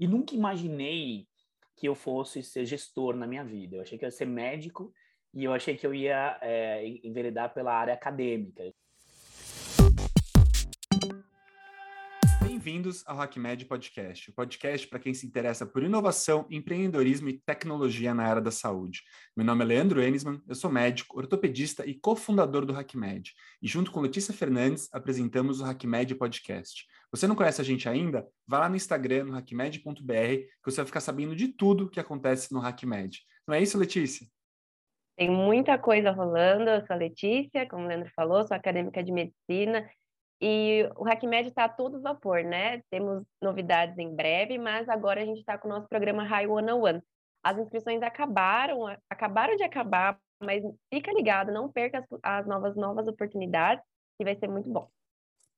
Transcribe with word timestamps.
e 0.00 0.08
nunca 0.08 0.34
imaginei 0.34 1.28
que 1.76 1.86
eu 1.86 1.94
fosse 1.94 2.42
ser 2.42 2.64
gestor 2.64 3.14
na 3.14 3.26
minha 3.26 3.44
vida. 3.44 3.76
Eu 3.76 3.82
achei 3.82 3.98
que 3.98 4.04
eu 4.04 4.08
ia 4.08 4.10
ser 4.10 4.24
médico 4.24 4.92
e 5.34 5.44
eu 5.44 5.52
achei 5.52 5.76
que 5.76 5.86
eu 5.86 5.94
ia 5.94 6.38
é, 6.40 6.86
enveredar 7.04 7.52
pela 7.52 7.74
área 7.74 7.92
acadêmica. 7.92 8.62
Bem-vindos 12.62 13.02
ao 13.06 13.18
HackMed 13.18 13.64
Podcast, 13.64 14.28
o 14.28 14.34
podcast 14.34 14.86
para 14.86 14.98
quem 14.98 15.14
se 15.14 15.26
interessa 15.26 15.64
por 15.64 15.82
inovação, 15.82 16.46
empreendedorismo 16.50 17.30
e 17.30 17.40
tecnologia 17.40 18.12
na 18.12 18.24
área 18.24 18.42
da 18.42 18.50
saúde. 18.50 19.00
Meu 19.34 19.46
nome 19.46 19.64
é 19.64 19.66
Leandro 19.66 20.02
Enisman, 20.02 20.42
eu 20.46 20.54
sou 20.54 20.70
médico, 20.70 21.16
ortopedista 21.16 21.86
e 21.86 21.94
cofundador 21.94 22.66
do 22.66 22.76
HackMed. 22.76 23.32
E 23.62 23.66
junto 23.66 23.90
com 23.90 24.02
Letícia 24.02 24.34
Fernandes, 24.34 24.90
apresentamos 24.92 25.62
o 25.62 25.64
HackMed 25.64 26.14
Podcast. 26.16 26.84
Você 27.10 27.26
não 27.26 27.34
conhece 27.34 27.62
a 27.62 27.64
gente 27.64 27.88
ainda? 27.88 28.28
Vá 28.46 28.58
lá 28.58 28.68
no 28.68 28.76
Instagram, 28.76 29.24
no 29.24 29.32
hackmed.br, 29.32 29.80
que 29.82 30.64
você 30.66 30.76
vai 30.76 30.86
ficar 30.86 31.00
sabendo 31.00 31.34
de 31.34 31.48
tudo 31.48 31.88
que 31.88 31.98
acontece 31.98 32.52
no 32.52 32.60
HackMed. 32.60 33.20
Não 33.48 33.54
é 33.54 33.62
isso, 33.62 33.78
Letícia? 33.78 34.26
Tem 35.16 35.30
muita 35.30 35.78
coisa 35.78 36.10
rolando. 36.10 36.68
Eu 36.68 36.86
sou 36.86 36.94
a 36.94 36.98
Letícia, 36.98 37.66
como 37.70 37.84
o 37.84 37.88
Leandro 37.88 38.12
falou, 38.14 38.46
sou 38.46 38.54
acadêmica 38.54 39.02
de 39.02 39.12
medicina 39.12 39.88
e 40.40 40.88
o 40.96 41.06
HackMed 41.06 41.48
está 41.48 41.64
a 41.64 41.68
todo 41.68 42.00
vapor, 42.00 42.42
né? 42.42 42.82
Temos 42.90 43.24
novidades 43.42 43.98
em 43.98 44.14
breve, 44.14 44.56
mas 44.56 44.88
agora 44.88 45.20
a 45.20 45.24
gente 45.24 45.40
está 45.40 45.58
com 45.58 45.68
o 45.68 45.70
nosso 45.70 45.88
programa 45.88 46.24
High 46.24 46.46
One 46.46 46.72
One. 46.72 47.02
As 47.42 47.58
inscrições 47.58 48.02
acabaram, 48.02 48.86
acabaram 49.08 49.54
de 49.56 49.62
acabar, 49.62 50.18
mas 50.42 50.62
fica 50.92 51.12
ligado, 51.12 51.52
não 51.52 51.70
perca 51.70 51.98
as, 51.98 52.06
as 52.22 52.46
novas 52.46 52.74
novas 52.74 53.06
oportunidades, 53.06 53.84
que 54.16 54.24
vai 54.24 54.34
ser 54.36 54.48
muito 54.48 54.68
bom. 54.70 54.88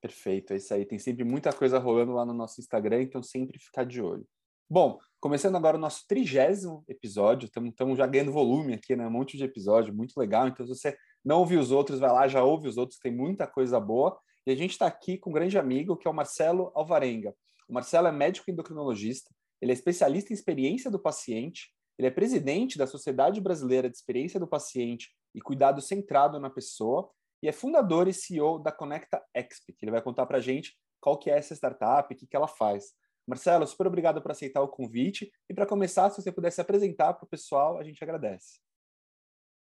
Perfeito, 0.01 0.53
é 0.53 0.57
isso 0.57 0.75
aí. 0.75 0.85
Tem 0.85 0.99
sempre 0.99 1.23
muita 1.23 1.53
coisa 1.53 1.79
rolando 1.79 2.13
lá 2.13 2.25
no 2.25 2.35
nosso 2.35 2.61
Instagram, 2.61 3.03
então 3.03 3.23
sempre 3.23 3.61
ficar 3.61 3.85
de 3.85 4.03
olho. 4.03 4.27
Bom, 4.69 4.99
começando 5.21 5.55
agora 5.55 5.77
o 5.77 5.81
nosso 5.81 6.05
trigésimo 6.09 6.83
episódio, 6.89 7.47
estamos 7.47 7.99
já 7.99 8.07
ganhando 8.07 8.33
volume 8.33 8.75
aqui, 8.75 8.97
né? 8.97 9.07
Um 9.07 9.11
monte 9.11 9.37
de 9.37 9.45
episódio, 9.45 9.95
muito 9.95 10.19
legal. 10.19 10.49
Então, 10.49 10.67
se 10.67 10.75
você 10.75 10.97
não 11.25 11.39
ouviu 11.39 11.61
os 11.61 11.71
outros, 11.71 12.01
vai 12.01 12.11
lá, 12.11 12.27
já 12.27 12.43
ouve 12.43 12.67
os 12.67 12.77
outros, 12.77 12.99
tem 12.99 13.15
muita 13.15 13.47
coisa 13.47 13.79
boa. 13.79 14.19
E 14.47 14.51
a 14.51 14.57
gente 14.57 14.73
está 14.73 14.87
aqui 14.87 15.17
com 15.17 15.31
um 15.31 15.33
grande 15.33 15.59
amigo, 15.59 15.97
que 15.97 16.09
é 16.09 16.11
o 16.11 16.15
Marcelo 16.15 16.73
Alvarenga. 16.75 17.35
O 17.69 17.73
Marcelo 17.73 18.09
é 18.09 18.13
médico 18.13 18.51
endocrinologista, 18.51 19.31
ele 19.61 19.71
é 19.71 19.75
especialista 19.75 20.33
em 20.33 20.35
experiência 20.35 20.91
do 20.91 20.99
paciente, 20.99 21.71
ele 21.97 22.09
é 22.09 22.11
presidente 22.11 22.77
da 22.77 22.87
Sociedade 22.87 23.41
Brasileira 23.41 23.89
de 23.89 23.97
Experiência 23.97 24.41
do 24.41 24.49
Paciente 24.49 25.11
e 25.35 25.41
Cuidado 25.41 25.81
Centrado 25.81 26.41
na 26.41 26.51
Pessoa, 26.51 27.11
e 27.43 27.49
é 27.49 27.53
fundador 27.53 28.09
e 28.09 28.13
CEO 28.13 28.59
da 28.59 28.73
Conecta 28.73 29.23
Exp, 29.35 29.73
que 29.73 29.85
ele 29.85 29.93
vai 29.93 30.03
contar 30.03 30.27
para 30.27 30.39
a 30.39 30.41
gente 30.41 30.77
qual 31.01 31.19
que 31.19 31.31
é 31.31 31.37
essa 31.37 31.55
startup, 31.55 32.13
o 32.13 32.17
que, 32.17 32.27
que 32.27 32.37
ela 32.37 32.49
faz. 32.49 32.93
Marcelo, 33.27 33.67
super 33.67 33.87
obrigado 33.87 34.21
por 34.21 34.31
aceitar 34.31 34.63
o 34.63 34.69
convite. 34.69 35.31
E 35.49 35.55
para 35.55 35.67
começar, 35.67 36.11
se 36.11 36.21
você 36.21 36.33
pudesse 36.33 36.61
apresentar 36.61 37.15
para 37.15 37.25
o 37.25 37.29
pessoal, 37.29 37.79
a 37.79 37.85
gente 37.85 38.03
agradece. 38.03 38.61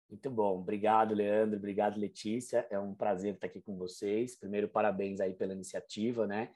Muito 0.10 0.30
bom. 0.32 0.60
Obrigado, 0.60 1.14
Leandro. 1.14 1.58
Obrigado, 1.58 2.00
Letícia. 2.00 2.66
É 2.70 2.80
um 2.80 2.96
prazer 2.96 3.36
estar 3.36 3.48
aqui 3.48 3.62
com 3.62 3.78
vocês. 3.78 4.36
Primeiro, 4.36 4.68
parabéns 4.68 5.20
aí 5.20 5.34
pela 5.34 5.54
iniciativa, 5.54 6.26
né? 6.26 6.52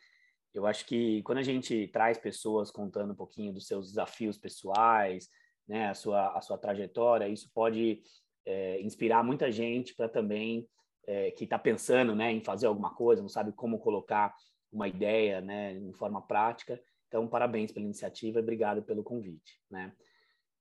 Eu 0.53 0.65
acho 0.65 0.85
que 0.85 1.21
quando 1.23 1.37
a 1.39 1.43
gente 1.43 1.87
traz 1.87 2.17
pessoas 2.17 2.71
contando 2.71 3.13
um 3.13 3.15
pouquinho 3.15 3.53
dos 3.53 3.67
seus 3.67 3.89
desafios 3.89 4.37
pessoais, 4.37 5.29
né, 5.67 5.89
a 5.89 5.93
sua, 5.93 6.37
a 6.37 6.41
sua 6.41 6.57
trajetória, 6.57 7.27
isso 7.27 7.49
pode 7.53 8.01
é, 8.45 8.79
inspirar 8.81 9.23
muita 9.23 9.51
gente 9.51 9.95
para 9.95 10.07
também 10.07 10.67
é, 11.07 11.31
que 11.31 11.43
está 11.43 11.57
pensando, 11.57 12.15
né, 12.15 12.31
em 12.31 12.43
fazer 12.43 12.67
alguma 12.67 12.93
coisa, 12.93 13.21
não 13.21 13.29
sabe 13.29 13.51
como 13.51 13.79
colocar 13.79 14.35
uma 14.71 14.87
ideia, 14.87 15.41
né, 15.41 15.73
em 15.73 15.93
forma 15.93 16.21
prática. 16.21 16.79
Então, 17.07 17.27
parabéns 17.27 17.71
pela 17.71 17.85
iniciativa 17.85 18.39
e 18.39 18.41
obrigado 18.41 18.83
pelo 18.83 19.03
convite, 19.03 19.59
né? 19.69 19.93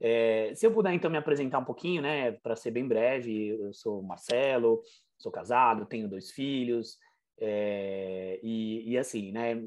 É, 0.05 0.53
se 0.57 0.67
eu 0.67 0.75
puder, 0.75 0.93
então, 0.93 1.09
me 1.09 1.17
apresentar 1.17 1.61
um 1.61 1.65
pouquinho, 1.65 2.03
né, 2.03 2.33
para 2.33 2.57
ser 2.57 2.73
bem 2.73 2.89
breve, 2.89 3.51
eu 3.51 3.73
sou 3.73 4.03
Marcelo, 4.03 4.83
sou 5.17 5.31
casado, 5.31 5.87
tenho 5.87 6.09
dois 6.09 6.33
filhos, 6.33 6.99
é, 7.39 8.41
e, 8.43 8.91
e, 8.91 8.99
assim, 8.99 9.31
né, 9.31 9.63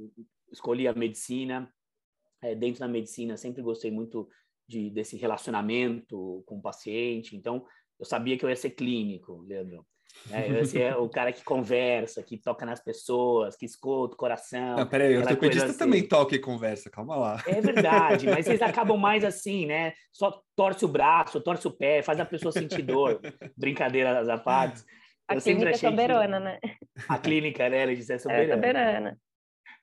escolhi 0.51 0.89
a 0.89 0.93
medicina, 0.93 1.73
é, 2.41 2.53
dentro 2.53 2.81
da 2.81 2.87
medicina 2.87 3.37
sempre 3.37 3.61
gostei 3.61 3.89
muito 3.89 4.27
de, 4.67 4.89
desse 4.89 5.15
relacionamento 5.15 6.43
com 6.45 6.57
o 6.57 6.61
paciente, 6.61 7.33
então 7.37 7.65
eu 7.97 8.03
sabia 8.05 8.37
que 8.37 8.43
eu 8.43 8.49
ia 8.49 8.57
ser 8.57 8.71
clínico, 8.71 9.41
Leandro. 9.47 9.87
É, 10.31 10.47
esse 10.61 10.81
é 10.81 10.95
o 10.95 11.07
cara 11.07 11.31
que 11.31 11.43
conversa, 11.43 12.23
que 12.23 12.37
toca 12.37 12.65
nas 12.65 12.83
pessoas, 12.83 13.55
que 13.55 13.65
escuta 13.65 14.15
o 14.15 14.17
coração. 14.17 14.77
Não, 14.77 14.87
peraí, 14.87 15.15
o 15.15 15.19
ortopedista 15.19 15.67
assim. 15.67 15.77
também 15.77 16.07
toca 16.07 16.35
e 16.35 16.39
conversa, 16.39 16.89
calma 16.89 17.15
lá. 17.15 17.43
É 17.47 17.61
verdade, 17.61 18.25
mas 18.25 18.45
vocês 18.45 18.61
acabam 18.63 18.97
mais 18.97 19.23
assim, 19.23 19.65
né? 19.65 19.93
Só 20.11 20.41
torce 20.55 20.83
o 20.83 20.87
braço, 20.87 21.41
torce 21.41 21.67
o 21.67 21.71
pé, 21.71 22.01
faz 22.01 22.19
a 22.19 22.25
pessoa 22.25 22.51
sentir 22.51 22.81
dor. 22.81 23.21
Brincadeira 23.55 24.33
à 24.33 24.37
parte. 24.37 24.83
A 25.27 25.39
clínica 25.39 25.69
é 25.69 25.73
soberana, 25.73 26.37
que... 26.37 26.43
né? 26.43 26.59
A 27.07 27.17
clínica, 27.17 27.69
né? 27.69 27.83
Ela 27.83 27.95
diz 27.95 28.09
é 28.09 28.17
soberana. 28.17 28.53
É 28.53 28.55
soberana. 28.55 29.19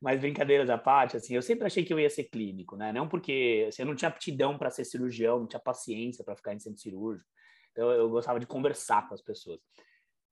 Mas 0.01 0.21
brincadeiras 0.21 0.69
à 0.69 0.77
parte, 0.77 1.17
assim, 1.17 1.35
eu 1.35 1.43
sempre 1.43 1.65
achei 1.65 1.85
que 1.85 1.93
eu 1.93 2.01
ia 2.01 2.11
ser 2.11 2.25
clínico, 2.25 2.77
né? 2.77 2.93
Não 2.93 3.09
porque 3.09 3.67
assim, 3.69 3.83
eu 3.83 3.87
não 3.87 3.95
tinha 3.95 4.09
aptidão 4.09 4.59
para 4.59 4.71
ser 4.71 4.85
cirurgião, 4.85 5.39
não 5.39 5.47
tinha 5.47 5.61
paciência 5.61 6.25
para 6.25 6.35
ficar 6.35 6.53
em 6.53 6.59
centro 6.59 6.81
cirúrgico. 6.81 7.29
Então 7.71 7.91
eu 7.93 8.11
gostava 8.11 8.41
de 8.41 8.47
conversar 8.47 9.09
com 9.09 9.15
as 9.15 9.23
pessoas. 9.23 9.61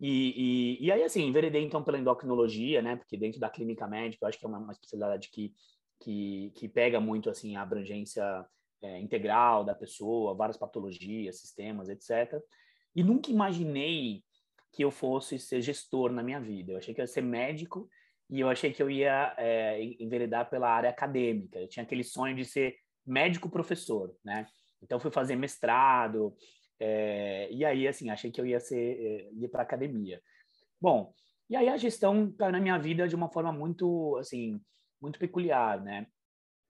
E, 0.00 0.78
e, 0.80 0.86
e, 0.86 0.92
aí, 0.92 1.02
assim, 1.02 1.26
enveredei 1.26 1.62
então 1.62 1.84
pela 1.84 1.98
endocrinologia, 1.98 2.80
né? 2.80 2.96
Porque 2.96 3.18
dentro 3.18 3.38
da 3.38 3.50
clínica 3.50 3.86
médica, 3.86 4.24
eu 4.24 4.28
acho 4.28 4.38
que 4.38 4.46
é 4.46 4.48
uma, 4.48 4.58
uma 4.58 4.72
especialidade 4.72 5.28
que, 5.30 5.52
que, 6.00 6.50
que 6.56 6.68
pega 6.68 6.98
muito, 6.98 7.28
assim, 7.28 7.54
a 7.54 7.62
abrangência 7.62 8.24
é, 8.82 8.98
integral 8.98 9.62
da 9.62 9.74
pessoa, 9.74 10.34
várias 10.34 10.56
patologias, 10.56 11.40
sistemas, 11.40 11.90
etc. 11.90 12.42
E 12.96 13.04
nunca 13.04 13.30
imaginei 13.30 14.24
que 14.72 14.82
eu 14.82 14.90
fosse 14.90 15.38
ser 15.38 15.60
gestor 15.60 16.10
na 16.12 16.22
minha 16.22 16.40
vida. 16.40 16.72
Eu 16.72 16.78
achei 16.78 16.94
que 16.94 17.00
eu 17.00 17.04
ia 17.04 17.08
ser 17.08 17.22
médico 17.22 17.88
e 18.30 18.40
eu 18.40 18.48
achei 18.48 18.72
que 18.72 18.82
eu 18.82 18.88
ia 18.88 19.34
é, 19.36 19.82
enveredar 19.98 20.48
pela 20.48 20.70
área 20.70 20.88
acadêmica. 20.88 21.58
Eu 21.58 21.68
tinha 21.68 21.82
aquele 21.82 22.04
sonho 22.04 22.34
de 22.34 22.44
ser 22.44 22.76
médico-professor, 23.04 24.14
né? 24.24 24.46
Então, 24.82 24.98
fui 24.98 25.10
fazer 25.10 25.36
mestrado, 25.36 26.34
é, 26.80 27.52
e 27.52 27.62
aí, 27.62 27.86
assim, 27.86 28.08
achei 28.08 28.30
que 28.30 28.40
eu 28.40 28.46
ia 28.46 28.58
ser 28.58 28.76
é, 28.76 29.30
ir 29.34 29.48
para 29.48 29.62
academia. 29.62 30.20
Bom, 30.80 31.12
e 31.48 31.54
aí 31.54 31.68
a 31.68 31.76
gestão 31.76 32.32
caiu 32.32 32.52
na 32.52 32.60
minha 32.60 32.78
vida 32.78 33.06
de 33.06 33.14
uma 33.14 33.28
forma 33.28 33.52
muito, 33.52 34.16
assim, 34.16 34.58
muito 35.00 35.18
peculiar, 35.18 35.82
né? 35.82 36.06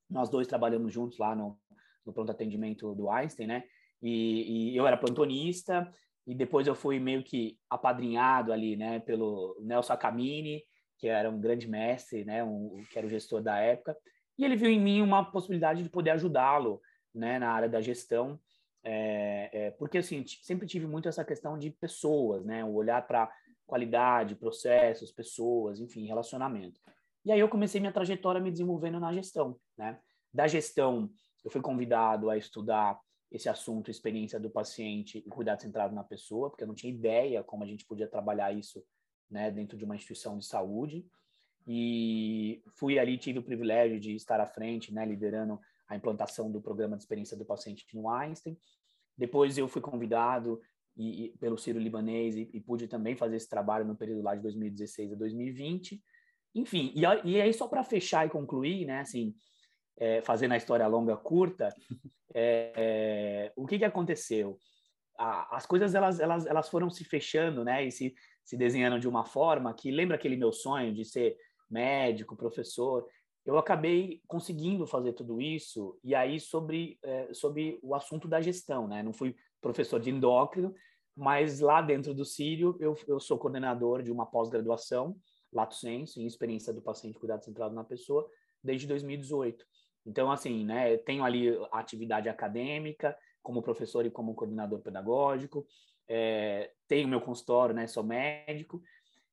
Nós 0.09 0.29
dois 0.29 0.49
trabalhamos 0.49 0.93
juntos 0.93 1.17
lá 1.17 1.37
no, 1.37 1.57
no 2.05 2.13
pronto 2.13 2.33
atendimento 2.33 2.93
do 2.95 3.09
Einstein, 3.09 3.47
né? 3.47 3.65
E, 4.03 4.73
e, 4.73 4.77
eu 4.77 4.85
era 4.87 4.97
plantonista 4.97 5.93
e 6.27 6.35
depois 6.35 6.67
eu 6.67 6.75
fui 6.75 6.99
meio 6.99 7.23
que 7.23 7.57
apadrinhado 7.69 8.53
ali, 8.53 8.77
né, 8.77 8.99
pelo 9.01 9.57
Nelson 9.61 9.93
Acamini, 9.93 10.65
que 10.99 11.07
era 11.07 11.31
um 11.31 11.41
grande 11.41 11.69
mestre, 11.69 12.25
né, 12.25 12.43
um, 12.43 12.83
que 12.91 12.99
era 12.99 13.07
o 13.07 13.11
gestor 13.11 13.43
da 13.43 13.59
época, 13.59 13.97
e 14.39 14.45
ele 14.45 14.57
viu 14.57 14.71
em 14.71 14.81
mim 14.81 15.03
uma 15.03 15.25
possibilidade 15.31 15.83
de 15.83 15.91
poder 15.91 16.11
ajudá-lo, 16.11 16.81
né, 17.15 17.39
na 17.39 17.51
área 17.51 17.69
da 17.69 17.81
gestão 17.81 18.41
é, 18.83 19.51
é, 19.53 19.71
porque 19.73 19.99
assim 19.99 20.25
sempre 20.43 20.67
tive 20.67 20.87
muito 20.87 21.09
essa 21.09 21.25
questão 21.25 21.59
de 21.59 21.71
pessoas, 21.71 22.45
né? 22.45 22.65
O 22.65 22.75
olhar 22.75 23.07
para 23.07 23.31
qualidade, 23.67 24.35
processos, 24.35 25.13
pessoas, 25.13 25.81
enfim, 25.81 26.07
relacionamento. 26.07 26.81
E 27.25 27.31
aí 27.31 27.39
eu 27.39 27.49
comecei 27.49 27.81
minha 27.81 27.93
trajetória 27.93 28.41
me 28.41 28.51
desenvolvendo 28.51 28.99
na 28.99 29.13
gestão, 29.13 29.59
né? 29.77 29.99
Da 30.33 30.47
gestão, 30.47 31.11
eu 31.45 31.51
fui 31.51 31.61
convidado 31.61 32.31
a 32.31 32.37
estudar 32.37 32.99
esse 33.31 33.49
assunto, 33.49 33.91
experiência 33.91 34.41
do 34.41 34.51
paciente 34.51 35.19
e 35.19 35.31
cuidado 35.31 35.63
centrado 35.63 35.95
na 35.95 36.03
pessoa, 36.03 36.51
porque 36.51 36.65
eu 36.65 36.69
não 36.69 36.75
tinha 36.75 36.93
ideia 36.93 37.45
como 37.45 37.63
a 37.63 37.67
gente 37.67 37.87
podia 37.87 38.09
trabalhar 38.09 38.53
isso, 38.53 38.83
né, 39.31 39.51
dentro 39.51 39.79
de 39.79 39.85
uma 39.85 39.95
instituição 39.95 40.37
de 40.37 40.45
saúde. 40.45 41.07
E 41.67 42.63
fui 42.77 42.99
ali, 42.99 43.17
tive 43.17 43.39
o 43.39 43.45
privilégio 43.45 44.01
de 44.01 44.15
estar 44.15 44.41
à 44.41 44.47
frente, 44.47 44.93
né, 44.93 45.05
liderando 45.07 45.61
a 45.91 45.97
implantação 45.97 46.51
do 46.51 46.61
programa 46.61 46.97
de 46.97 47.03
experiência 47.03 47.37
do 47.37 47.45
paciente 47.45 47.85
no 47.93 48.09
Einstein. 48.09 48.57
Depois 49.19 49.59
eu 49.59 49.67
fui 49.67 49.83
convidado 49.83 50.61
e, 50.97 51.25
e 51.25 51.29
pelo 51.39 51.59
Ciro 51.59 51.81
Libanês 51.81 52.37
e, 52.37 52.49
e, 52.55 52.61
pude 52.61 52.87
também 52.87 53.17
fazer 53.17 53.37
esse 53.37 53.49
trabalho 53.49 53.85
no 53.85 53.97
período 53.97 54.23
lá 54.23 54.37
de 54.37 54.43
2016 54.43 55.13
a 55.13 55.17
2020. 55.17 56.01
Enfim, 56.55 56.93
e, 56.95 57.03
e 57.29 57.41
aí 57.41 57.53
só 57.53 57.67
para 57.67 57.83
fechar 57.83 58.25
e 58.25 58.31
concluir, 58.31 58.87
né, 58.87 59.01
assim, 59.01 59.35
é, 59.99 60.23
fazendo 60.23 60.53
a 60.53 60.57
história 60.57 60.87
longa 60.87 61.17
curta, 61.17 61.75
é, 62.33 62.73
é, 62.77 63.53
o 63.57 63.67
que, 63.67 63.79
que 63.79 63.85
aconteceu? 63.85 64.59
A, 65.19 65.57
as 65.57 65.67
coisas 65.67 65.93
elas, 65.95 66.21
elas, 66.21 66.47
elas 66.47 66.69
foram 66.69 66.89
se 66.89 67.05
fechando, 67.05 67.65
né, 67.65 67.85
e 67.85 67.91
se, 67.91 68.15
se 68.45 68.57
desenhando 68.57 69.01
de 69.01 69.09
uma 69.09 69.25
forma 69.25 69.75
que 69.75 69.91
lembra 69.91 70.17
aquele 70.17 70.37
meu 70.37 70.53
sonho 70.53 70.95
de 70.95 71.05
ser 71.05 71.37
médico, 71.69 72.37
professor 72.37 73.07
eu 73.51 73.59
acabei 73.59 74.23
conseguindo 74.29 74.87
fazer 74.87 75.13
tudo 75.13 75.41
isso 75.41 75.99
e 76.05 76.15
aí 76.15 76.39
sobre 76.39 76.99
é, 77.03 77.35
sobre 77.35 77.79
o 77.83 77.95
assunto 77.95 78.29
da 78.29 78.41
gestão, 78.41 78.87
né? 78.87 79.03
Não 79.03 79.13
fui 79.13 79.35
professor 79.61 79.99
de 79.99 80.09
endócrino, 80.09 80.73
mas 81.17 81.59
lá 81.61 81.83
dentro 81.83 82.15
do 82.15 82.25
Sírio 82.25 82.77
eu, 82.79 82.97
eu 83.09 83.19
sou 83.19 83.39
coordenador 83.39 84.03
de 84.03 84.13
uma 84.13 84.25
pós-graduação, 84.25 85.17
Lato 85.53 85.75
Senso, 85.75 86.21
em 86.21 86.27
experiência 86.27 86.73
do 86.73 86.81
paciente 86.81 87.19
cuidado 87.19 87.45
centrado 87.45 87.75
na 87.75 87.83
pessoa, 87.83 88.29
desde 88.63 88.87
2018. 88.87 89.65
Então, 90.07 90.31
assim, 90.31 90.65
né, 90.65 90.97
tenho 90.99 91.25
ali 91.25 91.51
a 91.73 91.81
atividade 91.81 92.29
acadêmica, 92.29 93.17
como 93.43 93.63
professor 93.63 94.07
e 94.07 94.11
como 94.11 94.35
coordenador 94.35 94.81
pedagógico, 94.81 95.67
é, 96.09 96.71
tenho 96.87 97.09
meu 97.09 97.21
consultório, 97.21 97.75
né, 97.75 97.87
sou 97.87 98.03
médico, 98.05 98.81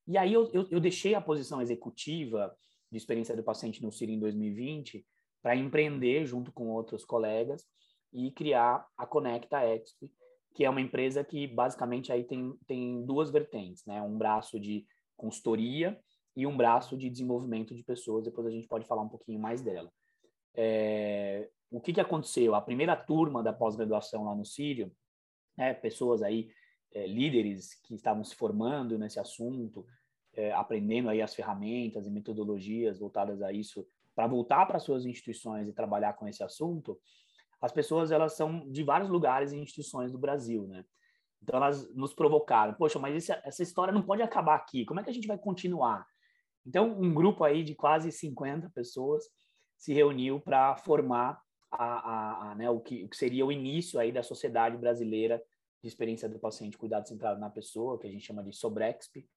e 0.08 0.18
aí 0.18 0.34
eu, 0.34 0.50
eu, 0.54 0.68
eu 0.72 0.80
deixei 0.80 1.16
a 1.16 1.22
posição 1.22 1.62
executiva 1.62 2.56
de 2.92 2.98
experiência 2.98 3.36
do 3.36 3.44
paciente 3.44 3.82
no 3.82 3.92
CIR 3.92 4.10
em 4.10 4.20
2020 4.20 5.06
para 5.42 5.56
empreender 5.56 6.26
junto 6.26 6.52
com 6.52 6.70
outros 6.70 7.06
colegas 7.06 7.66
e 8.14 8.32
criar 8.32 8.86
a 8.98 9.06
Conecta 9.06 9.64
Exp, 9.64 10.10
que 10.54 10.66
é 10.66 10.70
uma 10.70 10.82
empresa 10.82 11.24
que 11.24 11.48
basicamente 11.48 12.12
aí 12.12 12.24
tem, 12.24 12.54
tem 12.66 13.06
duas 13.06 13.30
vertentes, 13.30 13.86
né? 13.86 14.02
Um 14.02 14.18
braço 14.18 14.60
de 14.60 14.86
consultoria 15.16 16.00
e 16.36 16.48
um 16.48 16.56
braço 16.56 16.98
de 16.98 17.10
desenvolvimento 17.10 17.76
de 17.76 17.84
pessoas. 17.84 18.24
Depois 18.24 18.48
a 18.48 18.52
gente 18.52 18.68
pode 18.68 18.86
falar 18.88 19.02
um 19.02 19.10
pouquinho 19.10 19.40
mais 19.40 19.62
dela. 19.62 19.92
É, 20.56 21.50
o 21.70 21.82
que, 21.82 21.94
que 21.94 22.02
aconteceu? 22.02 22.56
A 22.56 22.62
primeira 22.62 22.96
turma 22.96 23.44
da 23.44 23.54
pós-graduação 23.54 24.24
lá 24.24 24.36
no 24.36 24.46
Sírio, 24.46 24.92
né, 25.58 25.74
pessoas 25.74 26.22
aí, 26.22 26.50
é, 26.94 27.06
líderes 27.06 27.76
que 27.82 27.96
estavam 27.96 28.24
se 28.24 28.36
formando 28.36 28.98
nesse 28.98 29.20
assunto, 29.20 29.86
é, 30.38 30.52
aprendendo 30.54 31.10
aí 31.10 31.22
as 31.22 31.34
ferramentas 31.34 32.06
e 32.06 32.12
metodologias 32.12 33.00
voltadas 33.00 33.42
a 33.42 33.52
isso, 33.52 33.86
para 34.16 34.28
voltar 34.28 34.66
para 34.68 34.80
suas 34.80 35.06
instituições 35.06 35.68
e 35.68 35.74
trabalhar 35.74 36.14
com 36.14 36.28
esse 36.28 36.44
assunto, 36.44 37.00
as 37.60 37.72
pessoas 37.72 38.12
elas 38.12 38.34
são 38.34 38.70
de 38.70 38.84
vários 38.84 39.10
lugares 39.10 39.52
e 39.52 39.58
instituições 39.58 40.12
do 40.12 40.20
Brasil, 40.20 40.68
né? 40.68 40.86
Então 41.42 41.58
elas 41.58 41.92
nos 41.94 42.14
provocaram, 42.14 42.74
poxa, 42.76 43.00
mas 43.00 43.16
esse, 43.16 43.32
essa 43.44 43.64
história 43.64 43.94
não 43.94 44.02
pode 44.04 44.22
acabar 44.22 44.56
aqui, 44.56 44.86
como 44.86 45.00
é 45.00 45.04
que 45.04 45.10
a 45.10 45.14
gente 45.14 45.28
vai 45.28 45.38
continuar? 45.38 46.06
Então 46.66 47.00
um 47.00 47.14
grupo 47.14 47.44
aí 47.44 47.64
de 47.64 47.74
quase 47.74 48.12
50 48.12 48.70
pessoas 48.70 49.26
se 49.76 49.94
reuniu 49.94 50.40
para 50.40 50.76
formar 50.78 51.42
a, 51.72 51.86
a, 51.86 52.52
a, 52.52 52.56
né, 52.56 52.70
o, 52.70 52.80
que, 52.80 53.04
o 53.04 53.10
que 53.10 53.18
seria 53.18 53.46
o 53.46 53.52
início 53.52 54.00
aí 54.00 54.12
da 54.12 54.24
Sociedade 54.24 54.78
Brasileira 54.78 55.42
de 55.82 55.88
Experiência 55.88 56.30
do 56.30 56.40
Paciente 56.40 56.78
Cuidado 56.78 57.08
Centrado 57.08 57.40
na 57.40 57.50
Pessoa, 57.50 58.00
que 58.00 58.08
a 58.08 58.12
gente 58.12 58.26
chama 58.26 58.44
de 58.44 58.52
Sobrexp, 58.52 59.28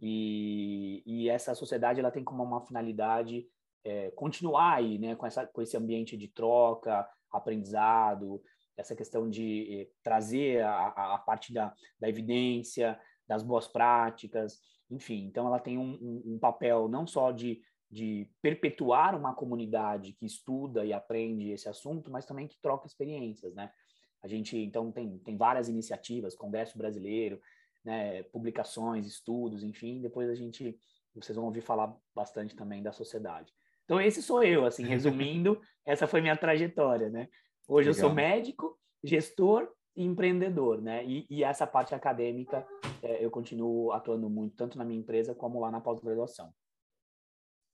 e, 0.00 1.02
e 1.06 1.28
essa 1.28 1.54
sociedade 1.54 2.00
ela 2.00 2.10
tem 2.10 2.24
como 2.24 2.42
uma 2.42 2.64
finalidade 2.66 3.46
é, 3.84 4.10
continuar 4.12 4.74
aí, 4.74 4.98
né, 4.98 5.14
com, 5.16 5.26
essa, 5.26 5.46
com 5.46 5.62
esse 5.62 5.76
ambiente 5.76 6.16
de 6.16 6.28
troca, 6.28 7.08
aprendizado, 7.30 8.42
essa 8.76 8.96
questão 8.96 9.28
de 9.28 9.82
eh, 9.82 9.88
trazer 10.02 10.62
a, 10.62 11.14
a 11.14 11.18
parte 11.18 11.52
da, 11.52 11.72
da 11.98 12.08
evidência, 12.08 12.98
das 13.28 13.42
boas 13.42 13.68
práticas, 13.68 14.58
enfim. 14.90 15.26
Então, 15.26 15.46
ela 15.46 15.58
tem 15.58 15.78
um, 15.78 15.92
um, 16.00 16.34
um 16.34 16.38
papel 16.38 16.88
não 16.88 17.06
só 17.06 17.30
de 17.30 17.60
de 17.90 18.30
perpetuar 18.40 19.18
uma 19.18 19.34
comunidade 19.34 20.12
que 20.12 20.24
estuda 20.24 20.84
e 20.84 20.92
aprende 20.92 21.50
esse 21.50 21.68
assunto, 21.68 22.10
mas 22.10 22.24
também 22.24 22.46
que 22.46 22.56
troca 22.62 22.86
experiências, 22.86 23.52
né? 23.52 23.72
A 24.22 24.28
gente, 24.28 24.56
então, 24.56 24.92
tem, 24.92 25.18
tem 25.18 25.36
várias 25.36 25.68
iniciativas, 25.68 26.36
Congresso 26.36 26.78
Brasileiro, 26.78 27.40
né, 27.84 28.22
publicações, 28.24 29.06
estudos, 29.06 29.62
enfim, 29.62 30.00
depois 30.00 30.28
a 30.28 30.34
gente, 30.34 30.78
vocês 31.14 31.36
vão 31.36 31.46
ouvir 31.46 31.60
falar 31.60 31.94
bastante 32.14 32.54
também 32.54 32.82
da 32.82 32.92
sociedade. 32.92 33.52
Então, 33.84 34.00
esse 34.00 34.22
sou 34.22 34.42
eu, 34.42 34.64
assim, 34.64 34.84
resumindo, 34.84 35.60
essa 35.84 36.06
foi 36.06 36.20
minha 36.20 36.36
trajetória, 36.36 37.08
né? 37.08 37.28
Hoje 37.66 37.88
Legal. 37.88 38.04
eu 38.04 38.08
sou 38.08 38.14
médico, 38.14 38.78
gestor 39.02 39.68
e 39.96 40.04
empreendedor, 40.04 40.80
né? 40.80 41.04
E, 41.04 41.26
e 41.28 41.42
essa 41.42 41.66
parte 41.66 41.94
acadêmica 41.94 42.66
é, 43.02 43.24
eu 43.24 43.30
continuo 43.30 43.92
atuando 43.92 44.28
muito, 44.28 44.56
tanto 44.56 44.78
na 44.78 44.84
minha 44.84 45.00
empresa 45.00 45.34
como 45.34 45.60
lá 45.60 45.70
na 45.70 45.80
pós-graduação. 45.80 46.52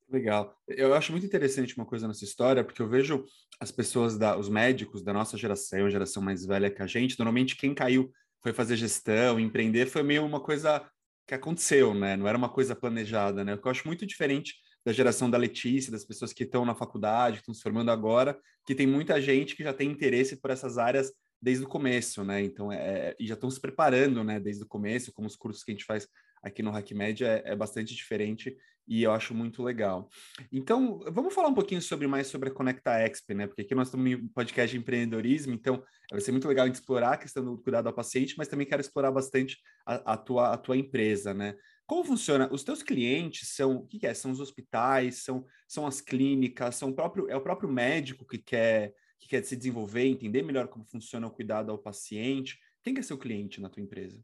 Legal. 0.08 0.56
Eu 0.68 0.94
acho 0.94 1.10
muito 1.10 1.26
interessante 1.26 1.76
uma 1.76 1.84
coisa 1.84 2.06
nessa 2.06 2.24
história, 2.24 2.62
porque 2.62 2.80
eu 2.80 2.88
vejo 2.88 3.24
as 3.60 3.72
pessoas, 3.72 4.16
da, 4.16 4.38
os 4.38 4.48
médicos 4.48 5.02
da 5.02 5.12
nossa 5.12 5.36
geração, 5.36 5.84
a 5.84 5.90
geração 5.90 6.22
mais 6.22 6.46
velha 6.46 6.70
que 6.70 6.80
a 6.80 6.86
gente, 6.86 7.18
normalmente 7.18 7.56
quem 7.56 7.74
caiu 7.74 8.12
foi 8.46 8.52
fazer 8.52 8.76
gestão, 8.76 9.40
empreender, 9.40 9.86
foi 9.86 10.04
meio 10.04 10.24
uma 10.24 10.38
coisa 10.38 10.88
que 11.26 11.34
aconteceu, 11.34 11.92
né? 11.92 12.16
Não 12.16 12.28
era 12.28 12.38
uma 12.38 12.48
coisa 12.48 12.76
planejada, 12.76 13.42
né? 13.42 13.54
O 13.54 13.58
que 13.58 13.66
eu 13.66 13.72
acho 13.72 13.88
muito 13.88 14.06
diferente 14.06 14.54
da 14.84 14.92
geração 14.92 15.28
da 15.28 15.36
Letícia, 15.36 15.90
das 15.90 16.04
pessoas 16.04 16.32
que 16.32 16.44
estão 16.44 16.64
na 16.64 16.72
faculdade, 16.72 17.38
que 17.38 17.40
estão 17.40 17.52
se 17.52 17.60
formando 17.60 17.90
agora, 17.90 18.38
que 18.64 18.72
tem 18.72 18.86
muita 18.86 19.20
gente 19.20 19.56
que 19.56 19.64
já 19.64 19.72
tem 19.72 19.90
interesse 19.90 20.36
por 20.36 20.52
essas 20.52 20.78
áreas 20.78 21.12
desde 21.42 21.64
o 21.64 21.68
começo, 21.68 22.22
né? 22.22 22.40
Então, 22.40 22.70
é, 22.70 23.16
e 23.18 23.26
já 23.26 23.34
estão 23.34 23.50
se 23.50 23.60
preparando, 23.60 24.22
né, 24.22 24.38
desde 24.38 24.62
o 24.62 24.68
começo, 24.68 25.12
como 25.12 25.26
os 25.26 25.34
cursos 25.34 25.64
que 25.64 25.72
a 25.72 25.74
gente 25.74 25.84
faz 25.84 26.06
aqui 26.46 26.62
no 26.62 26.70
HackMed 26.70 27.24
é, 27.24 27.42
é 27.44 27.56
bastante 27.56 27.94
diferente 27.94 28.56
e 28.88 29.02
eu 29.02 29.10
acho 29.10 29.34
muito 29.34 29.62
legal. 29.62 30.08
Então, 30.52 31.00
vamos 31.10 31.34
falar 31.34 31.48
um 31.48 31.54
pouquinho 31.54 31.82
sobre 31.82 32.06
mais 32.06 32.28
sobre 32.28 32.48
a 32.48 32.52
Conecta 32.52 33.00
Exp, 33.04 33.34
né? 33.34 33.46
Porque 33.46 33.62
aqui 33.62 33.74
nós 33.74 33.88
estamos 33.88 34.06
em 34.06 34.28
podcast 34.28 34.70
de 34.70 34.80
empreendedorismo, 34.80 35.52
então 35.52 35.82
vai 36.10 36.20
ser 36.20 36.30
muito 36.30 36.46
legal 36.46 36.68
explorar 36.68 37.14
a 37.14 37.16
questão 37.16 37.44
do 37.44 37.58
cuidado 37.58 37.88
ao 37.88 37.92
paciente, 37.92 38.36
mas 38.38 38.46
também 38.46 38.66
quero 38.66 38.80
explorar 38.80 39.10
bastante 39.10 39.58
a, 39.84 40.12
a, 40.12 40.16
tua, 40.16 40.52
a 40.52 40.56
tua 40.56 40.76
empresa, 40.76 41.34
né? 41.34 41.56
Como 41.84 42.04
funciona? 42.04 42.48
Os 42.52 42.62
teus 42.62 42.82
clientes 42.82 43.54
são 43.54 43.76
o 43.76 43.86
que, 43.86 43.98
que, 43.98 44.06
é? 44.06 44.14
São 44.14 44.30
os 44.30 44.40
hospitais, 44.40 45.24
são, 45.24 45.44
são 45.66 45.84
as 45.86 46.00
clínicas, 46.00 46.76
são 46.76 46.90
o 46.90 46.94
próprio, 46.94 47.28
é 47.28 47.36
o 47.36 47.40
próprio 47.40 47.68
médico 47.68 48.24
que 48.24 48.38
quer, 48.38 48.94
que 49.18 49.28
quer 49.28 49.44
se 49.44 49.56
desenvolver, 49.56 50.06
entender 50.06 50.42
melhor 50.42 50.68
como 50.68 50.84
funciona 50.84 51.26
o 51.26 51.30
cuidado 51.30 51.72
ao 51.72 51.78
paciente. 51.78 52.56
Quem 52.84 52.94
que 52.94 53.00
é 53.00 53.02
seu 53.02 53.18
cliente 53.18 53.60
na 53.60 53.68
tua 53.68 53.82
empresa? 53.82 54.20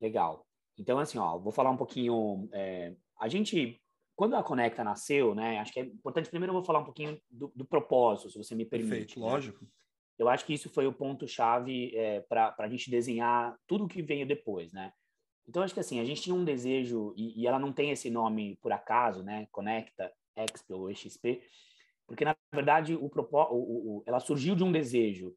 Legal. 0.00 0.46
Então, 0.78 0.98
assim, 0.98 1.18
ó, 1.18 1.38
vou 1.38 1.52
falar 1.52 1.70
um 1.70 1.76
pouquinho. 1.76 2.48
É, 2.52 2.94
a 3.20 3.28
gente, 3.28 3.80
quando 4.16 4.34
a 4.34 4.42
Conecta 4.42 4.82
nasceu, 4.82 5.34
né? 5.34 5.58
Acho 5.58 5.72
que 5.72 5.80
é 5.80 5.84
importante. 5.84 6.30
Primeiro, 6.30 6.50
eu 6.50 6.56
vou 6.56 6.64
falar 6.64 6.80
um 6.80 6.84
pouquinho 6.84 7.20
do, 7.30 7.52
do 7.54 7.64
propósito, 7.64 8.30
se 8.30 8.38
você 8.38 8.54
me 8.54 8.64
permite. 8.64 8.90
Perfeito, 8.90 9.20
né? 9.20 9.26
lógico. 9.26 9.66
Eu 10.18 10.28
acho 10.28 10.44
que 10.44 10.54
isso 10.54 10.70
foi 10.70 10.86
o 10.86 10.92
ponto-chave 10.92 11.96
é, 11.96 12.20
para 12.20 12.54
a 12.58 12.68
gente 12.68 12.90
desenhar 12.90 13.56
tudo 13.66 13.84
o 13.84 13.88
que 13.88 14.02
veio 14.02 14.26
depois, 14.26 14.72
né? 14.72 14.92
Então, 15.48 15.62
acho 15.62 15.74
que 15.74 15.80
assim, 15.80 15.98
a 15.98 16.04
gente 16.04 16.22
tinha 16.22 16.34
um 16.34 16.44
desejo, 16.44 17.12
e, 17.16 17.40
e 17.40 17.46
ela 17.46 17.58
não 17.58 17.72
tem 17.72 17.90
esse 17.90 18.08
nome 18.08 18.56
por 18.62 18.72
acaso, 18.72 19.22
né? 19.22 19.48
Conecta, 19.50 20.12
Exp 20.36 20.70
ou 20.70 20.90
EXP, 20.90 21.42
porque, 22.06 22.24
na 22.24 22.36
verdade, 22.52 22.94
o, 22.94 23.06
o, 23.06 23.98
o, 23.98 24.04
ela 24.06 24.20
surgiu 24.20 24.54
de 24.54 24.62
um 24.62 24.70
desejo 24.70 25.34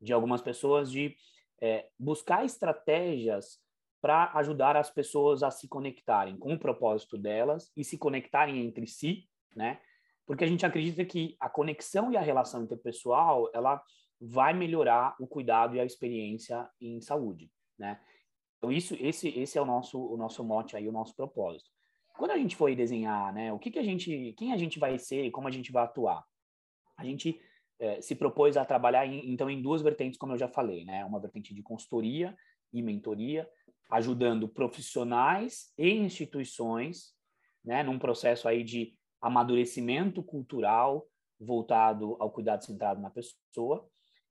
de 0.00 0.12
algumas 0.12 0.42
pessoas 0.42 0.90
de 0.90 1.16
é, 1.60 1.88
buscar 1.98 2.44
estratégias 2.44 3.58
para 4.00 4.30
ajudar 4.34 4.76
as 4.76 4.90
pessoas 4.90 5.42
a 5.42 5.50
se 5.50 5.68
conectarem 5.68 6.36
com 6.36 6.52
o 6.52 6.58
propósito 6.58 7.16
delas 7.16 7.72
e 7.76 7.82
se 7.82 7.98
conectarem 7.98 8.64
entre 8.64 8.86
si, 8.86 9.28
né? 9.54 9.80
Porque 10.26 10.44
a 10.44 10.46
gente 10.46 10.66
acredita 10.66 11.04
que 11.04 11.36
a 11.40 11.48
conexão 11.48 12.12
e 12.12 12.16
a 12.16 12.20
relação 12.20 12.62
interpessoal, 12.62 13.48
ela 13.54 13.82
vai 14.20 14.52
melhorar 14.52 15.14
o 15.20 15.26
cuidado 15.26 15.76
e 15.76 15.80
a 15.80 15.84
experiência 15.84 16.68
em 16.80 17.00
saúde, 17.00 17.50
né? 17.78 18.00
Então 18.58 18.72
isso, 18.72 18.96
esse, 18.98 19.28
esse 19.28 19.58
é 19.58 19.62
o 19.62 19.66
nosso, 19.66 20.00
o 20.00 20.16
nosso 20.16 20.42
mote 20.42 20.76
aí, 20.76 20.88
o 20.88 20.92
nosso 20.92 21.14
propósito. 21.14 21.70
Quando 22.16 22.30
a 22.30 22.38
gente 22.38 22.56
foi 22.56 22.74
desenhar, 22.74 23.32
né, 23.32 23.52
o 23.52 23.58
que 23.58 23.70
que 23.70 23.78
a 23.78 23.82
gente, 23.82 24.34
quem 24.38 24.52
a 24.52 24.56
gente 24.56 24.78
vai 24.78 24.98
ser 24.98 25.24
e 25.24 25.30
como 25.30 25.48
a 25.48 25.50
gente 25.50 25.70
vai 25.70 25.84
atuar, 25.84 26.24
a 26.96 27.04
gente 27.04 27.38
é, 27.78 28.00
se 28.00 28.14
propôs 28.14 28.56
a 28.56 28.64
trabalhar 28.64 29.06
em, 29.06 29.30
então 29.30 29.50
em 29.50 29.60
duas 29.60 29.82
vertentes, 29.82 30.18
como 30.18 30.32
eu 30.32 30.38
já 30.38 30.48
falei, 30.48 30.84
né, 30.84 31.04
uma 31.04 31.20
vertente 31.20 31.54
de 31.54 31.62
consultoria 31.62 32.34
e 32.72 32.82
mentoria, 32.82 33.48
ajudando 33.88 34.48
profissionais 34.48 35.72
e 35.78 35.90
instituições, 35.90 37.14
né, 37.64 37.82
num 37.82 37.98
processo 37.98 38.48
aí 38.48 38.62
de 38.62 38.94
amadurecimento 39.20 40.22
cultural 40.22 41.06
voltado 41.38 42.16
ao 42.18 42.30
cuidado 42.30 42.64
centrado 42.64 43.00
na 43.00 43.10
pessoa, 43.10 43.88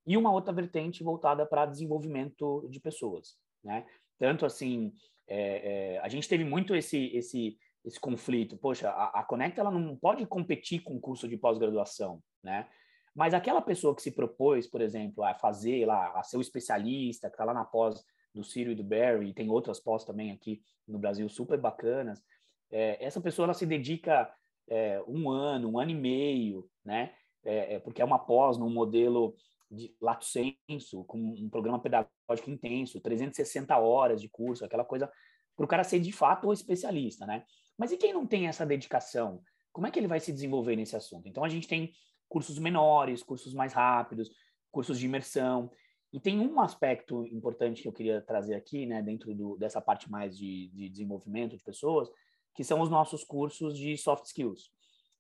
e 0.08 0.18
uma 0.18 0.32
outra 0.32 0.54
vertente 0.54 1.04
voltada 1.04 1.46
para 1.46 1.66
desenvolvimento 1.66 2.68
de 2.70 2.80
pessoas, 2.80 3.38
né? 3.64 3.86
Tanto 4.18 4.46
assim, 4.46 4.94
é, 5.28 5.96
é, 5.96 6.00
a 6.00 6.08
gente 6.08 6.30
teve 6.30 6.44
muito 6.44 6.76
esse, 6.76 7.08
esse, 7.08 7.58
esse 7.84 8.00
conflito. 8.00 8.58
Poxa, 8.58 8.90
a, 8.90 9.20
a 9.20 9.24
Conecta 9.24 9.62
ela 9.62 9.72
não 9.72 9.96
pode 9.96 10.26
competir 10.26 10.82
com 10.82 10.96
o 10.96 11.00
curso 11.00 11.28
de 11.28 11.38
pós-graduação, 11.38 12.22
né? 12.44 12.70
Mas 13.16 13.34
aquela 13.34 13.62
pessoa 13.62 13.96
que 13.96 14.02
se 14.02 14.12
propôs, 14.12 14.68
por 14.68 14.82
exemplo, 14.82 15.24
a 15.24 15.34
fazer 15.34 15.86
lá, 15.86 16.12
a 16.20 16.24
ser 16.24 16.38
o 16.38 16.42
especialista, 16.42 17.30
que 17.30 17.34
está 17.34 17.46
lá 17.46 17.54
na 17.54 17.64
pós 17.64 18.04
do 18.36 18.44
Ciro 18.44 18.72
e 18.72 18.76
do 18.76 18.84
Barry, 18.84 19.30
e 19.30 19.34
tem 19.34 19.50
outras 19.50 19.80
pós 19.80 20.04
também 20.04 20.32
aqui 20.32 20.62
no 20.86 21.00
Brasil 21.00 21.28
super 21.30 21.60
bacanas, 21.60 22.22
é, 22.70 23.04
essa 23.04 23.22
pessoa 23.22 23.46
ela 23.46 23.54
se 23.54 23.66
dedica 23.66 24.30
é, 24.68 25.02
um 25.08 25.30
ano, 25.30 25.70
um 25.70 25.80
ano 25.80 25.92
e 25.92 25.96
meio, 25.96 26.70
né? 26.84 27.14
É, 27.44 27.76
é 27.76 27.80
porque 27.80 28.02
é 28.02 28.06
uma 28.06 28.20
pós 28.20 28.58
num 28.58 28.70
modelo 28.70 29.36
de 29.72 29.96
lato 30.02 30.26
senso, 30.26 31.04
com 31.06 31.18
um 31.18 31.50
programa 31.50 31.80
pedagógico 31.80 32.50
intenso, 32.50 33.00
360 33.00 33.78
horas 33.78 34.22
de 34.22 34.28
curso, 34.28 34.66
aquela 34.66 34.84
coisa 34.84 35.12
para 35.56 35.66
o 35.66 35.68
cara 35.68 35.84
ser 35.84 36.00
de 36.00 36.12
fato 36.12 36.48
o 36.48 36.54
especialista, 36.54 37.26
né? 37.26 37.46
Mas 37.78 37.92
e 37.92 37.98
quem 37.98 38.14
não 38.14 38.26
tem 38.26 38.48
essa 38.48 38.66
dedicação? 38.66 39.42
Como 39.72 39.88
é 39.88 39.92
que 39.92 40.00
ele 40.00 40.08
vai 40.08 40.20
se 40.20 40.32
desenvolver 40.32 40.76
nesse 40.76 40.96
assunto? 40.96 41.28
Então 41.28 41.44
a 41.44 41.50
gente 41.50 41.68
tem 41.68 41.92
cursos 42.28 42.58
menores, 42.60 43.24
cursos 43.24 43.54
mais 43.54 43.74
rápidos, 43.74 44.30
cursos 44.72 45.00
de 45.00 45.06
imersão. 45.06 45.72
E 46.14 46.20
tem 46.20 46.40
um 46.40 46.60
aspecto 46.60 47.26
importante 47.28 47.82
que 47.82 47.88
eu 47.88 47.94
queria 47.94 48.22
trazer 48.22 48.56
aqui, 48.56 48.86
né, 48.86 49.02
dentro 49.02 49.34
do, 49.34 49.58
dessa 49.58 49.82
parte 49.82 50.10
mais 50.10 50.38
de, 50.38 50.70
de 50.70 50.90
desenvolvimento 50.90 51.58
de 51.58 51.64
pessoas, 51.64 52.10
que 52.56 52.64
são 52.64 52.80
os 52.80 52.90
nossos 52.90 53.24
cursos 53.24 53.78
de 53.78 53.98
soft 53.98 54.26
skills. 54.26 54.72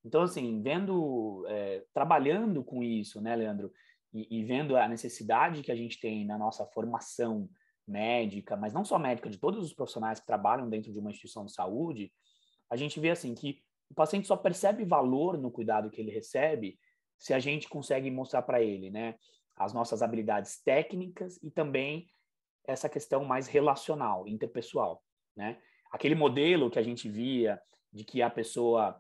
Então, 0.06 0.22
assim, 0.22 0.62
vendo, 0.62 1.46
é, 1.48 1.84
trabalhando 1.94 2.64
com 2.64 2.84
isso, 2.84 3.20
né, 3.20 3.36
Leandro, 3.36 3.72
e, 4.14 4.40
e, 4.40 4.44
vendo 4.46 4.78
a 4.78 4.88
necessidade 4.88 5.62
que 5.62 5.72
a 5.72 5.76
gente 5.76 6.00
tem 6.00 6.26
na 6.26 6.38
nossa 6.38 6.66
formação 6.68 7.50
médica, 7.86 8.56
mas 8.56 8.72
não 8.72 8.86
só 8.86 8.98
médica, 8.98 9.30
de 9.30 9.38
todos 9.38 9.66
os 9.66 9.74
profissionais 9.74 10.20
que 10.20 10.26
trabalham 10.26 10.70
dentro 10.70 10.94
de 10.94 11.00
uma 11.00 11.10
instituição 11.10 11.46
de 11.46 11.52
saúde, 11.52 12.14
a 12.70 12.76
gente 12.76 13.00
vê 13.00 13.10
assim 13.10 13.36
que 13.36 13.62
o 13.90 13.94
paciente 13.94 14.28
só 14.28 14.38
percebe 14.38 14.86
valor 14.86 15.38
no 15.38 15.52
cuidado 15.52 15.90
que 15.90 16.00
ele 16.00 16.12
recebe 16.12 16.80
se 17.18 17.34
a 17.34 17.40
gente 17.40 17.68
consegue 17.68 18.10
mostrar 18.10 18.42
para 18.44 18.62
ele, 18.62 18.90
né, 18.90 19.16
as 19.56 19.74
nossas 19.74 20.02
habilidades 20.02 20.62
técnicas 20.62 21.42
e 21.42 21.50
também 21.50 22.08
essa 22.68 22.90
questão 22.90 23.24
mais 23.24 23.48
relacional, 23.48 24.28
interpessoal, 24.28 25.04
né? 25.36 25.62
Aquele 25.92 26.16
modelo 26.16 26.70
que 26.70 26.80
a 26.80 26.84
gente 26.84 27.08
via 27.08 27.62
de 27.92 28.04
que 28.04 28.22
a 28.22 28.30
pessoa 28.30 28.98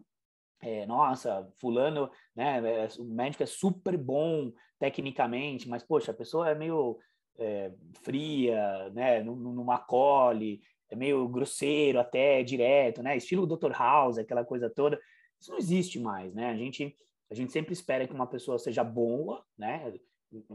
é, 0.61 0.85
nossa, 0.85 1.47
fulano, 1.59 2.09
né, 2.35 2.85
é, 2.85 2.87
o 2.97 3.03
médico 3.03 3.43
é 3.43 3.45
super 3.45 3.97
bom 3.97 4.51
tecnicamente, 4.79 5.67
mas, 5.69 5.83
poxa, 5.83 6.11
a 6.11 6.15
pessoa 6.15 6.49
é 6.49 6.55
meio 6.55 6.97
é, 7.37 7.71
fria, 8.03 8.89
né, 8.91 9.23
não, 9.23 9.35
não 9.35 9.71
acolhe, 9.71 10.61
é 10.89 10.95
meio 10.95 11.27
grosseiro 11.27 11.99
até, 11.99 12.41
direto, 12.43 13.03
né, 13.03 13.15
estilo 13.17 13.45
Dr. 13.45 13.71
House, 13.71 14.17
aquela 14.17 14.43
coisa 14.43 14.69
toda, 14.69 14.99
isso 15.39 15.51
não 15.51 15.57
existe 15.57 15.99
mais, 15.99 16.33
né, 16.33 16.49
a 16.49 16.55
gente, 16.55 16.95
a 17.29 17.35
gente 17.35 17.51
sempre 17.51 17.73
espera 17.73 18.07
que 18.07 18.13
uma 18.13 18.27
pessoa 18.27 18.57
seja 18.57 18.83
boa, 18.83 19.43
né, 19.57 19.93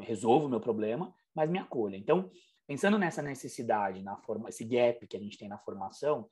resolva 0.00 0.46
o 0.46 0.48
meu 0.48 0.60
problema, 0.60 1.14
mas 1.34 1.50
me 1.50 1.58
acolha. 1.58 1.96
Então, 1.96 2.30
pensando 2.66 2.98
nessa 2.98 3.22
necessidade, 3.22 4.02
na 4.02 4.16
forma, 4.16 4.48
esse 4.48 4.64
gap 4.64 5.06
que 5.06 5.16
a 5.16 5.20
gente 5.20 5.38
tem 5.38 5.48
na 5.48 5.58
formação, 5.58 6.28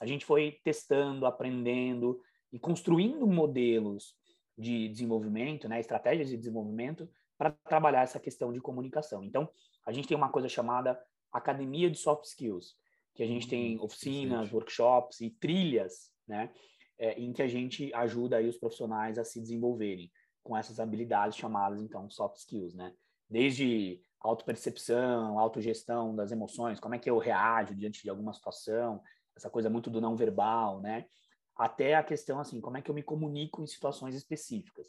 a 0.00 0.06
gente 0.06 0.24
foi 0.24 0.58
testando, 0.64 1.26
aprendendo 1.26 2.20
e 2.52 2.58
construindo 2.58 3.26
modelos 3.26 4.14
de 4.56 4.88
desenvolvimento, 4.88 5.68
né, 5.68 5.80
estratégias 5.80 6.28
de 6.28 6.36
desenvolvimento 6.36 7.08
para 7.36 7.50
trabalhar 7.50 8.02
essa 8.02 8.20
questão 8.20 8.52
de 8.52 8.60
comunicação. 8.60 9.24
Então, 9.24 9.48
a 9.84 9.92
gente 9.92 10.06
tem 10.06 10.16
uma 10.16 10.30
coisa 10.30 10.48
chamada 10.48 10.98
Academia 11.32 11.90
de 11.90 11.98
Soft 11.98 12.24
Skills, 12.26 12.76
que 13.14 13.22
a 13.22 13.26
gente 13.26 13.48
tem 13.48 13.76
hum, 13.78 13.82
oficinas, 13.82 14.52
workshops 14.52 15.20
e 15.20 15.30
trilhas, 15.30 16.10
né, 16.26 16.52
é, 16.98 17.18
em 17.20 17.32
que 17.32 17.42
a 17.42 17.48
gente 17.48 17.92
ajuda 17.92 18.36
aí 18.36 18.48
os 18.48 18.56
profissionais 18.56 19.18
a 19.18 19.24
se 19.24 19.40
desenvolverem 19.40 20.10
com 20.44 20.56
essas 20.56 20.78
habilidades 20.78 21.36
chamadas, 21.36 21.80
então, 21.80 22.08
soft 22.10 22.36
skills, 22.36 22.74
né? 22.74 22.94
Desde 23.28 24.00
autopercepção, 24.20 25.38
autogestão 25.38 26.14
das 26.14 26.30
emoções, 26.30 26.78
como 26.78 26.94
é 26.94 26.98
que 26.98 27.10
eu 27.10 27.18
reajo 27.18 27.74
diante 27.74 28.02
de 28.02 28.10
alguma 28.10 28.32
situação, 28.32 29.02
essa 29.34 29.50
coisa 29.50 29.68
muito 29.68 29.90
do 29.90 30.00
não 30.00 30.14
verbal, 30.14 30.80
né? 30.80 31.06
Até 31.56 31.94
a 31.94 32.02
questão, 32.02 32.38
assim, 32.38 32.60
como 32.60 32.76
é 32.76 32.82
que 32.82 32.90
eu 32.90 32.94
me 32.94 33.02
comunico 33.02 33.62
em 33.62 33.66
situações 33.66 34.14
específicas. 34.14 34.88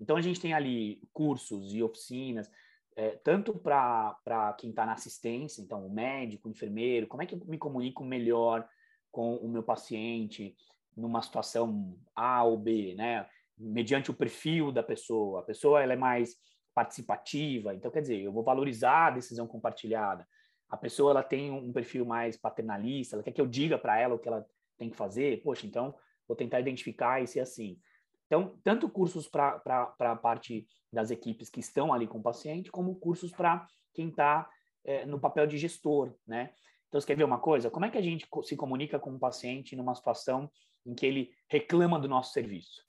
Então, 0.00 0.16
a 0.16 0.20
gente 0.20 0.40
tem 0.40 0.52
ali 0.52 1.00
cursos 1.12 1.72
e 1.72 1.82
oficinas, 1.82 2.50
é, 2.96 3.10
tanto 3.10 3.54
para 3.54 4.54
quem 4.58 4.70
está 4.70 4.84
na 4.84 4.94
assistência, 4.94 5.62
então, 5.62 5.86
o 5.86 5.90
médico, 5.90 6.48
o 6.48 6.50
enfermeiro, 6.50 7.06
como 7.06 7.22
é 7.22 7.26
que 7.26 7.34
eu 7.34 7.40
me 7.46 7.58
comunico 7.58 8.04
melhor 8.04 8.68
com 9.10 9.36
o 9.36 9.48
meu 9.48 9.62
paciente 9.62 10.56
numa 10.96 11.22
situação 11.22 11.96
A 12.14 12.42
ou 12.42 12.58
B, 12.58 12.94
né? 12.96 13.28
Mediante 13.58 14.10
o 14.10 14.14
perfil 14.14 14.70
da 14.70 14.82
pessoa. 14.82 15.40
A 15.40 15.42
pessoa 15.42 15.82
ela 15.82 15.92
é 15.92 15.96
mais 15.96 16.36
participativa, 16.74 17.74
então 17.74 17.90
quer 17.90 18.02
dizer, 18.02 18.20
eu 18.20 18.32
vou 18.32 18.44
valorizar 18.44 19.08
a 19.08 19.10
decisão 19.10 19.46
compartilhada. 19.46 20.26
A 20.68 20.76
pessoa 20.76 21.10
ela 21.10 21.22
tem 21.22 21.50
um 21.50 21.72
perfil 21.72 22.04
mais 22.04 22.36
paternalista, 22.36 23.16
ela 23.16 23.22
quer 23.22 23.32
que 23.32 23.40
eu 23.40 23.46
diga 23.46 23.78
para 23.78 23.98
ela 23.98 24.14
o 24.14 24.18
que 24.18 24.28
ela 24.28 24.46
tem 24.76 24.90
que 24.90 24.96
fazer. 24.96 25.42
Poxa, 25.42 25.66
então 25.66 25.94
vou 26.26 26.36
tentar 26.36 26.60
identificar 26.60 27.22
e 27.22 27.26
ser 27.26 27.40
assim. 27.40 27.78
Então, 28.26 28.58
tanto 28.62 28.88
cursos 28.88 29.26
para 29.26 29.60
a 29.98 30.16
parte 30.16 30.66
das 30.92 31.10
equipes 31.10 31.48
que 31.48 31.60
estão 31.60 31.92
ali 31.92 32.06
com 32.06 32.18
o 32.18 32.22
paciente, 32.22 32.70
como 32.70 32.94
cursos 32.96 33.32
para 33.32 33.66
quem 33.94 34.08
está 34.08 34.48
é, 34.84 35.06
no 35.06 35.18
papel 35.18 35.46
de 35.46 35.56
gestor, 35.56 36.14
né? 36.26 36.52
Então, 36.86 37.00
você 37.00 37.06
quer 37.06 37.16
ver 37.16 37.24
uma 37.24 37.38
coisa? 37.38 37.70
Como 37.70 37.84
é 37.84 37.90
que 37.90 37.98
a 37.98 38.02
gente 38.02 38.26
se 38.44 38.56
comunica 38.56 38.98
com 38.98 39.14
o 39.14 39.18
paciente 39.18 39.74
numa 39.74 39.94
situação 39.94 40.50
em 40.86 40.94
que 40.94 41.04
ele 41.04 41.30
reclama 41.48 41.98
do 41.98 42.08
nosso 42.08 42.32
serviço? 42.32 42.87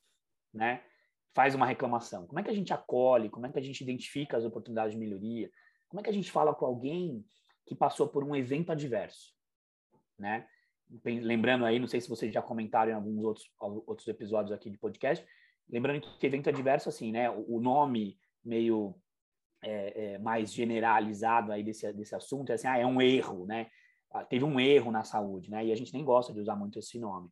Né, 0.53 0.83
faz 1.33 1.55
uma 1.55 1.65
reclamação? 1.65 2.27
Como 2.27 2.39
é 2.39 2.43
que 2.43 2.49
a 2.49 2.53
gente 2.53 2.73
acolhe? 2.73 3.29
Como 3.29 3.45
é 3.45 3.51
que 3.51 3.59
a 3.59 3.61
gente 3.61 3.81
identifica 3.81 4.37
as 4.37 4.45
oportunidades 4.45 4.93
de 4.93 4.99
melhoria? 4.99 5.49
Como 5.87 5.99
é 5.99 6.03
que 6.03 6.09
a 6.09 6.13
gente 6.13 6.31
fala 6.31 6.53
com 6.53 6.65
alguém 6.65 7.25
que 7.65 7.75
passou 7.75 8.07
por 8.07 8.23
um 8.23 8.35
evento 8.35 8.71
adverso, 8.71 9.33
né? 10.17 10.47
Lembrando 11.03 11.65
aí, 11.65 11.77
não 11.77 11.87
sei 11.87 12.01
se 12.01 12.09
vocês 12.09 12.33
já 12.33 12.41
comentaram 12.41 12.91
em 12.91 12.95
alguns 12.95 13.23
outros, 13.23 13.51
outros 13.59 14.07
episódios 14.07 14.51
aqui 14.51 14.71
de 14.71 14.77
podcast, 14.77 15.23
lembrando 15.69 16.01
que 16.01 16.25
evento 16.25 16.49
adverso, 16.49 16.89
assim, 16.89 17.11
né? 17.11 17.29
O 17.29 17.59
nome 17.59 18.17
meio 18.43 18.95
é, 19.61 20.13
é, 20.13 20.17
mais 20.17 20.51
generalizado 20.51 21.51
aí 21.51 21.63
desse, 21.63 21.91
desse 21.93 22.15
assunto 22.15 22.49
é 22.49 22.53
assim, 22.53 22.67
ah, 22.67 22.77
é 22.77 22.85
um 22.85 23.01
erro, 23.01 23.45
né? 23.45 23.69
Ah, 24.11 24.25
teve 24.25 24.43
um 24.43 24.59
erro 24.59 24.91
na 24.91 25.03
saúde, 25.03 25.51
né? 25.51 25.65
E 25.65 25.71
a 25.71 25.75
gente 25.75 25.93
nem 25.93 26.03
gosta 26.03 26.33
de 26.33 26.39
usar 26.39 26.55
muito 26.55 26.79
esse 26.79 26.97
nome. 26.97 27.29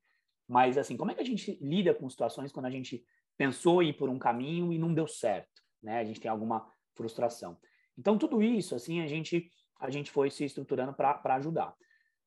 Mas, 0.47 0.77
assim, 0.77 0.95
como 0.95 1.11
é 1.11 1.15
que 1.15 1.21
a 1.21 1.25
gente 1.25 1.57
lida 1.61 1.93
com 1.93 2.09
situações 2.09 2.51
quando 2.51 2.67
a 2.67 2.71
gente 2.71 3.03
pensou 3.37 3.83
ir 3.83 3.93
por 3.93 4.09
um 4.09 4.17
caminho 4.17 4.71
e 4.71 4.79
não 4.79 4.93
deu 4.93 5.07
certo, 5.07 5.61
né? 5.81 5.99
A 5.99 6.03
gente 6.03 6.19
tem 6.19 6.31
alguma 6.31 6.71
frustração. 6.95 7.57
Então, 7.97 8.17
tudo 8.17 8.41
isso, 8.41 8.75
assim, 8.75 9.01
a 9.01 9.07
gente, 9.07 9.49
a 9.79 9.89
gente 9.89 10.11
foi 10.11 10.29
se 10.29 10.45
estruturando 10.45 10.93
para 10.93 11.35
ajudar. 11.35 11.75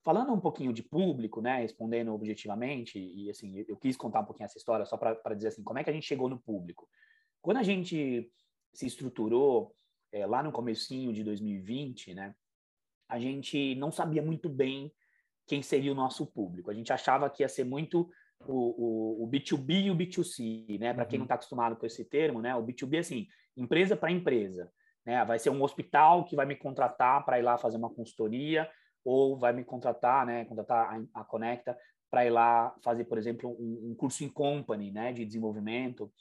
Falando 0.03 0.33
um 0.33 0.41
pouquinho 0.41 0.73
de 0.73 0.83
público, 0.83 1.43
né, 1.43 1.61
respondendo 1.61 2.13
objetivamente, 2.15 2.99
e 2.99 3.29
assim, 3.29 3.65
eu 3.69 3.77
quis 3.77 3.97
contar 3.97 4.21
um 4.21 4.25
pouquinho 4.25 4.47
essa 4.47 4.57
história 4.57 4.87
só 4.87 4.97
para 4.97 5.35
dizer 5.35 5.49
assim, 5.49 5.63
como 5.63 5.79
é 5.79 5.85
que 5.85 5.91
a 5.91 5.93
gente 5.93 6.07
chegou 6.07 6.29
no 6.29 6.41
público. 6.41 6.89
Quando 7.43 7.59
a 7.59 7.63
gente 7.63 8.31
se 8.73 8.87
estruturou 8.87 9.75
é, 10.11 10.27
lá 10.27 10.43
no 10.43 10.53
comecinho 10.53 11.13
de 11.13 11.23
2020, 11.23 12.15
né, 12.15 12.35
a 13.09 13.19
gente 13.19 13.75
não 13.75 13.93
sabia 13.93 14.23
muito 14.23 14.49
bem 14.49 14.91
quem 15.51 15.63
seria 15.63 15.91
o 15.91 15.97
nosso 15.97 16.25
público. 16.25 16.71
A 16.71 16.75
gente 16.75 16.93
achava 16.93 17.29
que 17.29 17.43
ia 17.43 17.49
ser 17.49 17.65
muito 17.65 18.09
o, 18.47 19.25
o, 19.25 19.25
o 19.25 19.29
B2B 19.29 19.87
e 19.87 19.91
o 19.91 19.97
B2C, 19.97 20.79
né? 20.79 20.95
Para 20.95 21.05
quem 21.05 21.19
não 21.19 21.25
está 21.25 21.35
uhum. 21.35 21.39
acostumado 21.39 21.75
com 21.75 21.85
esse 21.85 22.05
termo, 22.05 22.41
né? 22.41 22.55
O 22.55 22.63
B2B 22.63 22.95
é 22.95 22.99
assim, 23.01 23.27
empresa 23.57 23.97
para 23.97 24.13
empresa. 24.13 24.71
Né? 25.05 25.25
Vai 25.25 25.41
ser 25.41 25.51
um 25.51 25.61
hospital 25.61 26.25
que 26.25 26.37
vai 26.37 26.47
me 26.47 26.55
contratar 26.55 27.25
para 27.25 27.41
ir 27.41 27.43
lá 27.43 27.59
fazer 27.59 27.79
uma 27.79 27.91
consultoria 27.91 28.71
ou 29.05 29.37
vai 29.37 29.53
me 29.53 29.65
contratar, 29.65 30.25
né? 30.25 30.45
Contratar 30.45 31.05
a, 31.13 31.21
a 31.21 31.25
Conecta 31.25 31.77
para 32.09 32.25
ir 32.25 32.31
lá 32.31 32.73
fazer, 32.81 33.07
por 33.07 33.19
exemplo, 33.19 33.51
um, 33.51 33.91
um, 33.91 33.95
curso 33.97 34.23
em 34.23 34.29
company, 34.29 34.93
né? 34.93 35.13
De 35.13 35.25
desenvolvimento. 35.25 36.13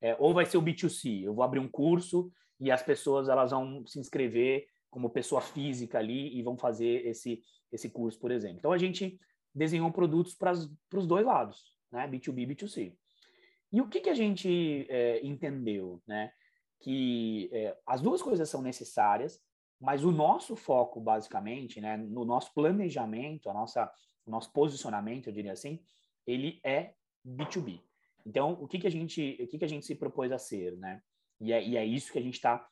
É, 0.00 0.14
ou 0.20 0.32
vai 0.32 0.46
ser 0.46 0.56
o 0.56 0.62
B2C. 0.62 1.24
Eu 1.24 1.34
vou 1.34 1.42
abrir 1.42 1.58
um 1.58 1.68
curso 1.68 2.30
e 2.60 2.70
as 2.70 2.82
pessoas 2.82 3.28
elas 3.28 3.50
vão 3.50 3.84
se 3.88 3.98
inscrever 3.98 4.68
como 4.90 5.10
pessoa 5.10 5.40
física 5.40 5.98
ali 5.98 6.36
e 6.36 6.42
vão 6.42 6.56
fazer 6.56 7.06
esse 7.06 7.42
esse 7.70 7.90
curso, 7.90 8.18
por 8.18 8.30
exemplo. 8.30 8.58
Então 8.58 8.72
a 8.72 8.78
gente 8.78 9.20
desenhou 9.54 9.90
produtos 9.92 10.34
para 10.34 10.52
os 10.52 11.06
dois 11.06 11.24
lados, 11.24 11.76
né? 11.90 12.08
B2B 12.08 12.38
e 12.42 12.46
B2C. 12.46 12.96
E 13.72 13.80
o 13.80 13.88
que, 13.88 14.00
que 14.00 14.10
a 14.10 14.14
gente 14.14 14.86
é, 14.88 15.24
entendeu, 15.24 16.02
né? 16.06 16.32
Que 16.80 17.50
é, 17.52 17.76
as 17.86 18.00
duas 18.00 18.22
coisas 18.22 18.48
são 18.48 18.62
necessárias, 18.62 19.40
mas 19.80 20.04
o 20.04 20.10
nosso 20.10 20.56
foco, 20.56 21.00
basicamente, 21.00 21.80
né, 21.80 21.96
no 21.96 22.24
nosso 22.24 22.52
planejamento, 22.54 23.50
a 23.50 23.54
nossa, 23.54 23.90
o 24.26 24.30
nosso 24.30 24.52
posicionamento, 24.52 25.28
eu 25.28 25.32
diria 25.32 25.52
assim, 25.52 25.80
ele 26.26 26.60
é 26.64 26.94
B2B. 27.26 27.80
Então, 28.26 28.52
o 28.60 28.66
que, 28.66 28.78
que, 28.78 28.86
a, 28.86 28.90
gente, 28.90 29.38
o 29.40 29.46
que, 29.46 29.58
que 29.58 29.64
a 29.64 29.68
gente 29.68 29.86
se 29.86 29.94
propôs 29.94 30.32
a 30.32 30.38
ser, 30.38 30.76
né? 30.76 31.00
E 31.40 31.52
é, 31.52 31.64
e 31.64 31.76
é 31.76 31.84
isso 31.84 32.12
que 32.12 32.18
a 32.18 32.22
gente 32.22 32.34
está 32.34 32.66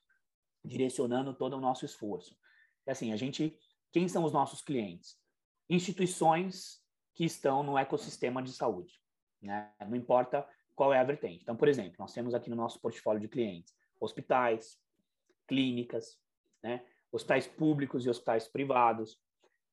direcionando 0.67 1.33
todo 1.35 1.57
o 1.57 1.61
nosso 1.61 1.85
esforço. 1.85 2.37
É 2.85 2.93
assim, 2.93 3.13
a 3.13 3.17
gente 3.17 3.59
quem 3.97 4.09
são 4.09 4.25
os 4.25 4.33
nossos 4.33 4.61
clientes? 4.61 5.19
Instituições 5.71 6.83
que 7.15 7.25
estão 7.25 7.63
no 7.63 7.79
ecossistema 7.79 8.43
de 8.43 8.53
saúde. 8.53 9.01
Né? 9.41 9.73
Não 9.89 9.97
importa 9.97 10.47
qual 10.75 10.93
é 10.93 10.99
a 10.99 11.05
vertente. 11.05 11.43
Então, 11.43 11.57
por 11.57 11.67
exemplo, 11.67 11.95
nós 11.99 12.13
temos 12.13 12.35
aqui 12.35 12.51
no 12.51 12.57
nosso 12.57 12.79
portfólio 12.79 13.21
de 13.21 13.29
clientes 13.29 13.75
hospitais, 13.99 14.79
clínicas, 15.47 16.21
né? 16.63 16.85
hospitais 17.11 17.47
públicos 17.47 18.05
e 18.05 18.11
hospitais 18.11 18.47
privados, 18.47 19.19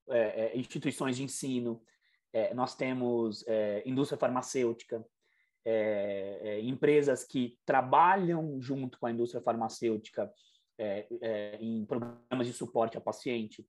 é, 0.08 0.46
é, 0.46 0.58
instituições 0.58 1.18
de 1.18 1.24
ensino, 1.24 1.84
é, 2.32 2.54
nós 2.54 2.76
temos 2.76 3.46
é, 3.46 3.84
indústria 3.86 4.18
farmacêutica, 4.18 5.06
é, 5.66 6.40
é, 6.42 6.62
empresas 6.62 7.26
que 7.26 7.60
trabalham 7.66 8.62
junto 8.62 8.98
com 8.98 9.06
a 9.06 9.12
indústria 9.12 9.42
farmacêutica 9.42 10.34
em 11.60 11.86
programas 11.86 12.48
de 12.48 12.54
suporte 12.54 12.98
ao 12.98 13.04
paciente. 13.04 13.66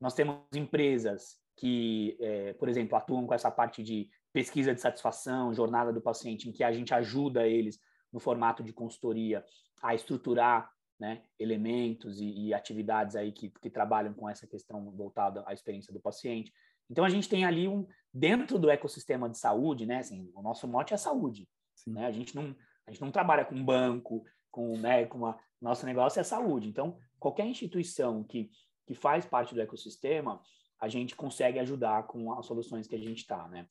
Nós 0.00 0.14
temos 0.14 0.40
empresas 0.54 1.36
que, 1.56 2.16
é, 2.20 2.52
por 2.54 2.68
exemplo, 2.68 2.96
atuam 2.96 3.26
com 3.26 3.34
essa 3.34 3.50
parte 3.50 3.82
de 3.82 4.08
pesquisa 4.32 4.74
de 4.74 4.80
satisfação, 4.80 5.52
jornada 5.52 5.92
do 5.92 6.00
paciente, 6.00 6.48
em 6.48 6.52
que 6.52 6.62
a 6.62 6.72
gente 6.72 6.94
ajuda 6.94 7.46
eles 7.46 7.80
no 8.12 8.20
formato 8.20 8.62
de 8.62 8.72
consultoria 8.72 9.44
a 9.82 9.94
estruturar 9.94 10.70
né, 10.98 11.22
elementos 11.38 12.20
e, 12.20 12.46
e, 12.46 12.54
atividades 12.54 13.14
aí 13.14 13.30
que, 13.30 13.50
que 13.50 13.70
trabalham 13.70 14.12
com 14.14 14.28
essa 14.28 14.46
questão 14.46 14.90
voltada 14.92 15.44
à 15.46 15.52
experiência 15.52 15.92
do 15.92 16.00
paciente. 16.00 16.52
Então 16.90 17.04
a 17.04 17.08
gente 17.08 17.28
tem 17.28 17.44
ali 17.44 17.68
um 17.68 17.86
dentro 18.12 18.58
do 18.58 18.70
ecossistema 18.70 19.28
de 19.28 19.38
saúde, 19.38 19.86
né? 19.86 19.98
Assim, 19.98 20.30
o 20.34 20.42
nosso 20.42 20.66
mote 20.66 20.94
é 20.94 20.96
saúde, 20.96 21.48
né? 21.86 22.06
A 22.06 22.12
gente 22.12 22.34
não, 22.34 22.56
a 22.86 22.90
gente 22.90 23.00
não 23.00 23.12
trabalha 23.12 23.44
com 23.44 23.62
banco, 23.62 24.24
com, 24.50 24.76
né, 24.78 25.04
com 25.06 25.18
uma, 25.18 25.38
nosso 25.60 25.84
negócio 25.84 26.20
é 26.20 26.22
saúde. 26.22 26.68
Então, 26.68 26.98
qualquer 27.18 27.46
instituição 27.46 28.22
que, 28.24 28.50
que 28.86 28.94
faz 28.94 29.26
parte 29.26 29.54
do 29.54 29.60
ecossistema, 29.60 30.40
a 30.80 30.88
gente 30.88 31.16
consegue 31.16 31.58
ajudar 31.58 32.06
com 32.06 32.32
as 32.32 32.46
soluções 32.46 32.86
que 32.86 32.94
a 32.94 32.98
gente 32.98 33.18
está, 33.18 33.48
né? 33.48 33.68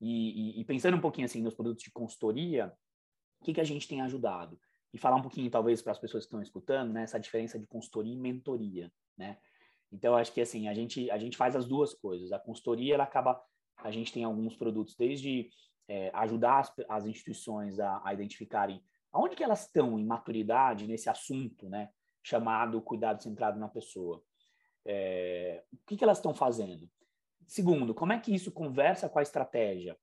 E, 0.00 0.58
e, 0.58 0.60
e, 0.60 0.64
pensando 0.64 0.96
um 0.96 1.00
pouquinho 1.00 1.24
assim 1.24 1.42
nos 1.42 1.54
produtos 1.54 1.82
de 1.82 1.90
consultoria, 1.90 2.72
o 3.40 3.44
que, 3.44 3.54
que 3.54 3.60
a 3.60 3.64
gente 3.64 3.88
tem 3.88 4.00
ajudado? 4.00 4.58
E 4.92 4.98
falar 4.98 5.16
um 5.16 5.22
pouquinho, 5.22 5.50
talvez, 5.50 5.82
para 5.82 5.92
as 5.92 5.98
pessoas 5.98 6.24
que 6.24 6.28
estão 6.28 6.40
escutando, 6.40 6.92
né, 6.92 7.02
essa 7.02 7.18
diferença 7.18 7.58
de 7.58 7.66
consultoria 7.66 8.12
e 8.12 8.16
mentoria, 8.16 8.92
né? 9.16 9.38
Então, 9.90 10.14
acho 10.14 10.32
que 10.32 10.40
assim, 10.40 10.68
a 10.68 10.74
gente, 10.74 11.10
a 11.10 11.18
gente 11.18 11.36
faz 11.36 11.56
as 11.56 11.66
duas 11.66 11.94
coisas. 11.94 12.30
A 12.32 12.38
consultoria, 12.38 12.94
ela 12.94 13.04
acaba, 13.04 13.40
a 13.76 13.90
gente 13.90 14.12
tem 14.12 14.22
alguns 14.22 14.54
produtos, 14.54 14.94
desde 14.94 15.50
é, 15.88 16.10
ajudar 16.14 16.60
as, 16.60 16.72
as 16.88 17.06
instituições 17.06 17.80
a, 17.80 18.00
a, 18.04 18.12
identificarem 18.12 18.82
aonde 19.12 19.36
que 19.36 19.44
elas 19.44 19.66
estão 19.66 19.98
em 19.98 20.04
maturidade 20.04 20.86
nesse 20.86 21.08
assunto, 21.08 21.68
né, 21.68 21.90
chamado 22.22 22.80
cuidado 22.82 23.22
centrado 23.22 23.58
na 23.58 23.68
pessoa. 23.68 24.22
É, 24.84 25.64
o 25.72 25.86
que, 25.86 25.96
que 25.96 26.04
elas 26.04 26.18
estão 26.18 26.34
fazendo? 26.34 26.88
Segundo, 27.46 27.94
como 27.94 28.12
é 28.12 28.18
que 28.18 28.34
isso 28.34 28.52
conversa 28.52 29.08
com 29.08 29.18
a 29.18 29.22
estratégia? 29.22 29.96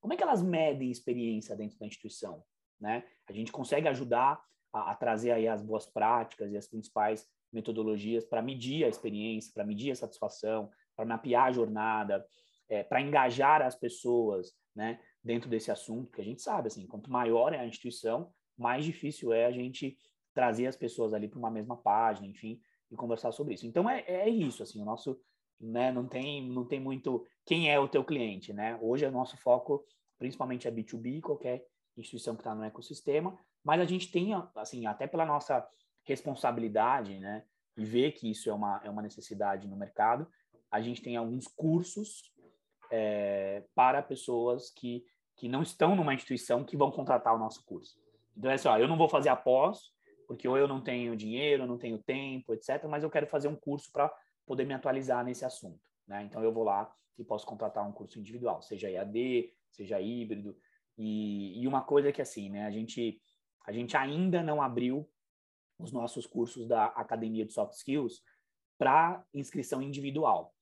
Como 0.00 0.12
é 0.12 0.16
que 0.16 0.22
elas 0.22 0.42
medem 0.42 0.90
experiência 0.90 1.56
dentro 1.56 1.78
da 1.78 1.86
instituição? 1.86 2.42
Né? 2.80 3.04
A 3.26 3.32
gente 3.32 3.52
consegue 3.52 3.88
ajudar 3.88 4.42
a, 4.72 4.90
a 4.90 4.94
trazer 4.94 5.30
aí 5.30 5.48
as 5.48 5.62
boas 5.62 5.86
práticas 5.86 6.52
e 6.52 6.56
as 6.56 6.66
principais 6.66 7.26
metodologias 7.52 8.24
para 8.24 8.42
medir 8.42 8.84
a 8.84 8.88
experiência, 8.88 9.52
para 9.54 9.64
medir 9.64 9.92
a 9.92 9.96
satisfação, 9.96 10.70
para 10.96 11.04
mapear 11.04 11.44
a 11.44 11.52
jornada, 11.52 12.26
é, 12.68 12.82
para 12.82 13.00
engajar 13.00 13.62
as 13.62 13.74
pessoas, 13.74 14.52
né, 14.74 14.98
dentro 15.22 15.48
desse 15.48 15.70
assunto, 15.70 16.10
que 16.10 16.20
a 16.20 16.24
gente 16.24 16.42
sabe, 16.42 16.68
assim, 16.68 16.86
quanto 16.86 17.10
maior 17.10 17.52
é 17.52 17.60
a 17.60 17.66
instituição, 17.66 18.32
mais 18.62 18.84
difícil 18.84 19.32
é 19.32 19.44
a 19.44 19.52
gente 19.52 19.98
trazer 20.32 20.66
as 20.66 20.76
pessoas 20.76 21.12
ali 21.12 21.28
para 21.28 21.38
uma 21.38 21.50
mesma 21.50 21.76
página, 21.76 22.26
enfim, 22.26 22.60
e 22.90 22.96
conversar 22.96 23.32
sobre 23.32 23.54
isso. 23.54 23.66
Então 23.66 23.88
é, 23.88 24.02
é 24.06 24.28
isso, 24.28 24.62
assim, 24.62 24.80
o 24.80 24.84
nosso, 24.84 25.20
né, 25.60 25.92
não 25.92 26.06
tem, 26.06 26.48
não 26.48 26.64
tem 26.64 26.80
muito 26.80 27.26
quem 27.44 27.70
é 27.70 27.78
o 27.78 27.88
teu 27.88 28.04
cliente, 28.04 28.52
né? 28.52 28.78
Hoje 28.80 29.04
o 29.04 29.10
nosso 29.10 29.36
foco 29.36 29.84
principalmente 30.18 30.68
é 30.68 30.70
B2B, 30.70 31.20
qualquer 31.20 31.66
instituição 31.96 32.36
que 32.36 32.42
está 32.42 32.54
no 32.54 32.62
ecossistema, 32.62 33.36
mas 33.64 33.80
a 33.80 33.84
gente 33.84 34.10
tem, 34.10 34.30
assim, 34.54 34.86
até 34.86 35.04
pela 35.06 35.26
nossa 35.26 35.66
responsabilidade, 36.04 37.18
né, 37.18 37.44
e 37.76 37.84
ver 37.84 38.12
que 38.12 38.30
isso 38.30 38.48
é 38.48 38.52
uma, 38.52 38.80
é 38.84 38.90
uma 38.90 39.02
necessidade 39.02 39.66
no 39.66 39.76
mercado, 39.76 40.28
a 40.70 40.80
gente 40.80 41.02
tem 41.02 41.16
alguns 41.16 41.46
cursos 41.48 42.32
é, 42.90 43.64
para 43.74 44.02
pessoas 44.02 44.70
que, 44.70 45.04
que 45.36 45.48
não 45.48 45.62
estão 45.62 45.96
numa 45.96 46.14
instituição 46.14 46.64
que 46.64 46.76
vão 46.76 46.90
contratar 46.90 47.34
o 47.34 47.38
nosso 47.38 47.64
curso. 47.64 48.01
Então 48.36 48.50
é 48.50 48.54
assim, 48.54 48.68
ó, 48.68 48.78
eu 48.78 48.88
não 48.88 48.96
vou 48.96 49.08
fazer 49.08 49.28
após, 49.28 49.92
porque 50.26 50.48
ou 50.48 50.56
eu 50.56 50.66
não 50.66 50.80
tenho 50.80 51.16
dinheiro, 51.16 51.66
não 51.66 51.78
tenho 51.78 51.98
tempo, 51.98 52.54
etc., 52.54 52.84
mas 52.88 53.02
eu 53.02 53.10
quero 53.10 53.26
fazer 53.26 53.48
um 53.48 53.56
curso 53.56 53.90
para 53.92 54.12
poder 54.46 54.64
me 54.64 54.74
atualizar 54.74 55.24
nesse 55.24 55.44
assunto. 55.44 55.80
Né? 56.06 56.24
Então 56.24 56.42
eu 56.42 56.52
vou 56.52 56.64
lá 56.64 56.92
e 57.18 57.24
posso 57.24 57.46
contratar 57.46 57.86
um 57.86 57.92
curso 57.92 58.18
individual, 58.18 58.62
seja 58.62 58.90
EAD, 58.90 59.52
seja 59.70 60.00
híbrido. 60.00 60.56
E, 60.96 61.60
e 61.62 61.68
uma 61.68 61.82
coisa 61.82 62.12
que 62.12 62.22
assim, 62.22 62.50
né, 62.50 62.66
a 62.66 62.70
gente, 62.70 63.20
a 63.66 63.72
gente 63.72 63.96
ainda 63.96 64.42
não 64.42 64.60
abriu 64.60 65.08
os 65.78 65.92
nossos 65.92 66.26
cursos 66.26 66.66
da 66.66 66.86
Academia 66.86 67.44
de 67.44 67.52
Soft 67.52 67.74
Skills 67.74 68.22
para 68.78 69.24
inscrição 69.34 69.82
individual. 69.82 70.54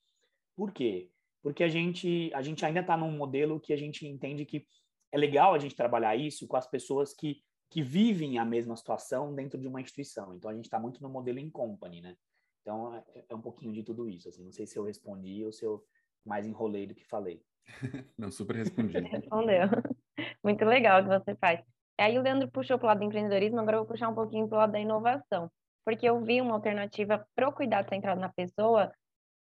Por 0.56 0.72
quê? 0.72 1.10
Porque 1.42 1.64
a 1.64 1.68
gente, 1.68 2.30
a 2.34 2.42
gente 2.42 2.64
ainda 2.64 2.80
está 2.80 2.96
num 2.96 3.16
modelo 3.16 3.60
que 3.60 3.72
a 3.72 3.76
gente 3.76 4.06
entende 4.06 4.44
que 4.44 4.66
é 5.12 5.18
legal 5.18 5.54
a 5.54 5.58
gente 5.58 5.74
trabalhar 5.74 6.14
isso 6.16 6.46
com 6.46 6.56
as 6.56 6.66
pessoas 6.66 7.14
que, 7.14 7.42
que 7.70 7.82
vivem 7.82 8.36
a 8.36 8.44
mesma 8.44 8.76
situação 8.76 9.32
dentro 9.32 9.58
de 9.58 9.68
uma 9.68 9.80
instituição. 9.80 10.34
Então, 10.34 10.50
a 10.50 10.54
gente 10.54 10.64
está 10.64 10.78
muito 10.78 11.00
no 11.00 11.08
modelo 11.08 11.38
in 11.38 11.48
company, 11.48 12.00
né? 12.00 12.16
Então, 12.60 12.94
é, 12.94 13.24
é, 13.28 13.34
um 13.34 13.40
pouquinho 13.40 13.72
de 13.72 13.84
tudo 13.84 14.08
isso. 14.08 14.28
Assim. 14.28 14.44
Não 14.44 14.52
sei 14.52 14.66
se 14.66 14.76
eu 14.76 14.82
respondi 14.82 15.44
ou 15.44 15.52
se 15.52 15.64
eu 15.64 15.82
mais 16.24 16.44
enrolei 16.44 16.86
do 16.86 16.94
que 16.94 17.06
falei. 17.06 17.40
Não, 18.18 18.30
super 18.30 18.56
respondi. 18.56 18.98
Respondeu. 18.98 19.68
Muito 20.42 20.64
legal 20.64 21.00
o 21.00 21.04
que 21.04 21.18
você 21.18 21.34
faz. 21.36 21.60
Aí 21.96 22.18
o 22.18 22.22
Leandro 22.22 22.50
puxou 22.50 22.78
para 22.78 22.86
o 22.86 22.88
lado 22.88 22.98
do 22.98 23.04
empreendedorismo, 23.04 23.60
agora 23.60 23.76
eu 23.76 23.80
vou 23.82 23.88
puxar 23.88 24.08
um 24.08 24.14
pouquinho 24.14 24.48
para 24.48 24.56
o 24.56 24.58
lado 24.60 24.72
da 24.72 24.80
inovação. 24.80 25.50
Porque 25.84 26.08
eu 26.08 26.20
vi 26.24 26.40
uma 26.40 26.54
alternativa 26.54 27.26
para 27.34 27.48
o 27.48 27.52
cuidado 27.52 27.88
centrado 27.88 28.20
na 28.20 28.30
pessoa 28.30 28.92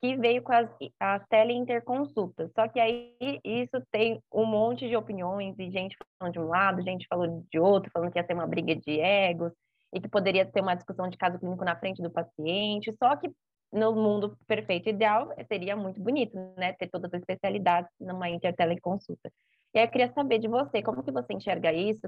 que 0.01 0.15
veio 0.15 0.41
com 0.41 0.53
as, 0.53 0.69
as 0.99 1.25
teleinterconsultas. 1.27 2.51
Só 2.53 2.67
que 2.67 2.79
aí 2.79 3.13
isso 3.43 3.81
tem 3.91 4.21
um 4.33 4.45
monte 4.45 4.87
de 4.87 4.95
opiniões 4.95 5.55
e 5.59 5.69
gente 5.69 5.97
falando 6.17 6.33
de 6.33 6.39
um 6.39 6.47
lado, 6.47 6.81
gente 6.81 7.05
falando 7.07 7.45
de 7.51 7.59
outro, 7.59 7.91
falando 7.91 8.11
que 8.11 8.17
ia 8.17 8.25
ser 8.25 8.33
uma 8.33 8.47
briga 8.47 8.75
de 8.75 8.99
egos 8.99 9.51
e 9.93 9.99
que 9.99 10.07
poderia 10.07 10.45
ter 10.45 10.61
uma 10.61 10.75
discussão 10.75 11.09
de 11.09 11.17
caso 11.17 11.39
clínico 11.39 11.65
na 11.65 11.75
frente 11.75 12.01
do 12.01 12.09
paciente. 12.09 12.95
Só 12.97 13.15
que 13.17 13.29
no 13.71 13.93
mundo 13.93 14.37
perfeito 14.47 14.89
ideal 14.89 15.33
seria 15.47 15.75
muito 15.75 16.01
bonito, 16.01 16.35
né, 16.57 16.73
ter 16.73 16.87
todas 16.87 17.13
as 17.13 17.19
especialidades 17.19 17.91
numa 17.99 18.29
interteleconsulta. 18.29 19.31
E 19.73 19.79
aí 19.79 19.85
eu 19.85 19.91
queria 19.91 20.11
saber 20.13 20.39
de 20.39 20.47
você, 20.47 20.81
como 20.81 21.03
que 21.03 21.11
você 21.11 21.33
enxerga 21.33 21.71
isso? 21.71 22.01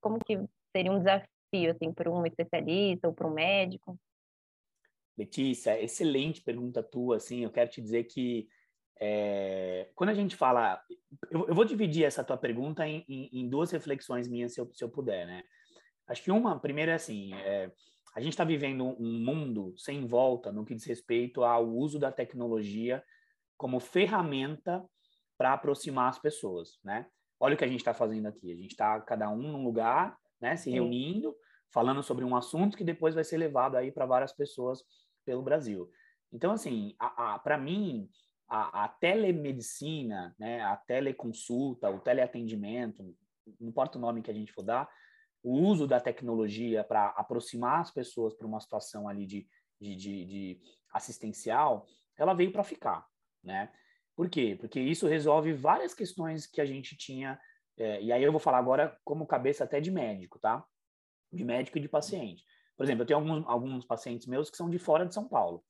Como 0.00 0.18
que 0.18 0.38
seria 0.74 0.92
um 0.92 0.98
desafio, 0.98 1.70
assim, 1.70 1.92
para 1.92 2.10
um 2.10 2.26
especialista 2.26 3.08
ou 3.08 3.14
para 3.14 3.26
um 3.26 3.32
médico? 3.32 3.96
Letícia, 5.16 5.80
excelente 5.82 6.42
pergunta 6.42 6.82
tua, 6.82 7.16
assim, 7.16 7.44
eu 7.44 7.50
quero 7.50 7.70
te 7.70 7.80
dizer 7.80 8.04
que 8.04 8.48
é, 9.00 9.90
quando 9.94 10.10
a 10.10 10.14
gente 10.14 10.36
fala, 10.36 10.80
eu, 11.30 11.48
eu, 11.48 11.54
vou 11.54 11.64
dividir 11.64 12.04
essa 12.04 12.24
tua 12.24 12.36
pergunta 12.36 12.86
em, 12.86 13.04
em, 13.08 13.40
em 13.40 13.48
duas 13.48 13.70
reflexões 13.70 14.28
minhas, 14.28 14.54
se 14.54 14.60
eu, 14.60 14.70
se 14.72 14.82
eu, 14.82 14.88
puder, 14.88 15.26
né? 15.26 15.42
Acho 16.06 16.22
que 16.22 16.30
uma, 16.30 16.58
primeiro 16.58 16.90
é 16.90 16.94
assim, 16.94 17.34
é, 17.34 17.70
a 18.14 18.20
gente 18.20 18.32
está 18.32 18.44
vivendo 18.44 18.84
um 18.98 19.24
mundo 19.24 19.74
sem 19.76 20.06
volta 20.06 20.52
no 20.52 20.64
que 20.64 20.74
diz 20.74 20.84
respeito 20.84 21.44
ao 21.44 21.66
uso 21.66 21.98
da 21.98 22.12
tecnologia 22.12 23.02
como 23.56 23.80
ferramenta 23.80 24.84
para 25.36 25.52
aproximar 25.52 26.08
as 26.08 26.18
pessoas, 26.18 26.78
né? 26.82 27.06
Olha 27.38 27.54
o 27.54 27.58
que 27.58 27.64
a 27.64 27.68
gente 27.68 27.80
está 27.80 27.92
fazendo 27.92 28.26
aqui. 28.26 28.50
A 28.50 28.56
gente 28.56 28.70
está 28.70 28.98
cada 29.00 29.28
um 29.28 29.36
num 29.36 29.62
lugar, 29.62 30.16
né? 30.40 30.56
Se 30.56 30.70
reunindo, 30.70 31.36
falando 31.70 32.02
sobre 32.02 32.24
um 32.24 32.34
assunto 32.34 32.76
que 32.76 32.84
depois 32.84 33.14
vai 33.14 33.24
ser 33.24 33.36
levado 33.36 33.76
aí 33.76 33.92
para 33.92 34.06
várias 34.06 34.32
pessoas 34.32 34.82
pelo 35.26 35.42
Brasil. 35.42 35.90
Então, 36.32 36.52
assim, 36.52 36.96
para 37.42 37.58
mim, 37.58 38.08
a, 38.48 38.84
a, 38.84 38.88
telemedicina, 38.88 40.34
né? 40.38 40.62
A 40.62 40.76
teleconsulta, 40.76 41.90
o 41.90 42.00
teleatendimento, 42.00 43.02
não 43.60 43.68
importa 43.68 43.98
o 43.98 44.00
nome 44.00 44.22
que 44.22 44.30
a 44.30 44.34
gente 44.34 44.52
for 44.52 44.62
dar, 44.62 44.88
o 45.42 45.52
uso 45.52 45.86
da 45.86 46.00
tecnologia 46.00 46.82
para 46.82 47.08
aproximar 47.08 47.80
as 47.80 47.90
pessoas 47.90 48.34
para 48.34 48.46
uma 48.46 48.60
situação 48.60 49.08
ali 49.08 49.26
de, 49.26 49.46
de, 49.80 49.94
de, 49.96 50.24
de 50.24 50.60
assistencial, 50.92 51.86
ela 52.16 52.34
veio 52.34 52.52
para 52.52 52.64
ficar, 52.64 53.06
né? 53.42 53.72
Por 54.14 54.30
quê? 54.30 54.56
Porque 54.58 54.80
isso 54.80 55.06
resolve 55.06 55.52
várias 55.52 55.92
questões 55.92 56.46
que 56.46 56.60
a 56.60 56.64
gente 56.64 56.96
tinha, 56.96 57.38
é, 57.76 58.02
e 58.02 58.10
aí 58.10 58.22
eu 58.22 58.32
vou 58.32 58.40
falar 58.40 58.58
agora 58.58 58.98
como 59.04 59.26
cabeça 59.26 59.64
até 59.64 59.80
de 59.80 59.90
médico, 59.90 60.38
tá? 60.38 60.64
De 61.30 61.44
médico 61.44 61.76
e 61.76 61.80
de 61.80 61.88
paciente. 61.88 62.42
Por 62.76 62.84
exemplo, 62.84 63.02
eu 63.02 63.06
tenho 63.06 63.18
alguns, 63.18 63.44
alguns 63.46 63.84
pacientes 63.84 64.26
meus 64.26 64.50
que 64.50 64.56
são 64.56 64.68
de 64.68 64.78
fora 64.78 65.06
de 65.06 65.14
São 65.14 65.26
Paulo. 65.26 65.64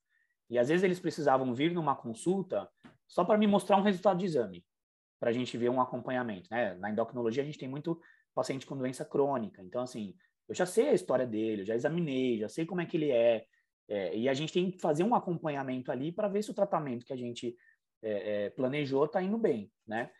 E 0.50 0.58
às 0.58 0.68
vezes 0.68 0.82
eles 0.82 1.00
precisavam 1.00 1.52
vir 1.54 1.72
numa 1.72 1.94
consulta 1.94 2.68
só 3.06 3.24
para 3.24 3.38
me 3.38 3.46
mostrar 3.46 3.76
um 3.76 3.82
resultado 3.82 4.18
de 4.18 4.26
exame, 4.26 4.64
para 5.20 5.30
a 5.30 5.32
gente 5.32 5.56
ver 5.56 5.70
um 5.70 5.80
acompanhamento. 5.80 6.48
Né? 6.50 6.74
Na 6.74 6.90
endocrinologia, 6.90 7.42
a 7.42 7.46
gente 7.46 7.58
tem 7.58 7.68
muito 7.68 8.00
paciente 8.34 8.66
com 8.66 8.76
doença 8.76 9.04
crônica. 9.04 9.62
Então, 9.62 9.82
assim, 9.82 10.14
eu 10.48 10.54
já 10.54 10.66
sei 10.66 10.88
a 10.88 10.94
história 10.94 11.26
dele, 11.26 11.64
já 11.64 11.74
examinei, 11.74 12.38
já 12.38 12.48
sei 12.48 12.66
como 12.66 12.80
é 12.80 12.86
que 12.86 12.96
ele 12.96 13.10
é. 13.10 13.44
é 13.88 14.16
e 14.16 14.28
a 14.28 14.34
gente 14.34 14.52
tem 14.52 14.70
que 14.70 14.78
fazer 14.80 15.02
um 15.04 15.14
acompanhamento 15.14 15.90
ali 15.90 16.12
para 16.12 16.28
ver 16.28 16.42
se 16.42 16.50
o 16.50 16.54
tratamento 16.54 17.04
que 17.04 17.12
a 17.12 17.16
gente 17.16 17.56
é, 18.02 18.44
é, 18.44 18.50
planejou 18.50 19.04
está 19.04 19.22
indo 19.22 19.38
bem, 19.38 19.70
né? 19.86 20.10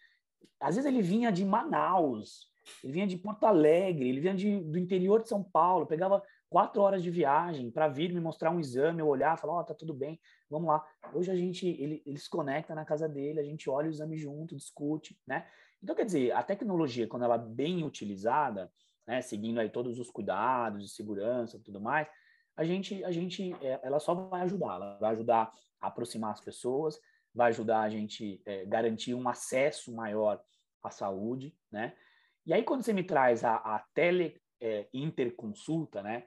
Às 0.58 0.76
vezes 0.76 0.90
ele 0.90 1.02
vinha 1.02 1.30
de 1.30 1.44
Manaus, 1.44 2.50
ele 2.82 2.92
vinha 2.92 3.06
de 3.06 3.16
Porto 3.16 3.44
Alegre, 3.44 4.08
ele 4.08 4.20
vinha 4.20 4.34
de, 4.34 4.58
do 4.60 4.78
interior 4.78 5.22
de 5.22 5.28
São 5.28 5.42
Paulo, 5.42 5.86
pegava 5.86 6.22
quatro 6.48 6.80
horas 6.82 7.02
de 7.02 7.10
viagem 7.10 7.70
para 7.70 7.88
vir 7.88 8.12
me 8.12 8.20
mostrar 8.20 8.50
um 8.50 8.60
exame, 8.60 9.00
eu 9.00 9.08
olhar, 9.08 9.38
falar, 9.38 9.54
ó, 9.54 9.60
oh, 9.60 9.64
tá 9.64 9.74
tudo 9.74 9.92
bem, 9.92 10.20
vamos 10.48 10.68
lá. 10.68 10.84
Hoje 11.12 11.30
a 11.30 11.36
gente, 11.36 11.66
ele, 11.66 12.02
ele 12.06 12.18
se 12.18 12.30
conecta 12.30 12.74
na 12.74 12.84
casa 12.84 13.08
dele, 13.08 13.40
a 13.40 13.44
gente 13.44 13.68
olha 13.68 13.88
o 13.88 13.90
exame 13.90 14.16
junto, 14.16 14.56
discute, 14.56 15.18
né? 15.26 15.46
Então, 15.82 15.94
quer 15.94 16.04
dizer, 16.04 16.32
a 16.32 16.42
tecnologia, 16.42 17.06
quando 17.06 17.24
ela 17.24 17.34
é 17.34 17.38
bem 17.38 17.84
utilizada, 17.84 18.72
né, 19.06 19.20
seguindo 19.20 19.60
aí 19.60 19.68
todos 19.68 19.98
os 19.98 20.10
cuidados 20.10 20.82
de 20.82 20.88
segurança 20.88 21.56
e 21.56 21.60
tudo 21.60 21.80
mais, 21.80 22.08
a 22.56 22.64
gente, 22.64 23.04
a 23.04 23.10
gente, 23.10 23.52
é, 23.62 23.78
ela 23.82 24.00
só 24.00 24.14
vai 24.14 24.40
ajudar, 24.42 24.76
ela 24.76 24.98
vai 24.98 25.12
ajudar 25.12 25.52
a 25.80 25.88
aproximar 25.88 26.32
as 26.32 26.40
pessoas, 26.40 26.98
vai 27.34 27.50
ajudar 27.50 27.82
a 27.82 27.90
gente 27.90 28.40
é, 28.46 28.64
garantir 28.64 29.14
um 29.14 29.28
acesso 29.28 29.94
maior 29.94 30.42
à 30.82 30.90
saúde, 30.90 31.54
né? 31.70 31.94
E 32.46 32.54
aí, 32.54 32.62
quando 32.62 32.82
você 32.82 32.92
me 32.92 33.02
traz 33.02 33.44
a, 33.44 33.56
a 33.56 33.84
tele 33.92 34.40
é, 34.60 34.88
interconsulta, 34.92 36.02
né? 36.02 36.24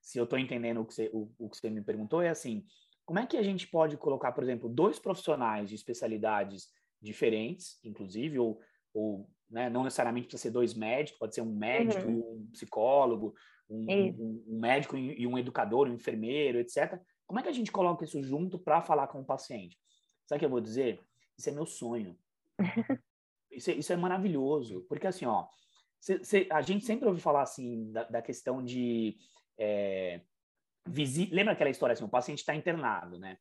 Se 0.00 0.18
eu 0.18 0.24
estou 0.24 0.38
entendendo 0.38 0.80
o 0.80 0.84
que, 0.84 0.94
você, 0.94 1.10
o, 1.12 1.30
o 1.38 1.48
que 1.48 1.56
você 1.56 1.70
me 1.70 1.82
perguntou, 1.82 2.22
é 2.22 2.28
assim, 2.28 2.64
como 3.04 3.18
é 3.18 3.26
que 3.26 3.36
a 3.36 3.42
gente 3.42 3.66
pode 3.66 3.96
colocar, 3.96 4.32
por 4.32 4.42
exemplo, 4.42 4.68
dois 4.68 4.98
profissionais 4.98 5.68
de 5.68 5.74
especialidades 5.74 6.68
diferentes, 7.00 7.78
inclusive, 7.84 8.38
ou, 8.38 8.60
ou 8.92 9.28
né? 9.50 9.70
Não 9.70 9.84
necessariamente 9.84 10.26
precisa 10.26 10.42
ser 10.42 10.50
dois 10.50 10.74
médicos, 10.74 11.18
pode 11.18 11.34
ser 11.34 11.40
um 11.40 11.54
médico, 11.54 12.06
uhum. 12.06 12.42
um 12.42 12.50
psicólogo, 12.52 13.34
um, 13.68 13.86
um, 13.90 14.44
um, 14.48 14.60
médico 14.60 14.96
e 14.96 15.26
um 15.26 15.38
educador, 15.38 15.88
um 15.88 15.94
enfermeiro, 15.94 16.58
etc. 16.58 17.00
Como 17.26 17.40
é 17.40 17.42
que 17.42 17.48
a 17.48 17.52
gente 17.52 17.72
coloca 17.72 18.04
isso 18.04 18.22
junto 18.22 18.58
para 18.58 18.82
falar 18.82 19.08
com 19.08 19.20
o 19.20 19.24
paciente? 19.24 19.78
Sabe 20.26 20.36
o 20.36 20.40
que 20.40 20.44
eu 20.46 20.50
vou 20.50 20.60
dizer? 20.60 21.00
Isso 21.36 21.48
é 21.48 21.52
meu 21.52 21.66
sonho. 21.66 22.18
isso, 23.50 23.70
é, 23.70 23.74
isso 23.74 23.92
é 23.92 23.96
maravilhoso, 23.96 24.84
porque 24.88 25.06
assim, 25.06 25.26
ó, 25.26 25.46
cê, 26.00 26.22
cê, 26.24 26.48
a 26.50 26.60
gente 26.60 26.84
sempre 26.84 27.06
ouve 27.06 27.20
falar 27.20 27.42
assim 27.42 27.90
da, 27.92 28.04
da 28.04 28.22
questão 28.22 28.62
de 28.62 29.16
é. 29.58 30.20
Lembra 31.30 31.52
aquela 31.52 31.68
história 31.68 31.92
assim, 31.92 32.04
o 32.04 32.08
paciente 32.08 32.38
está 32.38 32.54
internado, 32.54 33.18
né? 33.18 33.36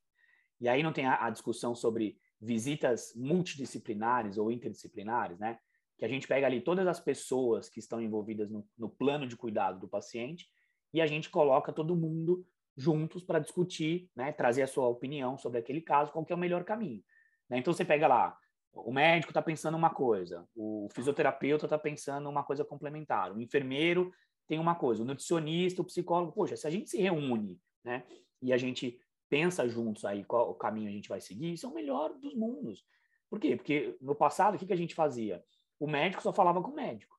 E 0.59 0.67
aí 0.67 0.83
não 0.83 0.91
tem 0.91 1.05
a, 1.05 1.25
a 1.25 1.29
discussão 1.29 1.73
sobre 1.75 2.17
visitas 2.41 3.13
multidisciplinares 3.15 4.37
ou 4.37 4.51
interdisciplinares, 4.51 5.39
né? 5.39 5.57
Que 5.97 6.05
a 6.05 6.07
gente 6.07 6.27
pega 6.27 6.45
ali 6.45 6.61
todas 6.61 6.85
as 6.87 6.99
pessoas 6.99 7.69
que 7.69 7.79
estão 7.79 8.01
envolvidas 8.01 8.49
no, 8.49 8.67
no 8.77 8.89
plano 8.89 9.25
de 9.25 9.37
cuidado 9.37 9.79
do 9.79 9.87
paciente 9.87 10.47
e 10.93 11.01
a 11.01 11.07
gente 11.07 11.29
coloca 11.29 11.71
todo 11.71 11.95
mundo 11.95 12.45
juntos 12.75 13.23
para 13.23 13.39
discutir, 13.39 14.09
né, 14.15 14.31
trazer 14.31 14.61
a 14.61 14.67
sua 14.67 14.87
opinião 14.87 15.35
sobre 15.37 15.59
aquele 15.59 15.81
caso, 15.81 16.11
qual 16.11 16.23
que 16.23 16.31
é 16.31 16.35
o 16.35 16.39
melhor 16.39 16.63
caminho. 16.63 17.03
Né? 17.49 17.57
Então 17.57 17.73
você 17.73 17.83
pega 17.83 18.07
lá, 18.07 18.37
o 18.71 18.93
médico 18.93 19.31
está 19.31 19.41
pensando 19.41 19.75
uma 19.75 19.89
coisa, 19.89 20.47
o 20.55 20.87
fisioterapeuta 20.93 21.65
está 21.65 21.77
pensando 21.77 22.29
uma 22.29 22.43
coisa 22.43 22.63
complementar, 22.63 23.31
o 23.31 23.41
enfermeiro 23.41 24.13
tem 24.47 24.59
uma 24.59 24.75
coisa, 24.75 25.03
o 25.03 25.05
nutricionista, 25.05 25.81
o 25.81 25.85
psicólogo, 25.85 26.31
poxa, 26.31 26.55
se 26.55 26.65
a 26.65 26.69
gente 26.69 26.89
se 26.89 26.97
reúne, 26.97 27.59
né, 27.83 28.03
e 28.41 28.53
a 28.53 28.57
gente 28.57 28.99
pensa 29.29 29.67
juntos 29.67 30.05
aí 30.05 30.23
qual 30.23 30.49
o 30.49 30.55
caminho 30.55 30.87
a 30.87 30.91
gente 30.91 31.09
vai 31.09 31.19
seguir, 31.19 31.53
isso 31.53 31.65
é 31.65 31.69
o 31.69 31.73
melhor 31.73 32.13
dos 32.13 32.33
mundos. 32.33 32.85
Por 33.29 33.39
quê? 33.39 33.55
Porque 33.55 33.97
no 34.01 34.15
passado, 34.15 34.55
o 34.55 34.57
que, 34.57 34.65
que 34.65 34.73
a 34.73 34.77
gente 34.77 34.95
fazia? 34.95 35.43
O 35.79 35.87
médico 35.87 36.23
só 36.23 36.31
falava 36.31 36.61
com 36.61 36.71
o 36.71 36.75
médico, 36.75 37.15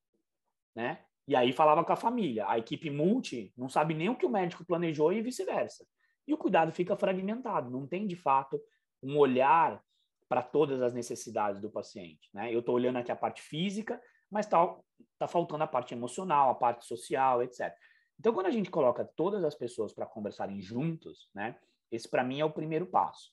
né? 0.74 1.04
E 1.26 1.36
aí 1.36 1.52
falava 1.52 1.84
com 1.84 1.92
a 1.92 1.96
família. 1.96 2.48
A 2.48 2.58
equipe 2.58 2.88
multi 2.88 3.52
não 3.54 3.68
sabe 3.68 3.92
nem 3.92 4.08
o 4.08 4.16
que 4.16 4.24
o 4.24 4.30
médico 4.30 4.64
planejou 4.64 5.12
e 5.12 5.20
vice-versa. 5.20 5.86
E 6.26 6.32
o 6.32 6.38
cuidado 6.38 6.72
fica 6.72 6.96
fragmentado, 6.96 7.70
não 7.70 7.86
tem 7.86 8.06
de 8.06 8.16
fato 8.16 8.58
um 9.02 9.18
olhar 9.18 9.82
para 10.26 10.42
todas 10.42 10.80
as 10.80 10.94
necessidades 10.94 11.60
do 11.60 11.70
paciente. 11.70 12.30
Né? 12.32 12.54
Eu 12.54 12.60
estou 12.60 12.74
olhando 12.74 12.96
aqui 12.96 13.12
a 13.12 13.16
parte 13.16 13.42
física, 13.42 14.00
mas 14.30 14.46
está 14.46 14.76
tá 15.18 15.26
faltando 15.26 15.64
a 15.64 15.66
parte 15.66 15.94
emocional, 15.94 16.50
a 16.50 16.54
parte 16.54 16.84
social, 16.86 17.42
etc. 17.42 17.74
Então, 18.18 18.32
quando 18.32 18.46
a 18.46 18.50
gente 18.50 18.70
coloca 18.70 19.04
todas 19.04 19.44
as 19.44 19.54
pessoas 19.54 19.92
para 19.92 20.06
conversarem 20.06 20.60
juntos, 20.60 21.28
né, 21.34 21.58
esse 21.90 22.08
para 22.08 22.24
mim 22.24 22.40
é 22.40 22.44
o 22.44 22.50
primeiro 22.50 22.86
passo. 22.86 23.30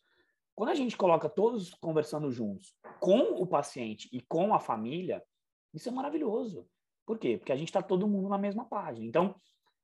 Quando 0.54 0.70
a 0.70 0.76
gente 0.76 0.96
coloca 0.96 1.28
todos 1.28 1.74
conversando 1.74 2.32
juntos 2.32 2.74
com 3.00 3.42
o 3.42 3.46
paciente 3.46 4.08
e 4.14 4.22
com 4.22 4.54
a 4.54 4.60
família, 4.60 5.22
isso 5.74 5.90
é 5.90 5.92
maravilhoso. 5.92 6.68
Por 7.06 7.20
quê? 7.20 7.38
Porque 7.38 7.52
a 7.52 7.58
gente 7.58 7.68
está 7.68 7.82
todo 7.82 8.08
mundo 8.08 8.30
na 8.30 8.38
mesma 8.38 8.64
página. 8.66 9.06
Então, 9.06 9.36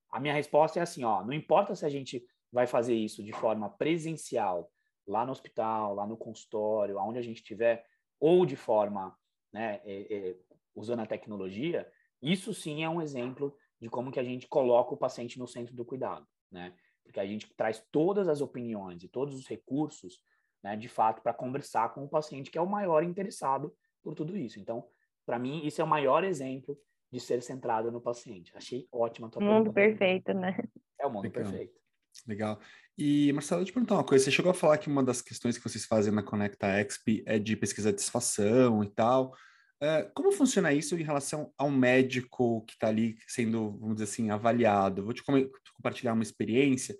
a 0.09 0.19
minha 0.19 0.33
resposta 0.33 0.79
é 0.79 0.81
assim, 0.81 1.03
ó, 1.03 1.23
não 1.23 1.33
importa 1.33 1.75
se 1.75 1.85
a 1.85 1.89
gente 1.89 2.25
vai 2.51 2.67
fazer 2.67 2.95
isso 2.95 3.23
de 3.23 3.33
forma 3.33 3.69
presencial, 3.69 4.71
lá 5.07 5.25
no 5.25 5.31
hospital, 5.31 5.95
lá 5.95 6.05
no 6.05 6.17
consultório, 6.17 6.99
aonde 6.99 7.19
a 7.19 7.21
gente 7.21 7.37
estiver, 7.37 7.85
ou 8.19 8.45
de 8.45 8.55
forma, 8.55 9.15
né, 9.51 9.81
é, 9.83 10.13
é, 10.13 10.37
usando 10.75 11.01
a 11.01 11.05
tecnologia, 11.05 11.87
isso 12.21 12.53
sim 12.53 12.83
é 12.83 12.89
um 12.89 13.01
exemplo 13.01 13.55
de 13.79 13.89
como 13.89 14.11
que 14.11 14.19
a 14.19 14.23
gente 14.23 14.47
coloca 14.47 14.93
o 14.93 14.97
paciente 14.97 15.39
no 15.39 15.47
centro 15.47 15.75
do 15.75 15.83
cuidado, 15.83 16.25
né? 16.51 16.73
Porque 17.03 17.19
a 17.19 17.25
gente 17.25 17.51
traz 17.55 17.83
todas 17.91 18.27
as 18.27 18.41
opiniões 18.41 19.03
e 19.03 19.07
todos 19.07 19.35
os 19.35 19.47
recursos, 19.47 20.19
né, 20.63 20.77
de 20.77 20.87
fato, 20.87 21.21
para 21.21 21.33
conversar 21.33 21.93
com 21.93 22.03
o 22.03 22.09
paciente, 22.09 22.51
que 22.51 22.57
é 22.57 22.61
o 22.61 22.69
maior 22.69 23.03
interessado 23.03 23.75
por 24.03 24.13
tudo 24.13 24.37
isso. 24.37 24.59
Então, 24.59 24.87
para 25.25 25.39
mim, 25.39 25.65
isso 25.65 25.81
é 25.81 25.83
o 25.83 25.87
maior 25.87 26.23
exemplo 26.23 26.77
de 27.11 27.19
ser 27.19 27.41
centrado 27.41 27.91
no 27.91 27.99
paciente. 27.99 28.55
Achei 28.55 28.87
ótima 28.91 29.27
a 29.27 29.31
tua 29.31 29.41
Mundo 29.41 29.73
perfeito, 29.73 30.33
né? 30.33 30.57
É 30.99 31.05
o 31.05 31.11
mundo 31.11 31.23
Legal. 31.23 31.43
perfeito. 31.43 31.81
Legal. 32.27 32.59
E, 32.97 33.33
Marcelo, 33.33 33.61
eu 33.61 33.65
te 33.65 33.73
perguntar 33.73 33.95
uma 33.95 34.03
coisa. 34.03 34.23
Você 34.23 34.31
chegou 34.31 34.51
a 34.51 34.53
falar 34.53 34.77
que 34.77 34.87
uma 34.87 35.03
das 35.03 35.21
questões 35.21 35.57
que 35.57 35.63
vocês 35.63 35.85
fazem 35.85 36.13
na 36.13 36.21
Conecta 36.21 36.67
Exp 36.79 37.23
é 37.25 37.39
de 37.39 37.55
pesquisa 37.55 37.91
de 37.91 37.99
satisfação 37.99 38.83
e 38.83 38.89
tal. 38.89 39.33
Uh, 39.83 40.11
como 40.13 40.31
funciona 40.31 40.71
isso 40.71 40.95
em 40.95 41.01
relação 41.01 41.51
ao 41.57 41.71
médico 41.71 42.63
que 42.67 42.73
está 42.73 42.87
ali 42.87 43.17
sendo, 43.27 43.71
vamos 43.79 43.95
dizer 43.95 44.03
assim, 44.03 44.29
avaliado? 44.29 45.03
Vou 45.03 45.13
te 45.13 45.23
compartilhar 45.23 46.13
uma 46.13 46.21
experiência 46.21 46.95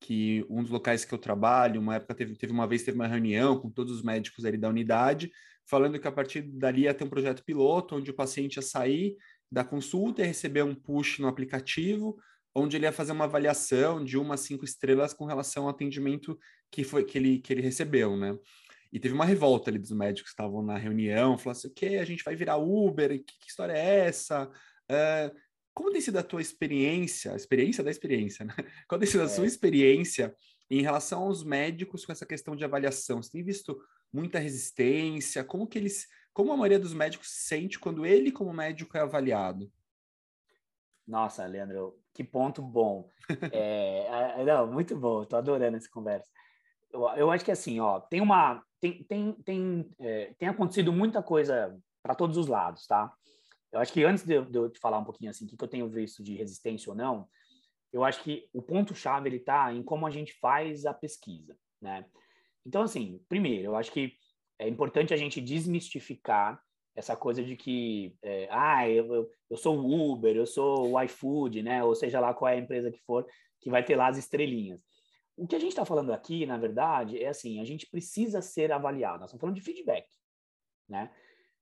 que 0.00 0.44
um 0.50 0.62
dos 0.62 0.70
locais 0.70 1.04
que 1.04 1.14
eu 1.14 1.18
trabalho, 1.18 1.80
uma 1.80 1.96
época 1.96 2.14
teve, 2.14 2.36
teve 2.36 2.52
uma 2.52 2.66
vez 2.66 2.82
teve 2.82 2.96
uma 2.96 3.06
reunião 3.06 3.58
com 3.58 3.70
todos 3.70 3.90
os 3.90 4.02
médicos 4.02 4.44
ali 4.44 4.58
da 4.58 4.68
unidade, 4.68 5.30
falando 5.64 5.98
que 5.98 6.06
a 6.06 6.12
partir 6.12 6.42
dali 6.42 6.82
ia 6.82 6.92
ter 6.92 7.04
um 7.04 7.08
projeto 7.08 7.42
piloto 7.42 7.96
onde 7.96 8.10
o 8.10 8.14
paciente 8.14 8.56
ia 8.56 8.62
sair 8.62 9.16
da 9.50 9.64
consulta 9.64 10.22
e 10.22 10.26
receber 10.26 10.62
um 10.62 10.74
push 10.74 11.18
no 11.18 11.28
aplicativo, 11.28 12.18
onde 12.54 12.76
ele 12.76 12.84
ia 12.84 12.92
fazer 12.92 13.12
uma 13.12 13.24
avaliação 13.24 14.04
de 14.04 14.18
uma 14.18 14.34
a 14.34 14.36
cinco 14.36 14.64
estrelas 14.64 15.14
com 15.14 15.24
relação 15.24 15.64
ao 15.64 15.70
atendimento 15.70 16.38
que 16.70 16.84
foi 16.84 17.04
que 17.04 17.16
ele, 17.16 17.38
que 17.38 17.52
ele 17.52 17.62
recebeu, 17.62 18.16
né? 18.16 18.36
E 18.96 18.98
teve 18.98 19.14
uma 19.14 19.26
revolta 19.26 19.68
ali 19.68 19.78
dos 19.78 19.90
médicos 19.90 20.30
que 20.30 20.40
estavam 20.40 20.62
na 20.62 20.78
reunião, 20.78 21.36
falando 21.36 21.58
assim, 21.58 21.68
o 21.68 21.74
que? 21.74 21.98
A 21.98 22.04
gente 22.06 22.24
vai 22.24 22.34
virar 22.34 22.56
Uber? 22.56 23.10
Que, 23.10 23.38
que 23.38 23.46
história 23.46 23.74
é 23.74 24.06
essa? 24.06 24.50
Uh, 24.90 25.38
como 25.74 25.92
tem 25.92 26.00
sido 26.00 26.18
a 26.18 26.22
tua 26.22 26.40
experiência, 26.40 27.34
a 27.34 27.36
experiência 27.36 27.84
da 27.84 27.90
experiência, 27.90 28.46
né? 28.46 28.54
Qual 28.88 28.98
tem 28.98 29.06
sido 29.06 29.20
a 29.20 29.24
é. 29.24 29.28
sua 29.28 29.44
experiência 29.44 30.34
em 30.70 30.80
relação 30.80 31.24
aos 31.24 31.44
médicos 31.44 32.06
com 32.06 32.12
essa 32.12 32.24
questão 32.24 32.56
de 32.56 32.64
avaliação? 32.64 33.22
Você 33.22 33.32
tem 33.32 33.44
visto 33.44 33.78
muita 34.10 34.38
resistência? 34.38 35.44
Como 35.44 35.66
que 35.66 35.76
eles 35.76 36.06
como 36.32 36.50
a 36.52 36.56
maioria 36.56 36.78
dos 36.78 36.94
médicos 36.94 37.28
se 37.28 37.48
sente 37.48 37.78
quando 37.78 38.06
ele, 38.06 38.32
como 38.32 38.50
médico, 38.50 38.96
é 38.96 39.00
avaliado? 39.02 39.70
Nossa, 41.06 41.44
Leandro, 41.44 41.98
que 42.14 42.24
ponto 42.24 42.62
bom. 42.62 43.10
é, 43.52 44.42
não, 44.42 44.66
muito 44.72 44.96
bom, 44.96 45.22
estou 45.22 45.38
adorando 45.38 45.76
essa 45.76 45.90
conversa. 45.90 46.30
Eu, 46.92 47.08
eu, 47.16 47.30
acho 47.30 47.44
que 47.44 47.50
assim, 47.50 47.78
ó, 47.78 48.00
tem 48.00 48.20
uma. 48.22 48.64
Tem, 48.80 49.02
tem, 49.04 49.32
tem, 49.32 49.90
é, 49.98 50.34
tem 50.38 50.48
acontecido 50.48 50.92
muita 50.92 51.22
coisa 51.22 51.76
para 52.02 52.14
todos 52.14 52.36
os 52.36 52.46
lados, 52.46 52.86
tá? 52.86 53.12
Eu 53.72 53.80
acho 53.80 53.92
que 53.92 54.04
antes 54.04 54.24
de 54.24 54.34
eu, 54.34 54.44
de 54.44 54.58
eu 54.58 54.70
te 54.70 54.78
falar 54.78 54.98
um 54.98 55.04
pouquinho 55.04 55.30
assim, 55.30 55.44
o 55.44 55.48
que, 55.48 55.56
que 55.56 55.64
eu 55.64 55.68
tenho 55.68 55.88
visto 55.88 56.22
de 56.22 56.34
resistência 56.34 56.90
ou 56.90 56.96
não, 56.96 57.28
eu 57.92 58.04
acho 58.04 58.22
que 58.22 58.48
o 58.52 58.62
ponto-chave 58.62 59.28
ele 59.28 59.36
está 59.36 59.72
em 59.72 59.82
como 59.82 60.06
a 60.06 60.10
gente 60.10 60.34
faz 60.34 60.86
a 60.86 60.94
pesquisa, 60.94 61.56
né? 61.80 62.04
Então, 62.64 62.82
assim, 62.82 63.20
primeiro, 63.28 63.66
eu 63.66 63.76
acho 63.76 63.92
que 63.92 64.14
é 64.58 64.68
importante 64.68 65.14
a 65.14 65.16
gente 65.16 65.40
desmistificar 65.40 66.60
essa 66.94 67.14
coisa 67.14 67.42
de 67.42 67.56
que, 67.56 68.16
é, 68.22 68.48
ah, 68.50 68.88
eu, 68.88 69.30
eu 69.50 69.56
sou 69.56 69.78
o 69.78 70.12
Uber, 70.12 70.34
eu 70.34 70.46
sou 70.46 70.92
o 70.92 71.02
iFood, 71.02 71.62
né? 71.62 71.84
Ou 71.84 71.94
seja 71.94 72.18
lá 72.18 72.32
qual 72.32 72.50
é 72.50 72.54
a 72.54 72.58
empresa 72.58 72.90
que 72.90 73.00
for, 73.00 73.26
que 73.60 73.70
vai 73.70 73.84
ter 73.84 73.96
lá 73.96 74.08
as 74.08 74.16
estrelinhas. 74.16 74.80
O 75.36 75.46
que 75.46 75.54
a 75.54 75.58
gente 75.58 75.70
está 75.70 75.84
falando 75.84 76.12
aqui, 76.12 76.46
na 76.46 76.56
verdade, 76.56 77.22
é 77.22 77.28
assim, 77.28 77.60
a 77.60 77.64
gente 77.64 77.86
precisa 77.86 78.40
ser 78.40 78.72
avaliado. 78.72 79.20
Nós 79.20 79.28
estamos 79.28 79.40
falando 79.40 79.56
de 79.56 79.60
feedback, 79.60 80.06
né? 80.88 81.12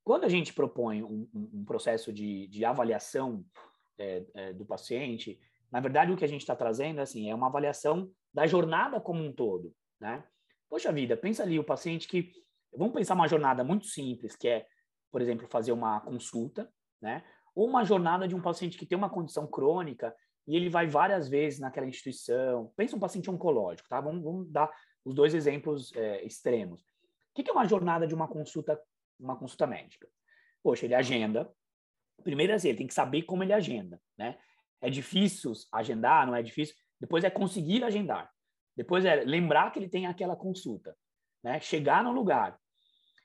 Quando 0.05 0.25
a 0.25 0.29
gente 0.29 0.53
propõe 0.53 1.03
um, 1.03 1.29
um 1.35 1.65
processo 1.65 2.13
de, 2.13 2.47
de 2.49 2.65
avaliação 2.65 3.45
é, 3.99 4.25
é, 4.35 4.53
do 4.53 4.65
paciente, 4.65 5.41
na 5.73 5.81
verdade, 5.81 6.13
o 6.13 6.17
que 6.17 6.25
a 6.25 6.29
gente 6.29 6.43
está 6.43 6.55
trazendo 6.55 7.01
assim, 7.01 7.31
é 7.31 7.35
uma 7.35 7.47
avaliação 7.47 8.11
da 8.33 8.47
jornada 8.47 9.01
como 9.01 9.25
um 9.25 9.33
todo, 9.33 9.75
né? 9.99 10.25
Poxa 10.69 10.93
vida, 10.93 11.17
pensa 11.17 11.43
ali 11.43 11.59
o 11.59 11.65
paciente 11.65 12.07
que 12.07 12.33
Vamos 12.77 12.95
pensar 12.95 13.15
uma 13.15 13.29
jornada 13.29 13.63
muito 13.63 13.87
simples, 13.87 14.35
que 14.35 14.49
é, 14.49 14.67
por 15.11 15.23
exemplo, 15.23 15.47
fazer 15.47 15.73
uma 15.73 16.01
consulta, 16.01 16.69
né? 17.01 17.25
Ou 17.55 17.69
uma 17.69 17.85
jornada 17.85 18.27
de 18.27 18.35
um 18.35 18.43
paciente 18.43 18.77
que 18.77 18.87
tem 18.87 18.99
uma 18.99 19.11
condição 19.11 19.47
crônica 19.47 20.15
e 20.47 20.57
ele 20.57 20.69
vai 20.69 20.87
várias 20.87 21.29
vezes 21.29 21.59
naquela 21.59 21.87
instituição. 21.87 22.73
Pensa 22.77 22.97
um 22.97 23.01
paciente 23.01 23.31
oncológico, 23.31 23.89
tá? 23.89 24.01
Vamos, 24.01 24.23
vamos 24.23 24.51
dar 24.51 24.71
os 25.05 25.15
dois 25.15 25.35
exemplos 25.35 25.93
é, 25.95 26.25
extremos. 26.25 26.83
O 27.37 27.43
que 27.43 27.51
é 27.51 27.53
uma 27.53 27.67
jornada 27.67 28.07
de 28.07 28.15
uma 28.15 28.29
consulta, 28.29 28.81
uma 29.19 29.37
consulta 29.37 29.67
médica? 29.67 30.09
Poxa, 30.63 30.87
ele 30.87 30.95
agenda. 30.95 31.51
Primeiro, 32.23 32.55
assim, 32.55 32.69
ele 32.69 32.79
tem 32.79 32.87
que 32.87 32.95
saber 32.95 33.23
como 33.23 33.43
ele 33.43 33.53
agenda, 33.53 34.01
né? 34.17 34.39
É 34.81 34.91
difícil 34.91 35.53
agendar, 35.73 36.27
não 36.27 36.35
é 36.35 36.43
difícil. 36.43 36.75
Depois 37.01 37.25
é 37.25 37.31
conseguir 37.31 37.83
agendar. 37.83 38.31
Depois 38.77 39.05
é 39.05 39.17
lembrar 39.25 39.71
que 39.73 39.79
ele 39.79 39.89
tem 39.89 40.07
aquela 40.07 40.37
consulta, 40.37 40.97
né? 41.43 41.61
Chegar 41.61 42.05
no 42.05 42.13
lugar, 42.13 42.59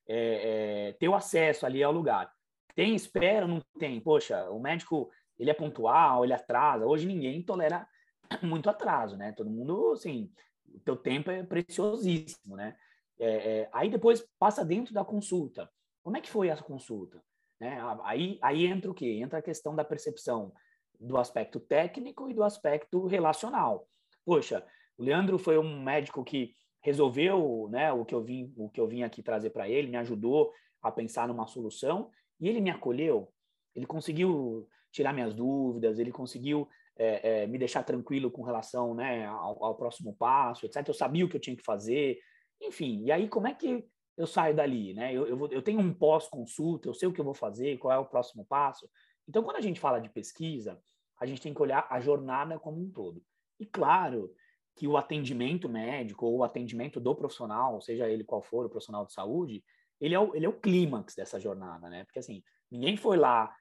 é, 0.08 0.88
é, 0.89 0.93
ter 0.93 1.08
o 1.08 1.15
acesso 1.15 1.65
ali 1.65 1.84
ao 1.84 1.91
lugar. 1.91 2.32
Tem 2.75 2.95
espera? 2.95 3.47
Não 3.47 3.62
tem. 3.77 3.99
Poxa, 3.99 4.49
o 4.49 4.60
médico 4.60 5.12
ele 5.39 5.49
é 5.49 5.54
pontual, 5.54 6.23
ele 6.23 6.34
atrasa. 6.34 6.86
Hoje 6.86 7.08
ninguém 7.08 7.41
tolera 7.41 7.88
muito 8.43 8.69
atraso, 8.69 9.15
né? 9.15 9.32
Todo 9.32 9.49
mundo, 9.49 9.93
assim, 9.93 10.32
o 10.67 10.80
teu 10.80 10.95
tempo 10.95 11.32
é 11.32 11.43
preciosíssimo, 11.43 12.56
né? 12.56 12.75
É, 13.17 13.28
é, 13.62 13.69
aí 13.73 13.89
depois 13.89 14.25
passa 14.38 14.63
dentro 14.63 14.93
da 14.93 15.04
consulta. 15.04 15.69
Como 16.04 16.17
é 16.17 16.21
que 16.21 16.30
foi 16.30 16.49
essa 16.49 16.63
consulta? 16.63 17.21
Né? 17.60 17.78
Aí, 18.04 18.39
aí 18.41 18.65
entra 18.65 18.89
o 18.89 18.93
quê? 18.93 19.19
Entra 19.21 19.39
a 19.39 19.41
questão 19.41 19.75
da 19.75 19.84
percepção 19.84 20.54
do 20.99 21.17
aspecto 21.17 21.60
técnico 21.60 22.30
e 22.30 22.34
do 22.34 22.43
aspecto 22.43 23.06
relacional. 23.08 23.88
Poxa, 24.25 24.65
o 24.97 25.04
Leandro 25.04 25.38
foi 25.38 25.58
um 25.58 25.82
médico 25.82 26.23
que 26.23 26.54
resolveu 26.82 27.67
né, 27.69 27.91
o, 27.91 28.06
que 28.06 28.15
eu 28.15 28.23
vim, 28.23 28.54
o 28.56 28.69
que 28.69 28.80
eu 28.80 28.88
vim 28.88 29.04
aqui 29.04 29.21
trazer 29.21 29.49
para 29.49 29.67
ele, 29.69 29.89
me 29.89 29.97
ajudou 29.97 30.54
a 30.82 30.91
pensar 30.91 31.28
numa 31.28 31.47
solução, 31.47 32.10
E 32.39 32.47
ele 32.47 32.62
me 32.62 32.69
acolheu, 32.69 33.34
ele 33.75 33.86
conseguiu 33.86 34.67
tirar 34.91 35.13
minhas 35.13 35.34
dúvidas, 35.34 35.99
ele 35.99 36.12
conseguiu 36.12 36.67
é, 36.95 37.43
é, 37.43 37.47
me 37.47 37.58
deixar 37.58 37.84
tranquilo 37.84 38.30
com 38.30 38.43
relação 38.43 38.93
né, 38.93 39.25
ao, 39.25 39.63
ao, 39.63 39.75
próximo 39.75 40.15
passo, 40.15 40.65
etc. 40.65 40.88
Eu 40.88 40.93
sabia 40.93 41.25
o 41.25 41.30
que 41.30 41.38
eu 41.38 41.41
tinha 41.41 41.56
que 41.56 41.63
fazer, 41.63 42.19
enfim. 42.62 43.04
E 43.06 43.12
aí, 43.12 43.28
como 43.30 43.47
é 43.47 43.54
que 43.54 43.86
eu 44.17 44.28
saio 44.28 44.56
dali? 44.56 44.93
Né? 44.93 45.13
Eu, 45.13 45.25
eu, 45.25 45.38
vou, 45.38 45.47
eu 45.49 45.62
tenho 45.62 45.80
um 45.80 45.93
pós-consulta, 45.93 46.89
eu 46.89 46.93
sei 46.93 47.08
o 47.08 47.13
que 47.13 47.21
eu 47.21 47.25
vou 47.25 47.34
fazer, 47.34 47.78
qual 47.78 47.93
é 47.93 47.97
o 47.97 48.06
próximo 48.06 48.45
passo. 48.45 48.89
Então, 49.28 49.43
quando 49.43 49.58
a 49.58 49.62
gente 49.62 49.80
fala 49.80 49.99
de 49.99 50.10
pesquisa, 50.10 50.82
a 51.19 51.25
gente 51.25 51.41
tem 51.41 51.54
que 51.54 51.62
olhar 51.62 51.88
a 51.89 51.99
jornada 51.99 52.60
como 52.60 52.82
um 52.82 52.91
todo. 52.91 53.23
E 53.60 53.65
claro 53.65 54.34
que 54.75 54.88
o 54.88 54.97
atendimento 54.97 55.67
médico 55.69 56.25
ou 56.25 56.38
o 56.38 56.43
atendimento 56.43 56.99
do 56.99 57.13
profissional, 57.15 57.82
seja 57.82 58.10
ele 58.10 58.23
qual 58.23 58.41
for, 58.41 58.65
o 58.65 58.69
profissional 58.69 59.06
de 59.06 59.13
saúde, 59.13 59.63
ele 59.99 60.15
é 60.15 60.19
o, 60.19 60.34
ele 60.36 60.45
é 60.45 60.49
o 60.49 60.60
clímax 60.60 61.15
dessa 61.15 61.39
jornada, 61.39 61.89
né? 61.89 62.06
Porque 62.06 62.19
assim, 62.19 62.41
ninguém 62.71 62.95
foi 62.95 63.17
lá 63.17 63.54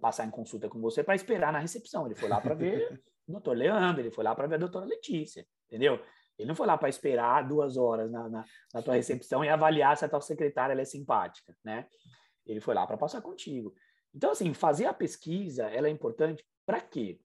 passar 0.00 0.26
em 0.26 0.30
consulta 0.30 0.68
com 0.68 0.80
você 0.80 1.02
para 1.02 1.14
esperar 1.14 1.52
na 1.52 1.58
recepção. 1.58 2.06
Ele 2.06 2.14
foi 2.14 2.28
lá 2.28 2.40
para 2.40 2.54
ver 2.54 3.00
o 3.26 3.32
doutor 3.32 3.56
Leandro, 3.56 4.02
ele 4.02 4.10
foi 4.10 4.24
lá 4.24 4.34
para 4.34 4.46
ver 4.46 4.56
a 4.56 4.58
doutora 4.58 4.86
Letícia, 4.86 5.46
entendeu? 5.66 6.00
Ele 6.38 6.48
não 6.48 6.54
foi 6.54 6.66
lá 6.66 6.76
para 6.76 6.88
esperar 6.88 7.48
duas 7.48 7.76
horas 7.76 8.10
na, 8.10 8.28
na, 8.28 8.44
na, 8.74 8.82
tua 8.82 8.94
recepção 8.94 9.44
e 9.44 9.48
avaliar 9.48 9.96
se 9.96 10.04
a 10.04 10.08
tua 10.08 10.20
secretária 10.20 10.78
é 10.78 10.84
simpática, 10.84 11.56
né? 11.64 11.86
Ele 12.44 12.60
foi 12.60 12.74
lá 12.74 12.86
para 12.86 12.96
passar 12.96 13.22
contigo. 13.22 13.74
Então, 14.14 14.30
assim, 14.30 14.52
fazer 14.54 14.86
a 14.86 14.94
pesquisa, 14.94 15.64
ela 15.64 15.88
é 15.88 15.90
importante 15.90 16.44
para 16.64 16.80
quê? 16.80 17.18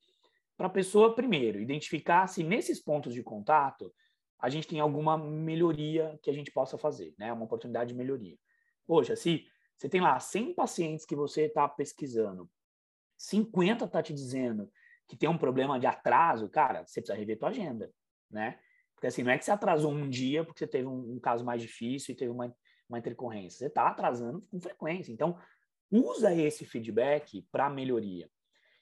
Para 0.57 0.67
a 0.67 0.69
pessoa, 0.69 1.13
primeiro, 1.15 1.59
identificar 1.59 2.27
se 2.27 2.43
nesses 2.43 2.81
pontos 2.81 3.13
de 3.13 3.23
contato 3.23 3.93
a 4.39 4.49
gente 4.49 4.67
tem 4.67 4.79
alguma 4.79 5.17
melhoria 5.17 6.19
que 6.23 6.29
a 6.29 6.33
gente 6.33 6.51
possa 6.51 6.77
fazer, 6.77 7.13
né? 7.17 7.31
Uma 7.31 7.45
oportunidade 7.45 7.89
de 7.89 7.97
melhoria. 7.97 8.37
Poxa, 8.87 9.15
se 9.15 9.45
você 9.81 9.89
tem 9.89 9.99
lá 9.99 10.19
100 10.19 10.53
pacientes 10.53 11.07
que 11.07 11.15
você 11.15 11.45
está 11.45 11.67
pesquisando, 11.67 12.47
50 13.17 13.85
está 13.85 14.03
te 14.03 14.13
dizendo 14.13 14.71
que 15.07 15.17
tem 15.17 15.27
um 15.27 15.39
problema 15.39 15.79
de 15.79 15.87
atraso, 15.87 16.47
cara, 16.47 16.85
você 16.85 17.01
precisa 17.01 17.17
rever 17.17 17.39
tua 17.39 17.49
agenda, 17.49 17.91
né? 18.29 18.59
Porque 18.93 19.07
assim, 19.07 19.23
não 19.23 19.31
é 19.31 19.39
que 19.39 19.43
você 19.43 19.49
atrasou 19.49 19.91
um 19.91 20.07
dia 20.07 20.43
porque 20.43 20.59
você 20.59 20.67
teve 20.67 20.87
um, 20.87 21.15
um 21.15 21.19
caso 21.19 21.43
mais 21.43 21.63
difícil 21.63 22.13
e 22.13 22.15
teve 22.15 22.29
uma, 22.29 22.55
uma 22.87 22.99
intercorrência. 22.99 23.57
Você 23.57 23.65
está 23.65 23.87
atrasando 23.87 24.41
com 24.51 24.61
frequência. 24.61 25.11
Então, 25.11 25.35
usa 25.89 26.31
esse 26.31 26.63
feedback 26.63 27.41
para 27.51 27.67
melhoria. 27.67 28.29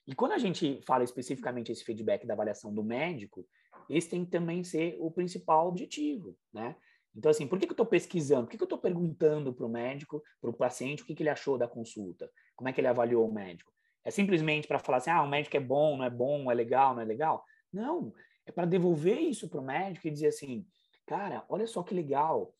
E 0.05 0.13
quando 0.13 0.33
a 0.33 0.37
gente 0.37 0.81
fala 0.85 1.05
especificamente 1.05 1.71
esse 1.71 1.85
feedback 1.85 2.27
da 2.27 2.33
avaliação 2.33 2.73
do 2.73 2.83
médico, 2.83 3.47
esse 3.89 4.09
tem 4.09 4.25
que 4.25 4.31
também 4.31 4.65
ser 4.65 4.97
o 4.99 5.09
principal 5.09 5.69
objetivo, 5.69 6.37
né? 6.53 6.75
Então, 7.19 7.29
assim, 7.29 7.45
por 7.45 7.59
que, 7.59 7.65
que 7.65 7.71
eu 7.71 7.73
estou 7.73 7.85
pesquisando? 7.85 8.45
Por 8.45 8.51
que, 8.51 8.57
que 8.57 8.63
eu 8.63 8.65
estou 8.65 8.79
perguntando 8.79 9.53
para 9.53 9.65
o 9.65 9.69
médico, 9.69 10.23
para 10.39 10.49
o 10.49 10.53
paciente, 10.53 11.03
o 11.03 11.05
que, 11.05 11.13
que 11.13 11.21
ele 11.21 11.29
achou 11.29 11.57
da 11.57 11.67
consulta? 11.67 12.31
Como 12.55 12.69
é 12.69 12.71
que 12.71 12.79
ele 12.79 12.87
avaliou 12.87 13.27
o 13.27 13.33
médico? 13.33 13.73
É 14.05 14.09
simplesmente 14.09 14.69
para 14.69 14.79
falar 14.79 14.99
assim, 14.99 15.09
ah, 15.09 15.21
o 15.21 15.27
médico 15.27 15.57
é 15.57 15.59
bom, 15.59 15.97
não 15.97 16.05
é 16.05 16.09
bom, 16.09 16.49
é 16.49 16.55
legal, 16.55 16.95
não 16.95 17.01
é 17.01 17.05
legal? 17.05 17.43
Não, 17.73 18.13
é 18.45 18.53
para 18.53 18.65
devolver 18.65 19.19
isso 19.19 19.49
para 19.49 19.59
o 19.59 19.63
médico 19.63 20.07
e 20.07 20.11
dizer 20.11 20.27
assim, 20.27 20.65
cara, 21.05 21.43
olha 21.49 21.67
só 21.67 21.83
que 21.83 21.93
legal, 21.93 22.55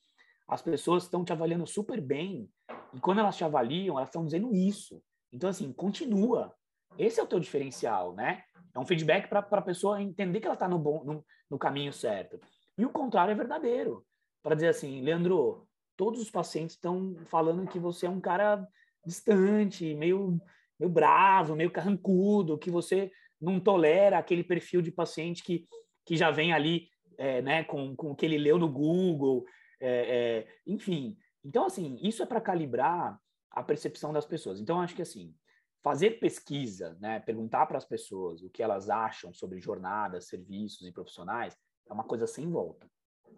as 0.45 0.62
pessoas 0.62 1.04
estão 1.04 1.24
te 1.24 1.32
avaliando 1.32 1.65
super 1.65 2.02
bem, 2.02 2.52
e 2.93 3.00
quando 3.00 3.19
elas 3.19 3.38
te 3.38 3.45
avaliam, 3.45 3.95
elas 3.95 4.10
estão 4.10 4.26
dizendo 4.26 4.54
isso. 4.54 5.02
Então, 5.32 5.50
assim, 5.50 5.72
continua. 5.72 6.54
Esse 6.98 7.22
é 7.22 7.24
o 7.24 7.28
teu 7.28 7.39
diferencial, 7.39 8.13
né? 8.13 8.43
É 8.76 8.80
um 8.80 8.86
feedback 8.86 9.30
para 9.30 9.39
a 9.39 9.62
pessoa 9.62 10.02
entender 10.02 10.41
que 10.41 10.48
ela 10.48 10.56
está 10.56 10.67
no, 10.67 10.80
no, 10.80 11.26
no 11.50 11.58
caminho 11.58 11.93
certo. 11.93 12.41
E 12.78 12.86
o 12.86 12.89
contrário 12.89 13.32
é 13.32 13.36
verdadeiro 13.36 14.06
para 14.41 14.56
dizer 14.56 14.69
assim, 14.69 15.02
Leandro, 15.02 15.67
todos 15.95 16.21
os 16.21 16.32
pacientes 16.32 16.75
estão 16.75 17.15
falando 17.25 17.67
que 17.67 17.80
você 17.80 18.06
é 18.06 18.10
um 18.10 18.21
cara 18.21 18.67
distante, 19.06 19.93
meio, 19.95 20.39
meio 20.80 20.91
bravo, 20.91 21.56
meio 21.56 21.71
carrancudo, 21.71 22.58
que 22.58 22.71
você 22.71 23.12
não 23.39 23.60
tolera 23.60 24.17
aquele 24.17 24.43
perfil 24.43 24.82
de 24.82 24.91
paciente 24.91 25.43
que, 25.43 25.65
que 26.06 26.15
já 26.15 26.32
vem 26.32 26.54
ali 26.54 26.88
é, 27.17 27.41
né, 27.41 27.63
com, 27.63 27.95
com 27.95 28.12
o 28.12 28.15
que 28.15 28.25
ele 28.25 28.38
leu 28.38 28.58
no 28.58 28.69
Google, 28.69 29.45
é, 29.80 29.89
é, 29.89 30.47
enfim. 30.65 31.17
Então, 31.43 31.65
assim, 31.65 31.97
isso 32.02 32.23
é 32.23 32.25
para 32.25 32.41
calibrar 32.41 33.19
a 33.52 33.63
percepção 33.63 34.13
das 34.13 34.25
pessoas. 34.25 34.60
Então, 34.60 34.80
acho 34.80 34.95
que, 34.95 35.02
assim, 35.02 35.36
fazer 35.84 36.19
pesquisa, 36.19 36.97
né, 36.99 37.19
perguntar 37.19 37.65
para 37.65 37.78
as 37.78 37.86
pessoas 37.86 38.41
o 38.41 38.49
que 38.49 38.63
elas 38.63 38.89
acham 38.89 39.34
sobre 39.34 39.60
jornadas, 39.60 40.28
serviços 40.28 40.88
e 40.88 40.91
profissionais, 40.91 41.58
é 41.89 41.93
uma 41.93 42.04
coisa 42.04 42.28
sem 42.28 42.49
volta. 42.49 42.89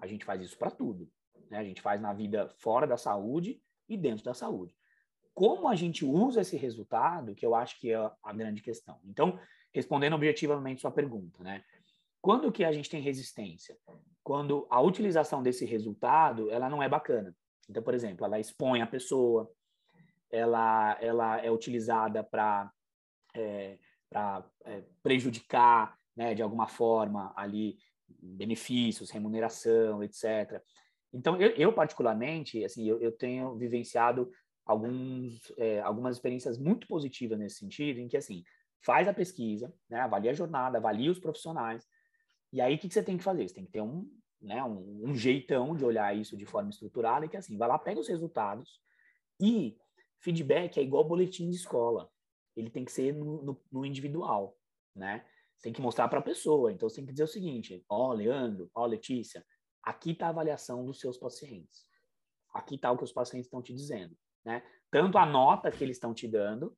A 0.01 0.07
gente 0.07 0.25
faz 0.25 0.41
isso 0.41 0.57
para 0.57 0.71
tudo. 0.71 1.09
Né? 1.49 1.59
A 1.59 1.63
gente 1.63 1.81
faz 1.81 2.01
na 2.01 2.11
vida 2.11 2.49
fora 2.57 2.87
da 2.87 2.97
saúde 2.97 3.61
e 3.87 3.95
dentro 3.95 4.25
da 4.25 4.33
saúde. 4.33 4.75
Como 5.33 5.67
a 5.67 5.75
gente 5.75 6.03
usa 6.03 6.41
esse 6.41 6.57
resultado, 6.57 7.35
que 7.35 7.45
eu 7.45 7.55
acho 7.55 7.79
que 7.79 7.91
é 7.91 8.11
a 8.23 8.33
grande 8.33 8.61
questão. 8.61 8.99
Então, 9.05 9.39
respondendo 9.73 10.13
objetivamente 10.13 10.81
sua 10.81 10.91
pergunta, 10.91 11.41
né? 11.43 11.63
Quando 12.21 12.51
que 12.51 12.63
a 12.63 12.71
gente 12.71 12.89
tem 12.89 13.01
resistência? 13.01 13.77
Quando 14.23 14.67
a 14.69 14.79
utilização 14.81 15.41
desse 15.41 15.65
resultado, 15.65 16.51
ela 16.51 16.69
não 16.69 16.83
é 16.83 16.89
bacana. 16.89 17.35
Então, 17.67 17.81
por 17.81 17.93
exemplo, 17.93 18.25
ela 18.25 18.39
expõe 18.39 18.81
a 18.81 18.87
pessoa, 18.87 19.49
ela, 20.29 20.97
ela 21.01 21.39
é 21.39 21.49
utilizada 21.49 22.23
para 22.23 22.71
é, 23.33 23.79
é, 24.65 24.83
prejudicar, 25.01 25.97
né, 26.15 26.35
de 26.35 26.43
alguma 26.43 26.67
forma, 26.67 27.33
ali 27.35 27.77
benefícios, 28.19 29.09
remuneração, 29.09 30.03
etc. 30.03 30.61
Então, 31.13 31.39
eu, 31.39 31.49
eu 31.51 31.73
particularmente, 31.73 32.63
assim, 32.63 32.87
eu, 32.87 32.99
eu, 32.99 33.11
tenho 33.11 33.55
vivenciado 33.55 34.31
alguns, 34.65 35.51
é, 35.57 35.81
algumas 35.81 36.15
experiências 36.15 36.57
muito 36.57 36.87
positivas 36.87 37.37
nesse 37.37 37.57
sentido, 37.57 37.99
em 37.99 38.07
que, 38.07 38.17
assim, 38.17 38.43
faz 38.81 39.07
a 39.07 39.13
pesquisa, 39.13 39.73
né, 39.89 39.99
avalia 39.99 40.31
a 40.31 40.33
jornada, 40.33 40.77
avalia 40.77 41.11
os 41.11 41.19
profissionais, 41.19 41.87
e 42.53 42.61
aí 42.61 42.75
o 42.75 42.77
que, 42.77 42.87
que 42.87 42.93
você 42.93 43.03
tem 43.03 43.17
que 43.17 43.23
fazer? 43.23 43.47
Você 43.47 43.55
tem 43.55 43.65
que 43.65 43.71
ter 43.71 43.81
um, 43.81 44.09
né, 44.41 44.63
um, 44.63 45.09
um, 45.09 45.15
jeitão 45.15 45.75
de 45.75 45.85
olhar 45.85 46.15
isso 46.15 46.35
de 46.37 46.45
forma 46.45 46.69
estruturada, 46.69 47.25
e 47.25 47.29
que, 47.29 47.37
assim, 47.37 47.57
vai 47.57 47.67
lá, 47.67 47.77
pega 47.77 47.99
os 47.99 48.07
resultados, 48.07 48.79
e 49.39 49.77
feedback 50.19 50.79
é 50.79 50.83
igual 50.83 51.03
boletim 51.03 51.49
de 51.49 51.55
escola, 51.55 52.09
ele 52.55 52.69
tem 52.69 52.85
que 52.85 52.91
ser 52.91 53.13
no, 53.13 53.41
no, 53.43 53.61
no 53.71 53.85
individual, 53.85 54.57
né? 54.95 55.25
Você 55.61 55.65
tem 55.65 55.73
que 55.73 55.81
mostrar 55.81 56.07
para 56.07 56.17
a 56.17 56.23
pessoa. 56.23 56.71
Então, 56.71 56.89
você 56.89 56.95
tem 56.95 57.05
que 57.05 57.11
dizer 57.11 57.25
o 57.25 57.27
seguinte: 57.27 57.85
ó, 57.87 58.09
oh, 58.09 58.13
Leandro, 58.13 58.71
ó, 58.73 58.81
oh, 58.81 58.85
Letícia, 58.87 59.45
aqui 59.83 60.11
está 60.11 60.25
a 60.25 60.29
avaliação 60.29 60.83
dos 60.83 60.99
seus 60.99 61.19
pacientes. 61.19 61.85
Aqui 62.51 62.75
está 62.75 62.91
o 62.91 62.97
que 62.97 63.03
os 63.03 63.11
pacientes 63.11 63.45
estão 63.45 63.61
te 63.61 63.71
dizendo. 63.71 64.17
Né? 64.43 64.63
Tanto 64.89 65.19
a 65.19 65.25
nota 65.25 65.69
que 65.69 65.83
eles 65.83 65.97
estão 65.97 66.15
te 66.15 66.27
dando, 66.27 66.75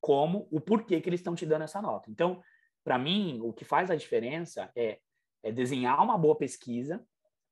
como 0.00 0.48
o 0.50 0.60
porquê 0.60 1.00
que 1.00 1.08
eles 1.08 1.20
estão 1.20 1.36
te 1.36 1.46
dando 1.46 1.62
essa 1.62 1.80
nota. 1.80 2.10
Então, 2.10 2.42
para 2.82 2.98
mim, 2.98 3.38
o 3.40 3.52
que 3.52 3.64
faz 3.64 3.88
a 3.88 3.94
diferença 3.94 4.68
é, 4.74 4.98
é 5.40 5.52
desenhar 5.52 6.02
uma 6.02 6.18
boa 6.18 6.36
pesquisa 6.36 7.06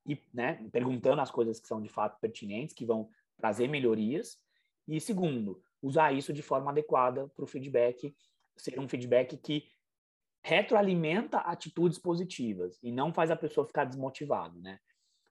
e 0.04 0.20
né, 0.34 0.68
perguntando 0.72 1.22
as 1.22 1.30
coisas 1.30 1.60
que 1.60 1.68
são 1.68 1.80
de 1.80 1.88
fato 1.88 2.18
pertinentes, 2.20 2.74
que 2.74 2.84
vão 2.84 3.08
trazer 3.36 3.68
melhorias. 3.68 4.36
E 4.88 5.00
segundo, 5.00 5.62
usar 5.80 6.12
isso 6.12 6.32
de 6.32 6.42
forma 6.42 6.72
adequada 6.72 7.28
para 7.28 7.44
o 7.44 7.46
feedback 7.46 8.12
ser 8.56 8.78
um 8.78 8.88
feedback 8.88 9.36
que 9.36 9.64
retroalimenta 10.44 11.38
atitudes 11.38 11.98
positivas 11.98 12.78
e 12.82 12.90
não 12.90 13.12
faz 13.12 13.30
a 13.30 13.36
pessoa 13.36 13.66
ficar 13.66 13.84
desmotivada, 13.84 14.58
né? 14.60 14.78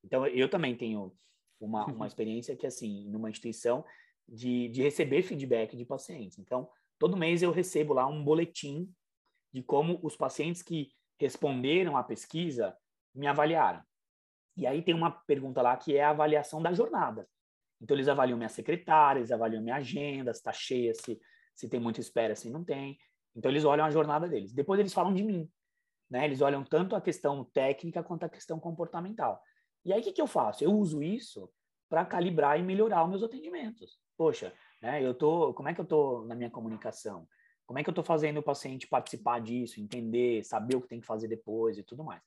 Então, 0.03 0.25
eu 0.25 0.49
também 0.49 0.75
tenho 0.75 1.13
uma, 1.59 1.85
uma 1.91 2.07
experiência 2.07 2.55
que, 2.55 2.65
assim, 2.65 3.07
numa 3.09 3.29
instituição, 3.29 3.85
de, 4.27 4.69
de 4.69 4.81
receber 4.81 5.23
feedback 5.23 5.75
de 5.75 5.85
pacientes. 5.85 6.39
Então, 6.39 6.69
todo 6.97 7.17
mês 7.17 7.43
eu 7.43 7.51
recebo 7.51 7.93
lá 7.93 8.07
um 8.07 8.23
boletim 8.23 8.89
de 9.53 9.61
como 9.61 9.99
os 10.01 10.15
pacientes 10.15 10.61
que 10.61 10.89
responderam 11.19 11.97
à 11.97 12.03
pesquisa 12.03 12.75
me 13.13 13.27
avaliaram. 13.27 13.83
E 14.55 14.65
aí 14.65 14.81
tem 14.81 14.93
uma 14.93 15.11
pergunta 15.11 15.61
lá 15.61 15.75
que 15.75 15.97
é 15.97 16.03
a 16.03 16.11
avaliação 16.11 16.61
da 16.61 16.73
jornada. 16.73 17.27
Então, 17.81 17.97
eles 17.97 18.07
avaliam 18.07 18.37
minha 18.37 18.49
secretária, 18.49 19.19
eles 19.19 19.31
avaliam 19.31 19.61
minha 19.61 19.75
agenda, 19.75 20.33
se 20.33 20.39
está 20.39 20.53
cheia, 20.53 20.93
se, 20.93 21.19
se 21.53 21.67
tem 21.67 21.79
muita 21.79 21.99
espera, 21.99 22.35
se 22.35 22.49
não 22.49 22.63
tem. 22.63 22.97
Então 23.35 23.49
eles 23.49 23.65
olham 23.65 23.85
a 23.85 23.91
jornada 23.91 24.27
deles. 24.27 24.53
Depois 24.53 24.79
eles 24.79 24.93
falam 24.93 25.13
de 25.13 25.23
mim, 25.23 25.49
né? 26.09 26.25
Eles 26.25 26.41
olham 26.41 26.63
tanto 26.63 26.95
a 26.95 27.01
questão 27.01 27.43
técnica 27.45 28.03
quanto 28.03 28.23
a 28.23 28.29
questão 28.29 28.59
comportamental. 28.59 29.41
E 29.85 29.93
aí 29.93 30.01
o 30.01 30.03
que, 30.03 30.11
que 30.11 30.21
eu 30.21 30.27
faço? 30.27 30.63
Eu 30.63 30.71
uso 30.71 31.01
isso 31.01 31.49
para 31.89 32.05
calibrar 32.05 32.59
e 32.59 32.63
melhorar 32.63 33.03
os 33.03 33.09
meus 33.09 33.23
atendimentos. 33.23 33.99
Poxa, 34.17 34.53
né? 34.81 35.03
Eu 35.03 35.13
tô, 35.13 35.53
como 35.53 35.69
é 35.69 35.73
que 35.73 35.81
eu 35.81 35.85
tô 35.85 36.23
na 36.25 36.35
minha 36.35 36.49
comunicação? 36.49 37.27
Como 37.65 37.79
é 37.79 37.83
que 37.83 37.89
eu 37.89 37.93
estou 37.93 38.03
fazendo 38.03 38.39
o 38.39 38.43
paciente 38.43 38.87
participar 38.87 39.39
disso, 39.39 39.79
entender, 39.79 40.43
saber 40.43 40.75
o 40.75 40.81
que 40.81 40.89
tem 40.89 40.99
que 40.99 41.07
fazer 41.07 41.27
depois 41.27 41.77
e 41.77 41.83
tudo 41.83 42.03
mais. 42.03 42.21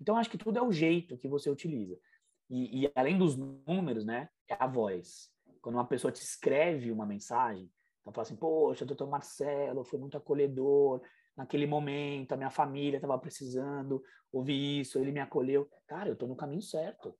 Então 0.00 0.16
acho 0.16 0.30
que 0.30 0.38
tudo 0.38 0.58
é 0.58 0.62
o 0.62 0.72
jeito 0.72 1.16
que 1.16 1.28
você 1.28 1.48
utiliza. 1.50 1.98
E, 2.48 2.84
e 2.84 2.92
além 2.94 3.16
dos 3.16 3.36
números, 3.36 4.04
né? 4.04 4.28
É 4.48 4.56
a 4.58 4.66
voz. 4.66 5.30
Quando 5.62 5.76
uma 5.76 5.86
pessoa 5.86 6.10
te 6.12 6.22
escreve 6.22 6.90
uma 6.90 7.06
mensagem, 7.06 7.70
então, 8.00 8.12
fala 8.12 8.22
assim, 8.22 8.36
poxa, 8.36 8.84
doutor 8.84 9.08
Marcelo 9.08 9.84
foi 9.84 9.98
muito 9.98 10.16
acolhedor 10.16 11.02
naquele 11.36 11.66
momento, 11.66 12.32
a 12.32 12.36
minha 12.36 12.50
família 12.50 12.96
estava 12.96 13.18
precisando 13.18 14.02
ouvir 14.32 14.80
isso, 14.80 14.98
ele 14.98 15.12
me 15.12 15.20
acolheu. 15.20 15.68
Cara, 15.86 16.08
eu 16.08 16.14
estou 16.14 16.28
no 16.28 16.36
caminho 16.36 16.62
certo. 16.62 17.14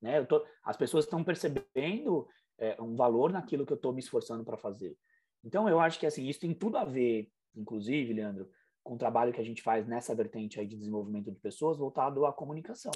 Né? 0.00 0.18
Eu 0.18 0.26
tô, 0.26 0.44
as 0.64 0.76
pessoas 0.76 1.04
estão 1.04 1.22
percebendo 1.22 2.26
é, 2.58 2.80
um 2.80 2.96
valor 2.96 3.32
naquilo 3.32 3.66
que 3.66 3.72
eu 3.72 3.76
estou 3.76 3.92
me 3.92 4.00
esforçando 4.00 4.44
para 4.44 4.56
fazer. 4.56 4.96
Então, 5.44 5.68
eu 5.68 5.80
acho 5.80 5.98
que 5.98 6.06
assim, 6.06 6.26
isso 6.26 6.40
tem 6.40 6.54
tudo 6.54 6.76
a 6.76 6.84
ver, 6.84 7.30
inclusive, 7.54 8.12
Leandro, 8.12 8.50
com 8.82 8.94
o 8.94 8.98
trabalho 8.98 9.32
que 9.32 9.40
a 9.40 9.44
gente 9.44 9.62
faz 9.62 9.86
nessa 9.86 10.14
vertente 10.14 10.58
aí 10.58 10.66
de 10.66 10.76
desenvolvimento 10.76 11.30
de 11.30 11.38
pessoas 11.38 11.78
voltado 11.78 12.26
à 12.26 12.32
comunicação, 12.32 12.92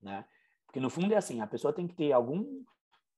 né? 0.00 0.24
Porque 0.66 0.80
no 0.80 0.90
fundo 0.90 1.14
é 1.14 1.16
assim, 1.16 1.40
a 1.40 1.46
pessoa 1.46 1.72
tem 1.72 1.86
que 1.86 1.94
ter 1.94 2.12
algum 2.12 2.62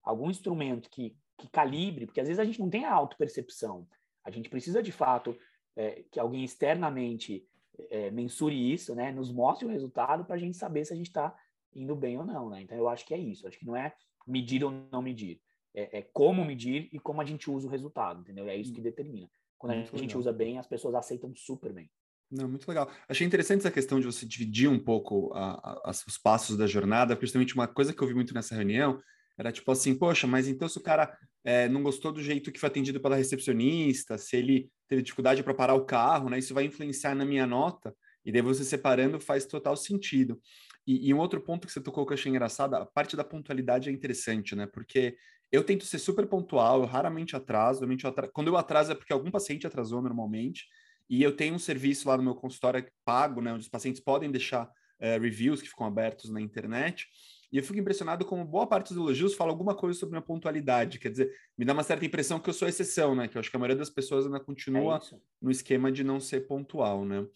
algum 0.02 0.30
instrumento 0.30 0.88
que, 0.88 1.16
que 1.40 1.48
calibre, 1.48 2.07
porque 2.07 2.20
às 2.20 2.29
vezes 2.29 2.38
a 2.38 2.44
gente 2.44 2.61
não 2.61 2.70
tem 2.70 2.85
a 2.85 2.92
autopercepção. 2.92 3.87
A 4.24 4.31
gente 4.31 4.48
precisa 4.48 4.83
de 4.83 4.92
fato 4.92 5.37
é, 5.74 6.05
que 6.11 6.20
alguém 6.20 6.44
externamente 6.44 7.46
é, 7.90 8.11
mensure 8.11 8.72
isso, 8.72 8.94
né? 8.94 9.11
Nos 9.11 9.33
mostre 9.33 9.66
o 9.66 9.70
resultado 9.70 10.24
para 10.24 10.37
a 10.37 10.38
gente 10.38 10.57
saber 10.57 10.85
se 10.85 10.92
a 10.92 10.96
gente 10.96 11.09
está 11.09 11.35
indo 11.74 11.94
bem 11.96 12.18
ou 12.18 12.24
não, 12.24 12.50
né? 12.50 12.62
Então 12.62 12.76
eu 12.76 12.88
acho 12.88 13.07
que 13.07 13.14
é 13.14 13.18
isso. 13.18 13.46
Acho 13.46 13.59
que 13.59 13.66
não 13.66 13.76
é 13.76 13.94
medir 14.26 14.62
ou 14.62 14.70
não 14.92 15.00
medir, 15.03 15.40
é, 15.74 15.98
é 15.98 16.03
como 16.12 16.44
medir 16.44 16.88
e 16.92 16.98
como 16.98 17.20
a 17.20 17.24
gente 17.24 17.50
usa 17.50 17.66
o 17.66 17.70
resultado, 17.70 18.20
entendeu? 18.20 18.46
É 18.48 18.57
isso 18.57 18.72
que 18.72 18.81
determina. 18.81 19.31
Quando 19.59 19.72
a 19.72 19.76
gente, 19.76 19.94
a 19.94 19.98
gente 19.98 20.16
usa 20.16 20.33
bem, 20.33 20.59
as 20.59 20.66
pessoas 20.66 20.94
aceitam 20.94 21.35
super 21.35 21.72
bem. 21.72 21.90
Não, 22.31 22.48
muito 22.48 22.68
legal. 22.68 22.88
Achei 23.09 23.26
interessante 23.26 23.61
essa 23.61 23.70
questão 23.70 23.98
de 23.98 24.07
você 24.07 24.24
dividir 24.24 24.68
um 24.68 24.79
pouco 24.79 25.33
a, 25.35 25.81
a, 25.85 25.90
os 25.90 26.16
passos 26.16 26.57
da 26.57 26.66
jornada, 26.66 27.18
justamente 27.20 27.55
uma 27.55 27.66
coisa 27.66 27.92
que 27.92 28.00
eu 28.00 28.07
vi 28.07 28.14
muito 28.14 28.33
nessa 28.33 28.55
reunião 28.55 29.00
era 29.38 29.53
tipo 29.53 29.71
assim, 29.71 29.95
poxa, 29.95 30.27
mas 30.27 30.49
então 30.49 30.69
se 30.69 30.79
o 30.79 30.83
cara 30.83 31.16
é, 31.45 31.69
não 31.69 31.83
gostou 31.83 32.12
do 32.12 32.23
jeito 32.23 32.53
que 32.53 32.61
foi 32.61 32.69
atendido 32.69 33.01
pela 33.01 33.16
recepcionista, 33.16 34.19
se 34.19 34.37
ele 34.37 34.71
teve 34.87 35.03
dificuldade 35.03 35.43
para 35.43 35.55
parar 35.55 35.75
o 35.75 35.85
carro, 35.85 36.29
né, 36.29 36.38
isso 36.38 36.55
vai 36.55 36.64
influenciar 36.64 37.14
na 37.14 37.25
minha 37.25 37.47
nota, 37.47 37.95
e 38.25 38.31
daí 38.31 38.43
você 38.43 38.64
separando 38.64 39.19
faz 39.19 39.47
total 39.47 39.77
sentido. 39.77 40.38
E, 40.87 41.09
e 41.09 41.14
um 41.14 41.19
outro 41.19 41.40
ponto 41.40 41.66
que 41.66 41.73
você 41.73 41.81
tocou 41.81 42.05
que 42.05 42.12
eu 42.12 42.16
achei 42.16 42.31
engraçado, 42.31 42.75
a 42.75 42.85
parte 42.85 43.16
da 43.16 43.25
pontualidade 43.25 43.88
é 43.88 43.93
interessante, 43.93 44.55
né, 44.55 44.66
porque 44.66 45.16
eu 45.51 45.64
tento 45.64 45.85
ser 45.85 45.99
super 45.99 46.27
pontual, 46.27 46.83
eu 46.83 46.87
raramente 46.87 47.35
atraso, 47.35 47.85
eu 47.85 48.09
atraso. 48.09 48.33
quando 48.33 48.49
eu 48.49 48.57
atraso 48.57 48.93
é 48.93 48.95
porque 48.95 49.12
algum 49.12 49.31
paciente 49.31 49.66
atrasou 49.66 50.03
normalmente, 50.03 50.66
e 51.09 51.25
eu 51.25 51.35
tenho 51.35 51.57
um 51.57 51.59
serviço 51.59 52.09
lá 52.09 52.16
no 52.16 52.23
meu 52.23 52.37
consultório 52.37 52.87
pago, 53.05 53.40
né, 53.40 53.53
onde 53.53 53.62
os 53.62 53.69
pacientes 53.69 54.01
podem 54.01 54.31
deixar 54.31 54.71
é, 55.01 55.19
reviews 55.19 55.61
que 55.61 55.69
ficam 55.69 55.87
abertos 55.87 56.31
na 56.31 56.40
internet. 56.40 57.09
E 57.53 57.59
eu 57.59 57.65
fico 57.65 57.79
impressionado 57.79 58.25
como 58.25 58.45
boa 58.45 58.67
parte 58.67 58.95
dos 58.95 58.97
elogios 58.97 59.35
fala 59.35 59.51
alguma 59.51 59.75
coisa 59.75 59.99
sobre 59.99 60.19
a 60.19 60.23
pontualidade. 60.23 60.99
Quer 60.99 61.11
dizer, 61.11 61.33
me 61.59 61.65
dá 61.65 61.73
uma 61.73 61.83
certa 61.83 62.05
impressão 62.05 62.39
que 62.39 62.49
eu 62.49 62.55
sou 62.55 62.69
exceção, 62.69 63.15
né? 63.15 63.27
Que 63.27 63.37
eu 63.37 63.41
acho 63.41 63.51
que 63.51 63.57
a 63.57 63.59
maioria 63.59 63.77
das 63.77 63.91
pessoas 63.91 64.25
ainda 64.25 64.39
continua 64.39 64.97
é 64.97 65.17
no 65.43 65.51
esquema 65.51 65.91
de 65.91 66.05
não 66.05 66.21
ser 66.21 66.47
pontual, 66.47 67.05
né? 67.05 67.27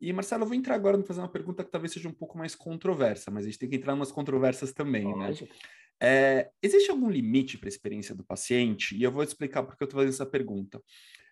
E, 0.00 0.12
Marcelo, 0.12 0.42
eu 0.42 0.48
vou 0.48 0.56
entrar 0.56 0.74
agora 0.74 0.98
para 0.98 1.06
fazer 1.06 1.20
uma 1.20 1.28
pergunta 1.28 1.62
que 1.62 1.70
talvez 1.70 1.92
seja 1.92 2.08
um 2.08 2.12
pouco 2.12 2.36
mais 2.36 2.56
controversa, 2.56 3.30
mas 3.30 3.44
a 3.44 3.46
gente 3.46 3.58
tem 3.58 3.68
que 3.68 3.76
entrar 3.76 3.92
em 3.92 3.96
umas 3.96 4.10
controvérsias 4.10 4.72
também, 4.72 5.04
né? 5.04 5.28
Lógico. 5.28 5.52
né? 5.52 5.60
É, 6.04 6.50
existe 6.60 6.90
algum 6.90 7.08
limite 7.08 7.56
para 7.56 7.68
a 7.68 7.70
experiência 7.70 8.12
do 8.12 8.24
paciente? 8.24 8.96
E 8.96 9.04
eu 9.04 9.12
vou 9.12 9.22
explicar 9.22 9.62
porque 9.62 9.80
eu 9.80 9.86
estou 9.86 10.00
fazendo 10.00 10.12
essa 10.12 10.26
pergunta. 10.26 10.82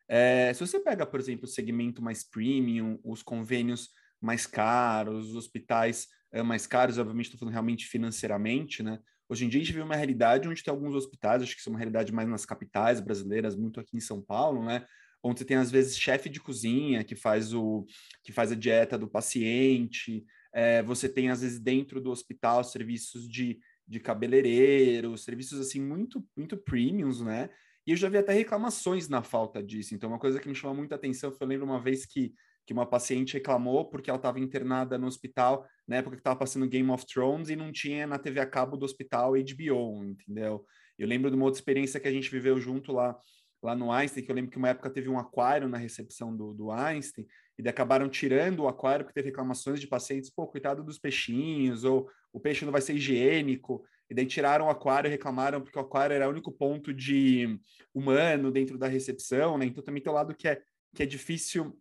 É, 0.06 0.54
se 0.54 0.64
você 0.64 0.78
pega, 0.78 1.04
por 1.04 1.18
exemplo, 1.18 1.46
o 1.46 1.48
segmento 1.48 2.00
mais 2.00 2.22
premium, 2.22 2.96
os 3.02 3.20
convênios 3.20 3.90
mais 4.20 4.46
caros, 4.46 5.30
os 5.30 5.34
hospitais 5.34 6.06
é, 6.32 6.42
mais 6.42 6.66
caros, 6.66 6.98
obviamente 6.98 7.26
estou 7.26 7.38
falando 7.38 7.52
realmente 7.52 7.86
financeiramente, 7.86 8.82
né? 8.82 8.98
Hoje 9.28 9.44
em 9.44 9.48
dia 9.48 9.60
a 9.60 9.64
gente 9.64 9.72
vive 9.72 9.84
uma 9.84 9.96
realidade 9.96 10.48
onde 10.48 10.62
tem 10.62 10.72
alguns 10.72 10.94
hospitais, 10.94 11.42
acho 11.42 11.54
que 11.54 11.60
isso 11.60 11.68
é 11.68 11.72
uma 11.72 11.78
realidade 11.78 12.12
mais 12.12 12.28
nas 12.28 12.44
capitais 12.44 13.00
brasileiras, 13.00 13.54
muito 13.54 13.78
aqui 13.78 13.96
em 13.96 14.00
São 14.00 14.20
Paulo, 14.20 14.64
né? 14.64 14.84
Onde 15.22 15.38
você 15.38 15.44
tem 15.44 15.56
às 15.56 15.70
vezes 15.70 15.98
chefe 15.98 16.28
de 16.28 16.40
cozinha 16.40 17.04
que 17.04 17.14
faz 17.14 17.52
o 17.54 17.86
que 18.24 18.32
faz 18.32 18.50
a 18.50 18.56
dieta 18.56 18.98
do 18.98 19.08
paciente, 19.08 20.24
é, 20.52 20.82
você 20.82 21.08
tem 21.08 21.30
às 21.30 21.42
vezes 21.42 21.60
dentro 21.60 22.00
do 22.00 22.10
hospital 22.10 22.64
serviços 22.64 23.28
de, 23.28 23.60
de 23.86 24.00
cabeleireiro, 24.00 25.16
serviços 25.16 25.60
assim 25.60 25.80
muito 25.80 26.26
muito 26.36 26.56
premiums, 26.56 27.20
né? 27.20 27.50
E 27.86 27.92
eu 27.92 27.96
já 27.96 28.08
vi 28.08 28.18
até 28.18 28.32
reclamações 28.32 29.08
na 29.08 29.22
falta 29.22 29.62
disso. 29.62 29.94
Então, 29.94 30.10
uma 30.10 30.18
coisa 30.18 30.38
que 30.38 30.48
me 30.48 30.54
chamou 30.54 30.76
muita 30.76 30.94
atenção 30.94 31.32
foi, 31.32 31.44
eu 31.44 31.48
lembro 31.48 31.66
uma 31.66 31.80
vez 31.80 32.04
que, 32.04 32.34
que 32.66 32.72
uma 32.72 32.86
paciente 32.86 33.34
reclamou 33.34 33.88
porque 33.88 34.10
ela 34.10 34.18
estava 34.18 34.38
internada 34.38 34.96
no 34.96 35.06
hospital 35.06 35.66
na 35.86 35.96
época 35.96 36.16
que 36.16 36.20
estava 36.20 36.38
passando 36.38 36.68
Game 36.68 36.90
of 36.90 37.04
Thrones 37.06 37.48
e 37.48 37.56
não 37.56 37.72
tinha 37.72 38.06
na 38.06 38.18
TV 38.18 38.40
a 38.40 38.46
cabo 38.46 38.76
do 38.76 38.84
hospital 38.84 39.32
HBO, 39.32 40.04
entendeu? 40.04 40.64
Eu 40.98 41.08
lembro 41.08 41.30
de 41.30 41.36
uma 41.36 41.46
outra 41.46 41.58
experiência 41.58 41.98
que 41.98 42.08
a 42.08 42.12
gente 42.12 42.30
viveu 42.30 42.58
junto 42.58 42.92
lá 42.92 43.18
lá 43.62 43.74
no 43.76 43.92
Einstein, 43.92 44.24
que 44.24 44.30
eu 44.30 44.34
lembro 44.34 44.50
que 44.50 44.56
uma 44.56 44.70
época 44.70 44.90
teve 44.90 45.08
um 45.08 45.18
aquário 45.18 45.68
na 45.68 45.76
recepção 45.76 46.34
do, 46.34 46.54
do 46.54 46.70
Einstein, 46.70 47.26
e 47.58 47.68
acabaram 47.68 48.08
tirando 48.08 48.60
o 48.60 48.68
aquário 48.68 49.04
porque 49.04 49.14
teve 49.14 49.28
reclamações 49.28 49.80
de 49.80 49.86
pacientes, 49.86 50.30
pô, 50.30 50.46
coitado 50.46 50.82
dos 50.82 50.98
peixinhos, 50.98 51.84
ou 51.84 52.08
o 52.32 52.40
peixe 52.40 52.64
não 52.64 52.72
vai 52.72 52.80
ser 52.80 52.94
higiênico, 52.94 53.84
e 54.08 54.14
daí 54.14 54.24
tiraram 54.24 54.66
o 54.66 54.70
aquário 54.70 55.08
e 55.08 55.10
reclamaram 55.10 55.60
porque 55.60 55.78
o 55.78 55.82
aquário 55.82 56.14
era 56.14 56.26
o 56.26 56.30
único 56.30 56.50
ponto 56.50 56.92
de 56.92 57.60
humano 57.94 58.50
dentro 58.50 58.78
da 58.78 58.88
recepção, 58.88 59.58
né? 59.58 59.66
Então 59.66 59.84
também 59.84 60.02
tem 60.02 60.10
o 60.10 60.14
lado 60.14 60.34
que 60.34 60.48
é, 60.48 60.62
que 60.94 61.02
é 61.02 61.06
difícil 61.06 61.78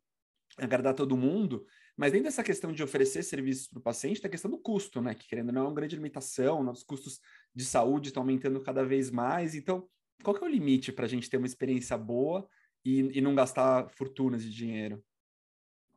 agradar 0.60 0.94
todo 0.94 1.18
mundo, 1.18 1.66
mas 1.98 2.12
dentro 2.12 2.26
dessa 2.26 2.44
questão 2.44 2.72
de 2.72 2.84
oferecer 2.84 3.24
serviços 3.24 3.68
para 3.68 3.80
o 3.80 3.82
paciente, 3.82 4.22
tem 4.22 4.28
a 4.28 4.32
questão 4.32 4.50
do 4.50 4.58
custo, 4.58 5.02
né? 5.02 5.14
Que 5.14 5.28
querendo 5.28 5.52
não 5.52 5.62
é 5.62 5.66
uma 5.66 5.74
grande 5.74 5.96
limitação, 5.96 6.64
nossos 6.64 6.84
custos 6.84 7.20
de 7.54 7.66
saúde 7.66 8.10
estão 8.10 8.24
aumentando 8.24 8.60
cada 8.62 8.84
vez 8.84 9.12
mais. 9.12 9.56
Então, 9.56 9.88
qual 10.24 10.36
que 10.36 10.44
é 10.44 10.48
o 10.48 10.52
limite 10.52 10.92
para 10.92 11.06
a 11.06 11.10
gente 11.10 11.30
ter 11.30 11.38
uma 11.38 11.48
experiência 11.48 11.98
boa 11.98 12.48
e, 12.86 13.18
e 13.18 13.22
não 13.22 13.36
gastar 13.36 13.90
fortunas 13.90 14.44
de 14.44 14.52
dinheiro? 14.52 15.04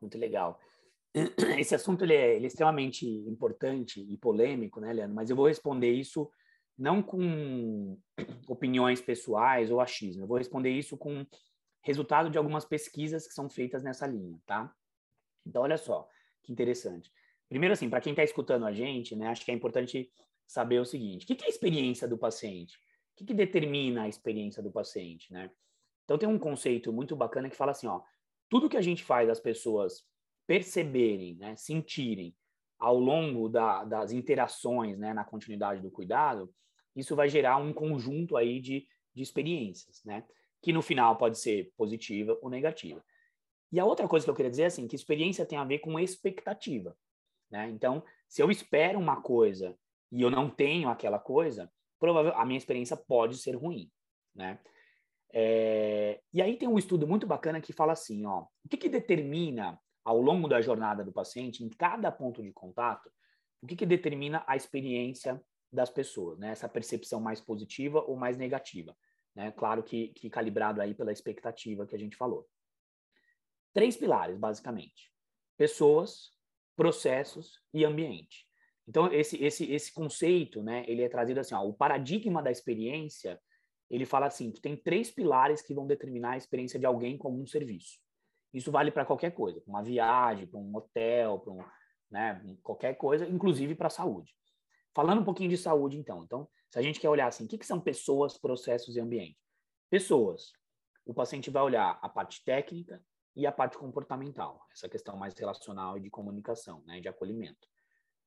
Muito 0.00 0.18
legal. 0.18 0.58
esse 1.58 1.74
assunto 1.74 2.04
ele 2.04 2.14
é, 2.14 2.36
ele 2.36 2.44
é, 2.44 2.48
extremamente 2.48 3.06
importante 3.06 4.00
e 4.00 4.16
polêmico, 4.16 4.80
né, 4.80 4.92
Leandro? 4.92 5.14
Mas 5.14 5.30
eu 5.30 5.36
vou 5.36 5.46
responder 5.46 5.92
isso 5.92 6.30
não 6.76 7.02
com 7.02 7.98
opiniões 8.48 9.00
pessoais 9.00 9.70
ou 9.70 9.80
achismo. 9.80 10.24
Eu 10.24 10.26
vou 10.26 10.38
responder 10.38 10.70
isso 10.70 10.96
com 10.96 11.24
resultado 11.82 12.30
de 12.30 12.38
algumas 12.38 12.64
pesquisas 12.64 13.26
que 13.26 13.34
são 13.34 13.50
feitas 13.50 13.82
nessa 13.82 14.06
linha, 14.06 14.40
tá? 14.46 14.74
Então, 15.44 15.62
olha 15.62 15.76
só, 15.76 16.08
que 16.42 16.52
interessante. 16.52 17.12
Primeiro, 17.48 17.72
assim, 17.72 17.90
para 17.90 18.00
quem 18.00 18.12
está 18.12 18.22
escutando 18.22 18.64
a 18.64 18.72
gente, 18.72 19.14
né, 19.14 19.28
acho 19.28 19.44
que 19.44 19.50
é 19.50 19.54
importante 19.54 20.10
saber 20.46 20.80
o 20.80 20.84
seguinte: 20.84 21.24
o 21.24 21.26
que 21.26 21.44
é 21.44 21.46
a 21.46 21.50
experiência 21.50 22.08
do 22.08 22.16
paciente? 22.16 22.76
O 22.76 23.16
que, 23.16 23.24
que 23.26 23.34
determina 23.34 24.02
a 24.02 24.08
experiência 24.08 24.62
do 24.62 24.70
paciente, 24.70 25.32
né? 25.32 25.50
Então, 26.04 26.16
tem 26.16 26.28
um 26.28 26.38
conceito 26.38 26.92
muito 26.92 27.14
bacana 27.14 27.48
que 27.50 27.56
fala 27.56 27.72
assim, 27.72 27.86
ó, 27.86 28.00
tudo 28.48 28.68
que 28.68 28.76
a 28.76 28.82
gente 28.82 29.04
faz 29.04 29.28
as 29.28 29.40
pessoas 29.40 30.04
perceberem, 30.46 31.36
né, 31.36 31.56
sentirem 31.56 32.34
ao 32.78 32.98
longo 32.98 33.48
da, 33.48 33.84
das 33.84 34.12
interações 34.12 34.98
né, 34.98 35.14
na 35.14 35.24
continuidade 35.24 35.80
do 35.80 35.90
cuidado, 35.90 36.52
isso 36.96 37.14
vai 37.14 37.28
gerar 37.28 37.56
um 37.56 37.72
conjunto 37.72 38.36
aí 38.36 38.60
de, 38.60 38.86
de 39.14 39.22
experiências, 39.22 40.02
né? 40.04 40.24
Que 40.62 40.72
no 40.72 40.80
final 40.80 41.16
pode 41.16 41.38
ser 41.38 41.72
positiva 41.76 42.38
ou 42.40 42.48
negativa. 42.48 43.04
E 43.72 43.80
a 43.80 43.84
outra 43.84 44.06
coisa 44.06 44.24
que 44.24 44.30
eu 44.30 44.34
queria 44.34 44.50
dizer 44.50 44.62
é 44.62 44.66
assim, 44.66 44.86
que 44.86 44.94
experiência 44.94 45.46
tem 45.46 45.58
a 45.58 45.64
ver 45.64 45.78
com 45.78 45.98
expectativa, 45.98 46.96
né? 47.50 47.68
Então, 47.70 48.04
se 48.28 48.42
eu 48.42 48.50
espero 48.50 48.98
uma 48.98 49.20
coisa 49.20 49.76
e 50.10 50.20
eu 50.20 50.30
não 50.30 50.50
tenho 50.50 50.88
aquela 50.88 51.18
coisa, 51.18 51.70
a 52.34 52.44
minha 52.44 52.58
experiência 52.58 52.96
pode 52.96 53.38
ser 53.38 53.56
ruim, 53.56 53.90
né? 54.34 54.58
É, 55.32 56.20
e 56.32 56.42
aí 56.42 56.56
tem 56.58 56.68
um 56.68 56.78
estudo 56.78 57.06
muito 57.06 57.26
bacana 57.26 57.60
que 57.60 57.72
fala 57.72 57.92
assim, 57.92 58.26
ó, 58.26 58.46
o 58.64 58.68
que, 58.68 58.76
que 58.76 58.88
determina 58.88 59.80
ao 60.04 60.20
longo 60.20 60.46
da 60.46 60.60
jornada 60.60 61.02
do 61.02 61.12
paciente, 61.12 61.64
em 61.64 61.70
cada 61.70 62.12
ponto 62.12 62.42
de 62.42 62.52
contato, 62.52 63.10
o 63.62 63.66
que, 63.66 63.76
que 63.76 63.86
determina 63.86 64.44
a 64.46 64.56
experiência 64.56 65.42
das 65.72 65.88
pessoas, 65.88 66.38
né? 66.38 66.50
Essa 66.50 66.68
percepção 66.68 67.20
mais 67.20 67.40
positiva 67.40 68.02
ou 68.02 68.16
mais 68.16 68.36
negativa, 68.36 68.94
né? 69.34 69.52
Claro 69.52 69.82
que, 69.82 70.08
que 70.08 70.30
calibrado 70.30 70.80
aí 70.80 70.94
pela 70.94 71.12
expectativa 71.12 71.86
que 71.86 71.94
a 71.94 71.98
gente 71.98 72.16
falou. 72.16 72.48
Três 73.72 73.96
pilares, 73.96 74.38
basicamente: 74.38 75.12
pessoas, 75.56 76.32
processos 76.76 77.60
e 77.72 77.84
ambiente. 77.84 78.46
Então 78.86 79.12
esse 79.12 79.42
esse 79.42 79.70
esse 79.72 79.92
conceito, 79.92 80.62
né? 80.62 80.84
Ele 80.86 81.02
é 81.02 81.08
trazido 81.08 81.40
assim, 81.40 81.54
ó, 81.54 81.62
o 81.64 81.74
paradigma 81.74 82.42
da 82.42 82.50
experiência. 82.50 83.40
Ele 83.90 84.06
fala 84.06 84.26
assim, 84.26 84.50
que 84.50 84.60
tem 84.60 84.74
três 84.74 85.10
pilares 85.10 85.60
que 85.60 85.74
vão 85.74 85.86
determinar 85.86 86.32
a 86.32 86.36
experiência 86.36 86.78
de 86.78 86.86
alguém 86.86 87.18
como 87.18 87.40
um 87.40 87.46
serviço. 87.46 87.98
Isso 88.52 88.72
vale 88.72 88.90
para 88.90 89.04
qualquer 89.04 89.32
coisa, 89.32 89.60
para 89.60 89.70
uma 89.70 89.82
viagem, 89.82 90.46
para 90.46 90.58
um 90.58 90.74
hotel, 90.74 91.38
para 91.40 91.52
um, 91.52 91.64
né, 92.10 92.56
qualquer 92.62 92.94
coisa, 92.94 93.26
inclusive 93.26 93.74
para 93.74 93.88
a 93.88 93.90
saúde. 93.90 94.34
Falando 94.94 95.20
um 95.20 95.24
pouquinho 95.24 95.50
de 95.50 95.56
saúde, 95.56 95.96
então. 95.96 96.22
Então, 96.22 96.48
se 96.70 96.78
a 96.78 96.82
gente 96.82 97.00
quer 97.00 97.08
olhar 97.08 97.26
assim, 97.26 97.44
o 97.44 97.48
que, 97.48 97.58
que 97.58 97.66
são 97.66 97.80
pessoas, 97.80 98.38
processos 98.38 98.96
e 98.96 99.00
ambiente? 99.00 99.38
Pessoas. 99.90 100.52
O 101.04 101.14
paciente 101.14 101.50
vai 101.50 101.62
olhar 101.62 101.98
a 102.00 102.08
parte 102.08 102.44
técnica 102.44 103.02
e 103.34 103.46
a 103.46 103.52
parte 103.52 103.78
comportamental, 103.78 104.66
essa 104.72 104.88
questão 104.88 105.16
mais 105.16 105.34
relacional 105.34 105.96
e 105.96 106.00
de 106.00 106.10
comunicação, 106.10 106.82
né, 106.84 107.00
de 107.00 107.08
acolhimento. 107.08 107.66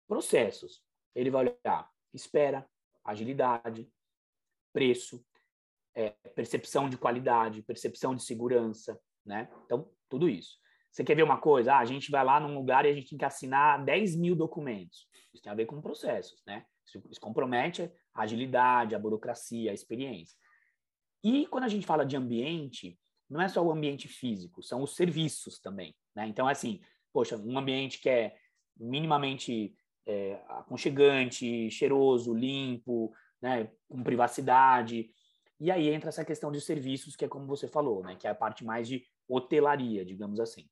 Processos. 0.07 0.84
Ele 1.13 1.30
vai 1.30 1.45
olhar 1.47 1.89
espera, 2.16 2.68
agilidade, 3.03 3.91
preço, 4.74 5.24
é, 5.93 6.09
percepção 6.09 6.89
de 6.89 6.97
qualidade, 6.97 7.61
percepção 7.61 8.16
de 8.16 8.24
segurança, 8.24 8.99
né? 9.26 9.49
Então, 9.66 9.89
tudo 10.09 10.28
isso. 10.28 10.57
Você 10.95 11.03
quer 11.03 11.13
ver 11.13 11.23
uma 11.23 11.37
coisa? 11.37 11.73
Ah, 11.73 11.79
a 11.79 11.85
gente 11.85 12.09
vai 12.09 12.23
lá 12.23 12.39
num 12.39 12.55
lugar 12.55 12.85
e 12.85 12.89
a 12.89 12.93
gente 12.93 13.09
tem 13.09 13.17
que 13.17 13.25
assinar 13.25 13.83
10 13.83 14.15
mil 14.15 14.33
documentos. 14.33 15.09
Isso 15.33 15.43
tem 15.43 15.51
a 15.51 15.55
ver 15.55 15.65
com 15.65 15.81
processos, 15.81 16.41
né? 16.47 16.65
Isso 17.11 17.19
compromete 17.19 17.91
a 18.13 18.21
agilidade, 18.21 18.95
a 18.95 18.99
burocracia, 18.99 19.71
a 19.71 19.73
experiência. 19.73 20.37
E 21.21 21.47
quando 21.47 21.65
a 21.65 21.67
gente 21.67 21.85
fala 21.85 22.05
de 22.05 22.15
ambiente, 22.15 22.97
não 23.29 23.41
é 23.41 23.49
só 23.49 23.61
o 23.61 23.73
ambiente 23.73 24.07
físico, 24.07 24.63
são 24.63 24.81
os 24.81 24.95
serviços 24.95 25.59
também, 25.59 25.93
né? 26.15 26.27
Então, 26.27 26.47
assim, 26.47 26.79
poxa, 27.11 27.35
um 27.35 27.57
ambiente 27.57 27.99
que 27.99 28.07
é 28.07 28.33
minimamente 28.77 29.75
é, 30.05 30.41
aconchegante, 30.47 31.69
cheiroso, 31.71 32.33
limpo, 32.33 33.13
né, 33.41 33.69
com 33.89 34.01
privacidade. 34.01 35.09
E 35.59 35.69
aí 35.69 35.89
entra 35.89 36.07
essa 36.07 36.23
questão 36.23 36.53
de 36.53 36.61
serviços, 36.61 37.17
que 37.17 37.25
é 37.25 37.27
como 37.27 37.47
você 37.47 37.67
falou, 37.67 38.01
né, 38.01 38.15
que 38.15 38.27
é 38.27 38.29
a 38.29 38.35
parte 38.35 38.63
mais 38.63 38.87
de 38.87 39.03
hotelaria, 39.27 40.05
digamos 40.05 40.39
assim. 40.39 40.69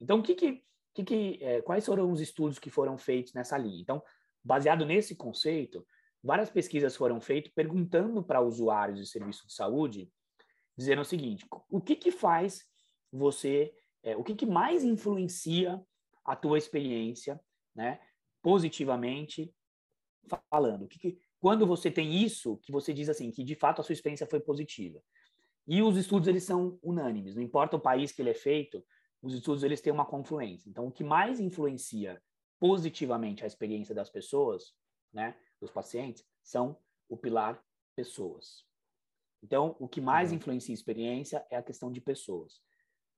Então, 0.00 0.22
que 0.22 0.34
que, 0.34 0.62
que, 0.94 1.04
que 1.04 1.38
é, 1.40 1.62
quais 1.62 1.84
foram 1.84 2.10
os 2.10 2.20
estudos 2.20 2.58
que 2.58 2.70
foram 2.70 2.96
feitos 2.98 3.32
nessa 3.32 3.56
linha? 3.56 3.80
Então, 3.80 4.02
baseado 4.44 4.84
nesse 4.84 5.14
conceito, 5.14 5.86
várias 6.22 6.50
pesquisas 6.50 6.96
foram 6.96 7.20
feitas 7.20 7.52
perguntando 7.52 8.22
para 8.22 8.40
usuários 8.40 8.98
de 8.98 9.06
serviço 9.06 9.46
de 9.46 9.54
saúde, 9.54 10.10
dizendo 10.76 11.02
o 11.02 11.04
seguinte: 11.04 11.46
o 11.70 11.80
que 11.80 11.96
que 11.96 12.10
faz 12.10 12.64
você, 13.12 13.72
é, 14.02 14.16
o 14.16 14.24
que 14.24 14.34
que 14.34 14.46
mais 14.46 14.84
influencia 14.84 15.80
a 16.24 16.36
tua 16.36 16.58
experiência, 16.58 17.40
né, 17.74 18.00
positivamente 18.42 19.54
falando? 20.50 20.84
O 20.84 20.88
que, 20.88 20.98
que 20.98 21.18
quando 21.38 21.66
você 21.66 21.90
tem 21.90 22.22
isso, 22.22 22.58
que 22.58 22.72
você 22.72 22.92
diz 22.92 23.08
assim, 23.08 23.30
que 23.30 23.44
de 23.44 23.54
fato 23.54 23.80
a 23.80 23.84
sua 23.84 23.92
experiência 23.92 24.26
foi 24.26 24.40
positiva. 24.40 25.00
E 25.68 25.82
os 25.82 25.96
estudos 25.96 26.28
eles 26.28 26.44
são 26.44 26.78
unânimes, 26.82 27.34
não 27.34 27.42
importa 27.42 27.76
o 27.76 27.80
país 27.80 28.12
que 28.12 28.22
ele 28.22 28.30
é 28.30 28.34
feito, 28.34 28.84
os 29.26 29.34
estudos 29.34 29.64
eles 29.64 29.80
têm 29.80 29.92
uma 29.92 30.06
confluência. 30.06 30.68
Então, 30.70 30.86
o 30.86 30.92
que 30.92 31.02
mais 31.02 31.40
influencia 31.40 32.22
positivamente 32.58 33.42
a 33.42 33.46
experiência 33.46 33.94
das 33.94 34.08
pessoas, 34.08 34.72
né, 35.12 35.36
dos 35.60 35.70
pacientes, 35.70 36.24
são 36.42 36.78
o 37.08 37.16
pilar 37.16 37.62
pessoas. 37.94 38.64
Então, 39.42 39.76
o 39.78 39.88
que 39.88 40.00
mais 40.00 40.30
uhum. 40.30 40.36
influencia 40.36 40.72
a 40.72 40.78
experiência 40.78 41.46
é 41.50 41.56
a 41.56 41.62
questão 41.62 41.90
de 41.90 42.00
pessoas. 42.00 42.60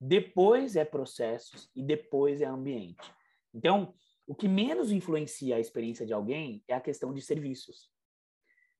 Depois 0.01 0.75
é 0.75 0.83
processos 0.83 1.69
e 1.75 1.83
depois 1.83 2.41
é 2.41 2.45
ambiente. 2.45 3.13
Então, 3.53 3.93
o 4.27 4.33
que 4.33 4.47
menos 4.47 4.91
influencia 4.91 5.55
a 5.55 5.59
experiência 5.59 6.05
de 6.05 6.13
alguém 6.13 6.63
é 6.67 6.73
a 6.73 6.81
questão 6.81 7.13
de 7.13 7.21
serviços. 7.21 7.89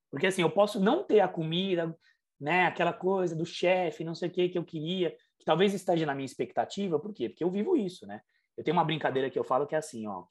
Porque 0.10 0.28
assim, 0.28 0.42
eu 0.42 0.50
posso 0.50 0.80
não 0.80 1.04
ter 1.04 1.20
a 1.20 1.28
comida, 1.28 1.96
né, 2.40 2.66
aquela 2.66 2.94
coisa 2.94 3.36
do 3.36 3.46
chefe, 3.46 4.04
não 4.04 4.16
sei 4.16 4.30
o 4.30 4.32
que 4.32 4.50
que 4.50 4.58
eu 4.58 4.66
queria, 4.66 5.16
que 5.40 5.46
talvez 5.46 5.74
esteja 5.74 6.06
na 6.06 6.14
minha 6.14 6.26
expectativa, 6.26 7.00
por 7.00 7.14
quê? 7.14 7.30
Porque 7.30 7.44
eu 7.44 7.50
vivo 7.50 7.76
isso, 7.76 8.06
né? 8.06 8.22
Eu 8.58 8.64
tenho 8.64 8.76
uma 8.76 8.84
brincadeira 8.84 9.30
que 9.30 9.40
eu 9.40 9.44
falo 9.44 9.66
que 9.66 9.74
é 9.74 9.78
assim, 9.78 10.06
ó, 10.06 10.26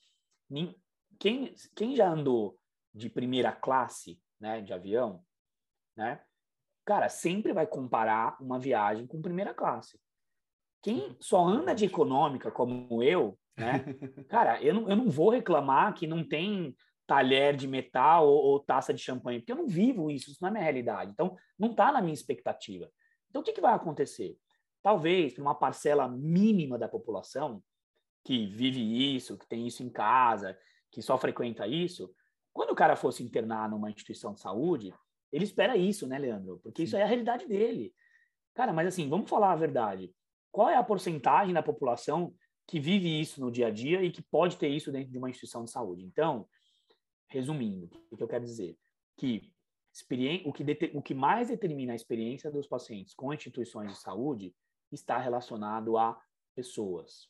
quem, 1.18 1.54
quem 1.74 1.96
já 1.96 2.08
andou 2.08 2.58
de 2.94 3.08
primeira 3.08 3.50
classe, 3.50 4.20
né, 4.38 4.60
de 4.60 4.72
avião, 4.72 5.24
né, 5.96 6.20
cara, 6.84 7.08
sempre 7.08 7.52
vai 7.52 7.66
comparar 7.66 8.36
uma 8.40 8.58
viagem 8.58 9.06
com 9.06 9.20
primeira 9.22 9.54
classe. 9.54 9.98
Quem 10.82 11.16
só 11.20 11.44
anda 11.44 11.74
de 11.74 11.86
econômica, 11.86 12.50
como 12.50 13.02
eu, 13.02 13.38
né, 13.56 13.84
cara, 14.28 14.62
eu 14.62 14.74
não, 14.74 14.88
eu 14.90 14.96
não 14.96 15.10
vou 15.10 15.30
reclamar 15.30 15.94
que 15.94 16.06
não 16.06 16.22
tem 16.22 16.76
talher 17.06 17.56
de 17.56 17.66
metal 17.66 18.28
ou, 18.28 18.44
ou, 18.44 18.60
taça 18.60 18.92
de 18.92 19.00
champanhe, 19.00 19.40
porque 19.40 19.52
eu 19.52 19.56
não 19.56 19.66
vivo 19.66 20.10
isso, 20.10 20.30
isso 20.30 20.38
não 20.42 20.50
é 20.50 20.52
minha 20.52 20.64
realidade. 20.64 21.10
Então, 21.10 21.34
não 21.58 21.70
está 21.70 21.90
na 21.90 22.02
minha 22.02 22.12
expectativa. 22.12 22.90
Então, 23.30 23.40
o 23.40 23.44
que, 23.44 23.54
que 23.54 23.60
vai 23.62 23.72
acontecer? 23.72 24.36
Talvez, 24.82 25.34
para 25.34 25.42
uma 25.42 25.54
parcela 25.54 26.08
mínima 26.08 26.78
da 26.78 26.88
população 26.88 27.62
que 28.24 28.46
vive 28.46 29.16
isso, 29.16 29.38
que 29.38 29.46
tem 29.46 29.66
isso 29.66 29.82
em 29.82 29.90
casa, 29.90 30.58
que 30.90 31.02
só 31.02 31.16
frequenta 31.18 31.66
isso, 31.66 32.12
quando 32.52 32.70
o 32.70 32.74
cara 32.74 32.96
fosse 32.96 33.22
internar 33.22 33.68
numa 33.70 33.90
instituição 33.90 34.32
de 34.32 34.40
saúde, 34.40 34.92
ele 35.32 35.44
espera 35.44 35.76
isso, 35.76 36.06
né, 36.06 36.18
Leandro? 36.18 36.58
Porque 36.62 36.82
isso 36.82 36.96
é 36.96 37.02
a 37.02 37.06
realidade 37.06 37.46
dele. 37.46 37.92
Cara, 38.54 38.72
mas 38.72 38.88
assim, 38.88 39.08
vamos 39.08 39.28
falar 39.28 39.52
a 39.52 39.56
verdade. 39.56 40.12
Qual 40.50 40.68
é 40.68 40.76
a 40.76 40.82
porcentagem 40.82 41.54
da 41.54 41.62
população 41.62 42.34
que 42.66 42.80
vive 42.80 43.20
isso 43.20 43.40
no 43.40 43.50
dia 43.50 43.68
a 43.68 43.70
dia 43.70 44.02
e 44.02 44.10
que 44.10 44.22
pode 44.22 44.56
ter 44.56 44.68
isso 44.68 44.90
dentro 44.90 45.10
de 45.10 45.18
uma 45.18 45.30
instituição 45.30 45.64
de 45.64 45.70
saúde? 45.70 46.04
Então, 46.04 46.48
Resumindo, 47.28 47.90
o 48.10 48.16
que 48.16 48.22
eu 48.22 48.28
quero 48.28 48.44
dizer? 48.44 48.76
Que 49.16 49.52
o 50.44 50.52
que, 50.52 50.92
o 50.94 51.02
que 51.02 51.14
mais 51.14 51.48
determina 51.48 51.92
a 51.92 51.96
experiência 51.96 52.50
dos 52.50 52.66
pacientes 52.66 53.14
com 53.14 53.32
instituições 53.32 53.92
de 53.92 53.98
saúde 53.98 54.54
está 54.90 55.18
relacionado 55.18 55.96
a 55.96 56.20
pessoas 56.54 57.28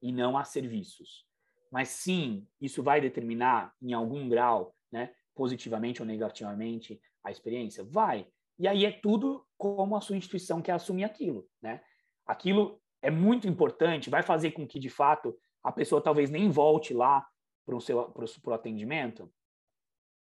e 0.00 0.12
não 0.12 0.36
a 0.36 0.44
serviços. 0.44 1.26
Mas 1.70 1.88
sim, 1.88 2.46
isso 2.60 2.82
vai 2.82 3.00
determinar 3.00 3.74
em 3.82 3.92
algum 3.92 4.28
grau, 4.28 4.74
né, 4.90 5.14
positivamente 5.34 6.00
ou 6.00 6.06
negativamente 6.06 7.00
a 7.22 7.30
experiência? 7.30 7.84
Vai. 7.84 8.26
E 8.58 8.66
aí 8.66 8.84
é 8.84 8.92
tudo 8.92 9.46
como 9.56 9.96
a 9.96 10.00
sua 10.00 10.16
instituição 10.16 10.62
quer 10.62 10.72
assumir 10.72 11.04
aquilo, 11.04 11.48
né? 11.60 11.82
Aquilo 12.26 12.80
é 13.00 13.10
muito 13.10 13.46
importante, 13.46 14.10
vai 14.10 14.22
fazer 14.22 14.52
com 14.52 14.66
que 14.66 14.78
de 14.78 14.88
fato 14.88 15.36
a 15.62 15.70
pessoa 15.70 16.02
talvez 16.02 16.30
nem 16.30 16.50
volte 16.50 16.92
lá 16.92 17.26
para 17.64 17.76
o 17.76 17.80
seu 17.80 18.52
atendimento, 18.52 19.30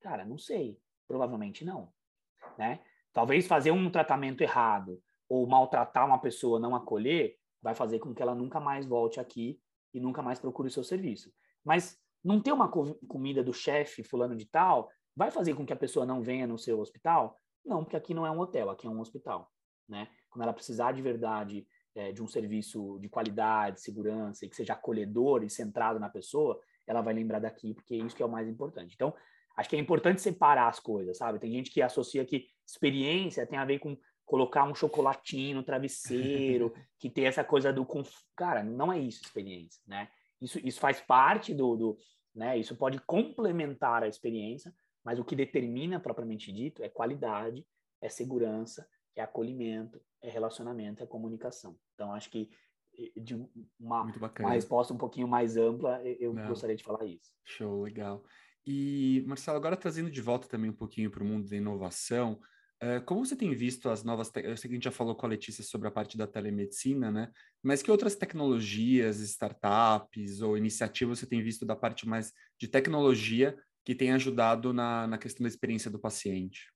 Cara, 0.01 0.25
não 0.25 0.37
sei. 0.37 0.77
Provavelmente 1.07 1.63
não. 1.63 1.93
Né? 2.57 2.79
Talvez 3.13 3.47
fazer 3.47 3.71
um 3.71 3.89
tratamento 3.89 4.41
errado 4.41 5.01
ou 5.31 5.47
maltratar 5.47 6.05
uma 6.05 6.19
pessoa, 6.19 6.59
não 6.59 6.75
acolher, 6.75 7.37
vai 7.61 7.73
fazer 7.73 7.99
com 7.99 8.13
que 8.13 8.21
ela 8.21 8.35
nunca 8.35 8.59
mais 8.59 8.85
volte 8.85 9.17
aqui 9.17 9.57
e 9.93 9.99
nunca 9.99 10.21
mais 10.21 10.39
procure 10.39 10.67
o 10.67 10.71
seu 10.71 10.83
serviço. 10.83 11.31
Mas 11.63 11.97
não 12.21 12.41
ter 12.41 12.51
uma 12.51 12.69
comida 12.69 13.41
do 13.41 13.53
chefe 13.53 14.03
fulano 14.03 14.35
de 14.35 14.45
tal 14.45 14.89
vai 15.15 15.31
fazer 15.31 15.53
com 15.53 15.65
que 15.65 15.71
a 15.71 15.77
pessoa 15.77 16.05
não 16.05 16.21
venha 16.21 16.45
no 16.45 16.57
seu 16.57 16.81
hospital? 16.81 17.39
Não, 17.63 17.81
porque 17.81 17.95
aqui 17.95 18.13
não 18.13 18.25
é 18.25 18.31
um 18.31 18.41
hotel, 18.41 18.69
aqui 18.69 18.85
é 18.85 18.89
um 18.89 18.99
hospital. 18.99 19.49
Né? 19.87 20.09
Quando 20.29 20.43
ela 20.43 20.51
precisar 20.51 20.91
de 20.91 21.01
verdade 21.01 21.65
é, 21.95 22.11
de 22.11 22.21
um 22.21 22.27
serviço 22.27 22.99
de 22.99 23.07
qualidade, 23.07 23.79
segurança 23.79 24.45
e 24.45 24.49
que 24.49 24.55
seja 24.57 24.73
acolhedor 24.73 25.45
e 25.45 25.49
centrado 25.49 25.97
na 25.97 26.09
pessoa, 26.09 26.59
ela 26.85 26.99
vai 26.99 27.13
lembrar 27.13 27.39
daqui, 27.39 27.73
porque 27.73 27.95
isso 27.95 28.17
que 28.17 28.21
é 28.21 28.25
o 28.25 28.29
mais 28.29 28.49
importante. 28.49 28.95
Então, 28.95 29.13
acho 29.55 29.69
que 29.69 29.77
é 29.77 29.79
importante 29.79 30.21
separar 30.21 30.67
as 30.67 30.79
coisas, 30.79 31.17
sabe? 31.17 31.39
Tem 31.39 31.53
gente 31.53 31.71
que 31.71 31.81
associa 31.81 32.25
que 32.25 32.47
experiência 32.67 33.47
tem 33.47 33.57
a 33.57 33.63
ver 33.63 33.79
com 33.79 33.97
colocar 34.31 34.63
um 34.63 34.73
chocolatinho 34.73 35.57
no 35.57 35.63
travesseiro, 35.63 36.73
que 36.97 37.09
tem 37.09 37.25
essa 37.25 37.43
coisa 37.43 37.73
do 37.73 37.85
conf... 37.85 38.09
cara, 38.33 38.63
não 38.63 38.91
é 38.91 38.97
isso 38.97 39.21
experiência, 39.25 39.83
né? 39.85 40.07
Isso, 40.39 40.57
isso 40.65 40.79
faz 40.79 41.01
parte 41.01 41.53
do, 41.53 41.75
do, 41.75 41.97
né? 42.33 42.57
Isso 42.57 42.73
pode 42.73 42.97
complementar 42.99 44.03
a 44.03 44.07
experiência, 44.07 44.73
mas 45.03 45.19
o 45.19 45.25
que 45.25 45.35
determina 45.35 45.99
propriamente 45.99 46.49
dito 46.49 46.81
é 46.81 46.87
qualidade, 46.87 47.67
é 48.01 48.07
segurança, 48.07 48.87
é 49.17 49.21
acolhimento, 49.21 50.01
é 50.21 50.29
relacionamento, 50.29 51.03
é 51.03 51.05
comunicação. 51.05 51.75
Então 51.93 52.13
acho 52.13 52.29
que 52.29 52.49
de 53.17 53.35
uma, 53.77 54.03
uma 54.39 54.51
resposta 54.51 54.93
um 54.93 54.97
pouquinho 54.97 55.27
mais 55.27 55.57
ampla, 55.57 56.01
eu 56.03 56.33
não. 56.33 56.47
gostaria 56.47 56.77
de 56.77 56.85
falar 56.85 57.03
isso. 57.03 57.33
Show, 57.43 57.81
legal. 57.81 58.23
E, 58.65 59.25
Marcelo, 59.27 59.57
agora 59.57 59.75
trazendo 59.75 60.09
de 60.09 60.21
volta 60.21 60.47
também 60.47 60.69
um 60.69 60.75
pouquinho 60.75 61.11
para 61.11 61.21
o 61.21 61.25
mundo 61.25 61.49
da 61.49 61.57
inovação, 61.57 62.39
como 63.05 63.23
você 63.23 63.35
tem 63.35 63.53
visto 63.53 63.89
as 63.89 64.03
novas. 64.03 64.31
Eu 64.37 64.57
sei 64.57 64.67
que 64.67 64.73
a 64.73 64.77
gente 64.77 64.83
já 64.85 64.91
falou 64.91 65.15
com 65.15 65.25
a 65.25 65.29
Letícia 65.29 65.63
sobre 65.63 65.87
a 65.87 65.91
parte 65.91 66.17
da 66.17 66.25
telemedicina, 66.25 67.11
né? 67.11 67.31
Mas 67.61 67.83
que 67.83 67.91
outras 67.91 68.15
tecnologias, 68.15 69.19
startups 69.19 70.41
ou 70.41 70.57
iniciativas 70.57 71.19
você 71.19 71.27
tem 71.27 71.43
visto 71.43 71.63
da 71.63 71.75
parte 71.75 72.07
mais 72.07 72.33
de 72.59 72.67
tecnologia 72.67 73.55
que 73.85 73.93
tem 73.93 74.11
ajudado 74.11 74.73
na, 74.73 75.05
na 75.05 75.17
questão 75.17 75.43
da 75.43 75.47
experiência 75.47 75.91
do 75.91 75.99
paciente? 75.99 76.71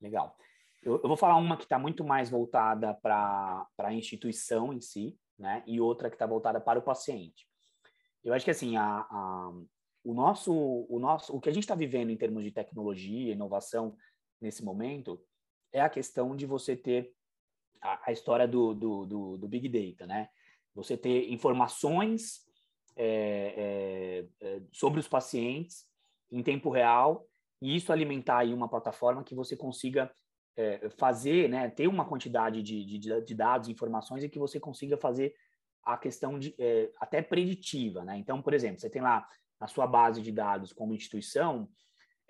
Legal. 0.00 0.36
Eu, 0.82 1.00
eu 1.02 1.08
vou 1.08 1.16
falar 1.16 1.36
uma 1.36 1.56
que 1.56 1.64
está 1.64 1.78
muito 1.78 2.04
mais 2.04 2.30
voltada 2.30 2.94
para 2.94 3.66
a 3.78 3.92
instituição 3.92 4.72
em 4.72 4.80
si, 4.80 5.18
né? 5.36 5.62
E 5.66 5.80
outra 5.80 6.08
que 6.08 6.14
está 6.14 6.26
voltada 6.26 6.60
para 6.60 6.78
o 6.78 6.82
paciente. 6.82 7.48
Eu 8.22 8.32
acho 8.32 8.44
que 8.44 8.50
assim 8.50 8.76
a, 8.76 9.00
a, 9.10 9.52
o 10.04 10.14
nosso, 10.14 10.52
o 10.88 10.98
nosso, 10.98 11.34
o 11.34 11.40
que 11.40 11.48
a 11.48 11.52
gente 11.52 11.64
está 11.64 11.74
vivendo 11.74 12.10
em 12.10 12.16
termos 12.16 12.44
de 12.44 12.50
tecnologia, 12.50 13.32
inovação 13.32 13.96
nesse 14.40 14.64
momento 14.64 15.22
é 15.72 15.80
a 15.80 15.88
questão 15.88 16.34
de 16.34 16.46
você 16.46 16.76
ter 16.76 17.12
a, 17.80 18.10
a 18.10 18.12
história 18.12 18.46
do, 18.46 18.74
do, 18.74 19.06
do, 19.06 19.38
do, 19.38 19.48
big 19.48 19.68
data, 19.68 20.06
né? 20.06 20.28
Você 20.74 20.96
ter 20.96 21.30
informações 21.30 22.40
é, 22.96 24.26
é, 24.40 24.46
é, 24.46 24.62
sobre 24.72 25.00
os 25.00 25.08
pacientes 25.08 25.86
em 26.30 26.42
tempo 26.42 26.70
real 26.70 27.26
e 27.60 27.76
isso 27.76 27.92
alimentar 27.92 28.38
aí 28.38 28.52
uma 28.52 28.68
plataforma 28.68 29.24
que 29.24 29.34
você 29.34 29.56
consiga 29.56 30.10
é, 30.56 30.90
fazer, 30.90 31.48
né? 31.48 31.68
Ter 31.70 31.86
uma 31.86 32.04
quantidade 32.04 32.62
de, 32.62 32.84
de, 32.84 33.22
de 33.22 33.34
dados, 33.34 33.68
informações 33.68 34.22
e 34.22 34.28
que 34.28 34.38
você 34.38 34.58
consiga 34.58 34.96
fazer 34.96 35.34
a 35.82 35.96
questão 35.96 36.38
de 36.38 36.54
é, 36.58 36.90
até 36.98 37.22
preditiva, 37.22 38.04
né? 38.04 38.16
Então, 38.18 38.42
por 38.42 38.52
exemplo, 38.52 38.80
você 38.80 38.90
tem 38.90 39.02
lá 39.02 39.26
na 39.58 39.66
sua 39.66 39.86
base 39.86 40.22
de 40.22 40.32
dados 40.32 40.72
como 40.72 40.94
instituição, 40.94 41.68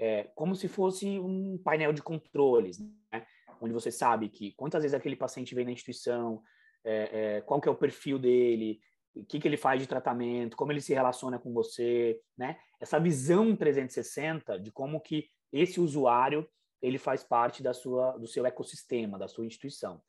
é, 0.01 0.24
como 0.34 0.57
se 0.57 0.66
fosse 0.66 1.18
um 1.18 1.59
painel 1.59 1.92
de 1.92 2.01
controles, 2.01 2.78
né? 2.78 3.26
onde 3.61 3.74
você 3.74 3.92
sabe 3.92 4.30
que 4.30 4.53
quantas 4.53 4.82
vezes 4.82 4.94
aquele 4.94 5.14
paciente 5.14 5.55
vem 5.55 5.66
na 5.66 5.72
instituição, 5.72 6.42
é, 6.82 7.36
é, 7.36 7.40
qual 7.42 7.61
que 7.61 7.68
é 7.68 7.70
o 7.70 7.76
perfil 7.76 8.18
dele, 8.18 8.80
o 9.14 9.26
que, 9.26 9.38
que 9.38 9.46
ele 9.46 9.59
faz 9.59 9.78
de 9.78 9.86
tratamento, 9.86 10.57
como 10.57 10.72
ele 10.72 10.80
se 10.80 10.94
relaciona 10.94 11.38
com 11.38 11.53
você, 11.53 12.18
né? 12.38 12.59
Essa 12.80 12.98
visão 12.98 13.55
360 13.55 14.59
de 14.59 14.72
como 14.72 14.98
que 15.03 15.28
esse 15.53 15.78
usuário 15.78 16.48
ele 16.80 16.96
faz 16.96 17.22
parte 17.22 17.62
da 17.62 17.74
sua, 17.74 18.16
do 18.16 18.26
seu 18.26 18.46
ecossistema, 18.46 19.18
da 19.18 19.28
sua 19.28 19.44
instituição. 19.44 20.01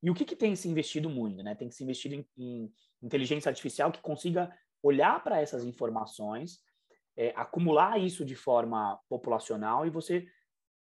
E 0.00 0.08
o 0.08 0.14
que, 0.14 0.24
que 0.24 0.36
tem 0.36 0.54
se 0.54 0.68
investido 0.68 1.10
muito? 1.10 1.42
Né? 1.42 1.56
Tem 1.56 1.68
se 1.68 1.82
investido 1.82 2.14
em, 2.14 2.24
em 2.38 2.72
inteligência 3.02 3.48
artificial 3.48 3.90
que 3.90 4.00
consiga 4.00 4.56
olhar 4.80 5.20
para 5.24 5.40
essas 5.40 5.64
informações, 5.64 6.60
é, 7.20 7.34
acumular 7.36 8.00
isso 8.00 8.24
de 8.24 8.34
forma 8.34 8.98
populacional 9.06 9.84
e 9.84 9.90
você 9.90 10.26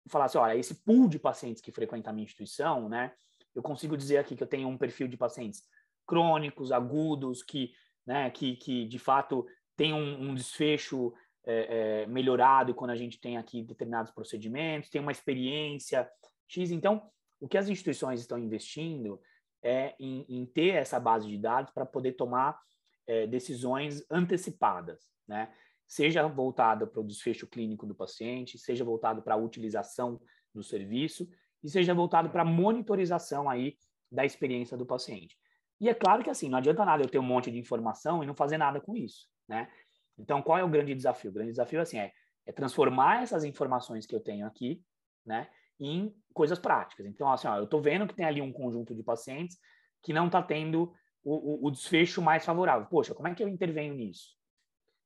falar 0.07 0.25
assim, 0.25 0.37
olha, 0.37 0.55
esse 0.55 0.75
pool 0.75 1.09
de 1.09 1.19
pacientes 1.19 1.61
que 1.61 1.73
frequentam 1.73 2.09
a 2.09 2.13
minha 2.13 2.23
instituição, 2.23 2.87
né, 2.87 3.11
eu 3.53 3.61
consigo 3.61 3.97
dizer 3.97 4.17
aqui 4.17 4.33
que 4.33 4.41
eu 4.41 4.47
tenho 4.47 4.69
um 4.69 4.77
perfil 4.77 5.09
de 5.09 5.17
pacientes 5.17 5.61
crônicos, 6.07 6.71
agudos, 6.71 7.43
que, 7.43 7.73
né, 8.05 8.29
que, 8.29 8.55
que 8.55 8.85
de 8.85 8.97
fato 8.97 9.45
tem 9.75 9.93
um, 9.93 10.29
um 10.29 10.33
desfecho 10.33 11.13
é, 11.45 12.03
é, 12.03 12.05
melhorado 12.05 12.73
quando 12.73 12.91
a 12.91 12.95
gente 12.95 13.19
tem 13.19 13.37
aqui 13.37 13.61
determinados 13.61 14.13
procedimentos, 14.13 14.89
tem 14.89 15.01
uma 15.01 15.11
experiência 15.11 16.09
X. 16.47 16.71
Então, 16.71 17.11
o 17.41 17.47
que 17.47 17.57
as 17.57 17.67
instituições 17.67 18.21
estão 18.21 18.39
investindo 18.39 19.19
é 19.61 19.95
em, 19.99 20.25
em 20.29 20.45
ter 20.45 20.75
essa 20.75 20.97
base 20.97 21.27
de 21.27 21.37
dados 21.37 21.73
para 21.73 21.85
poder 21.85 22.13
tomar 22.13 22.57
é, 23.05 23.27
decisões 23.27 24.05
antecipadas, 24.09 25.11
né? 25.27 25.51
Seja 25.91 26.25
voltada 26.25 26.87
para 26.87 27.01
o 27.01 27.03
desfecho 27.03 27.45
clínico 27.45 27.85
do 27.85 27.93
paciente, 27.93 28.57
seja 28.57 28.81
voltado 28.81 29.21
para 29.21 29.33
a 29.33 29.37
utilização 29.37 30.21
do 30.55 30.63
serviço 30.63 31.27
e 31.61 31.69
seja 31.69 31.93
voltado 31.93 32.29
para 32.29 32.43
a 32.43 32.45
monitorização 32.45 33.49
aí 33.49 33.75
da 34.09 34.23
experiência 34.23 34.77
do 34.77 34.85
paciente. 34.85 35.37
E 35.81 35.89
é 35.89 35.93
claro 35.93 36.23
que 36.23 36.29
assim, 36.29 36.47
não 36.47 36.59
adianta 36.59 36.85
nada 36.85 37.03
eu 37.03 37.09
ter 37.09 37.19
um 37.19 37.23
monte 37.23 37.51
de 37.51 37.59
informação 37.59 38.23
e 38.23 38.25
não 38.25 38.33
fazer 38.33 38.57
nada 38.57 38.79
com 38.79 38.95
isso, 38.95 39.27
né? 39.45 39.69
Então, 40.17 40.41
qual 40.41 40.57
é 40.57 40.63
o 40.63 40.69
grande 40.69 40.95
desafio? 40.95 41.29
O 41.29 41.33
grande 41.33 41.51
desafio 41.51 41.81
assim 41.81 41.99
é, 41.99 42.13
é 42.45 42.53
transformar 42.53 43.23
essas 43.23 43.43
informações 43.43 44.05
que 44.05 44.15
eu 44.15 44.21
tenho 44.21 44.47
aqui, 44.47 44.81
né, 45.25 45.49
em 45.77 46.15
coisas 46.33 46.57
práticas. 46.57 47.05
Então, 47.05 47.29
assim, 47.29 47.49
ó, 47.49 47.57
eu 47.57 47.65
estou 47.65 47.81
vendo 47.81 48.07
que 48.07 48.15
tem 48.15 48.23
ali 48.23 48.41
um 48.41 48.53
conjunto 48.53 48.95
de 48.95 49.03
pacientes 49.03 49.57
que 50.01 50.13
não 50.13 50.27
está 50.27 50.41
tendo 50.41 50.93
o, 51.21 51.65
o, 51.65 51.67
o, 51.67 51.71
desfecho 51.71 52.21
mais 52.21 52.45
favorável. 52.45 52.87
Poxa, 52.87 53.13
como 53.13 53.27
é 53.27 53.35
que 53.35 53.43
eu 53.43 53.49
intervenho 53.49 53.93
nisso? 53.93 54.39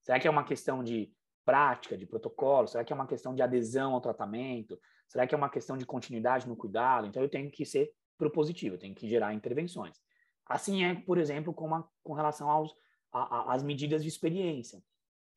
Será 0.05 0.19
que 0.19 0.27
é 0.27 0.31
uma 0.31 0.43
questão 0.43 0.83
de 0.83 1.11
prática, 1.43 1.97
de 1.97 2.05
protocolo? 2.05 2.67
Será 2.67 2.83
que 2.83 2.93
é 2.93 2.95
uma 2.95 3.07
questão 3.07 3.33
de 3.33 3.41
adesão 3.41 3.95
ao 3.95 3.99
tratamento? 3.99 4.79
Será 5.07 5.25
que 5.25 5.33
é 5.33 5.37
uma 5.37 5.49
questão 5.49 5.75
de 5.75 5.85
continuidade 5.85 6.47
no 6.47 6.55
cuidado? 6.55 7.07
Então, 7.07 7.23
eu 7.23 7.27
tenho 7.27 7.49
que 7.49 7.65
ser 7.65 7.91
propositivo, 8.15 8.75
eu 8.75 8.79
tenho 8.79 8.93
que 8.93 9.09
gerar 9.09 9.33
intervenções. 9.33 9.99
Assim 10.45 10.83
é, 10.83 10.93
por 10.93 11.17
exemplo, 11.17 11.51
com, 11.51 11.65
uma, 11.65 11.89
com 12.03 12.13
relação 12.13 12.51
aos, 12.51 12.71
a, 13.11 13.19
a, 13.19 13.53
às 13.55 13.63
medidas 13.63 14.03
de 14.03 14.07
experiência. 14.07 14.79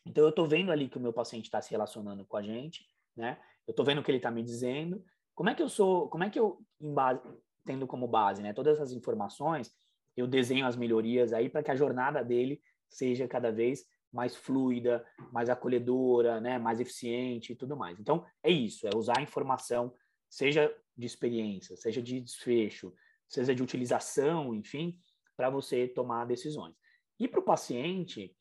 Então, 0.04 0.22
eu 0.22 0.30
estou 0.30 0.46
vendo 0.46 0.70
ali 0.70 0.86
que 0.86 0.98
o 0.98 1.00
meu 1.00 1.14
paciente 1.14 1.46
está 1.46 1.62
se 1.62 1.70
relacionando 1.70 2.26
com 2.26 2.36
a 2.36 2.42
gente, 2.42 2.86
né? 3.16 3.40
Eu 3.66 3.72
estou 3.72 3.86
vendo 3.86 4.02
o 4.02 4.04
que 4.04 4.10
ele 4.10 4.18
está 4.18 4.30
me 4.30 4.42
dizendo, 4.42 5.02
como 5.34 5.48
é 5.48 5.54
que 5.54 5.62
eu 5.62 5.68
sou, 5.68 6.08
como 6.08 6.24
é 6.24 6.30
que 6.30 6.38
eu, 6.38 6.60
base, 6.78 7.22
tendo 7.64 7.86
como 7.86 8.06
base, 8.06 8.42
né, 8.42 8.52
todas 8.52 8.76
essas 8.78 8.92
informações, 8.92 9.74
eu 10.16 10.26
desenho 10.26 10.66
as 10.66 10.76
melhorias 10.76 11.32
aí 11.32 11.48
para 11.48 11.62
que 11.62 11.70
a 11.70 11.76
jornada 11.76 12.24
dele 12.24 12.60
seja 12.88 13.28
cada 13.28 13.52
vez 13.52 13.86
mais 14.12 14.34
fluida, 14.34 15.04
mais 15.32 15.48
acolhedora, 15.48 16.40
né, 16.40 16.58
mais 16.58 16.80
eficiente 16.80 17.52
e 17.52 17.56
tudo 17.56 17.76
mais. 17.76 17.98
Então, 18.00 18.24
é 18.42 18.50
isso, 18.50 18.86
é 18.86 18.90
usar 18.96 19.18
a 19.18 19.22
informação, 19.22 19.94
seja 20.28 20.74
de 20.96 21.06
experiência, 21.06 21.76
seja 21.76 22.02
de 22.02 22.20
desfecho, 22.20 22.92
seja 23.28 23.54
de 23.54 23.62
utilização, 23.62 24.54
enfim, 24.54 24.98
para 25.36 25.50
você 25.50 25.86
tomar 25.86 26.24
decisões. 26.24 26.74
E 27.18 27.28
para 27.28 27.40
o 27.40 27.44
paciente, 27.44 28.34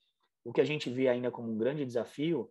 o 0.43 0.53
que 0.53 0.61
a 0.61 0.65
gente 0.65 0.89
vê 0.89 1.07
ainda 1.07 1.29
como 1.29 1.51
um 1.51 1.57
grande 1.57 1.85
desafio 1.85 2.49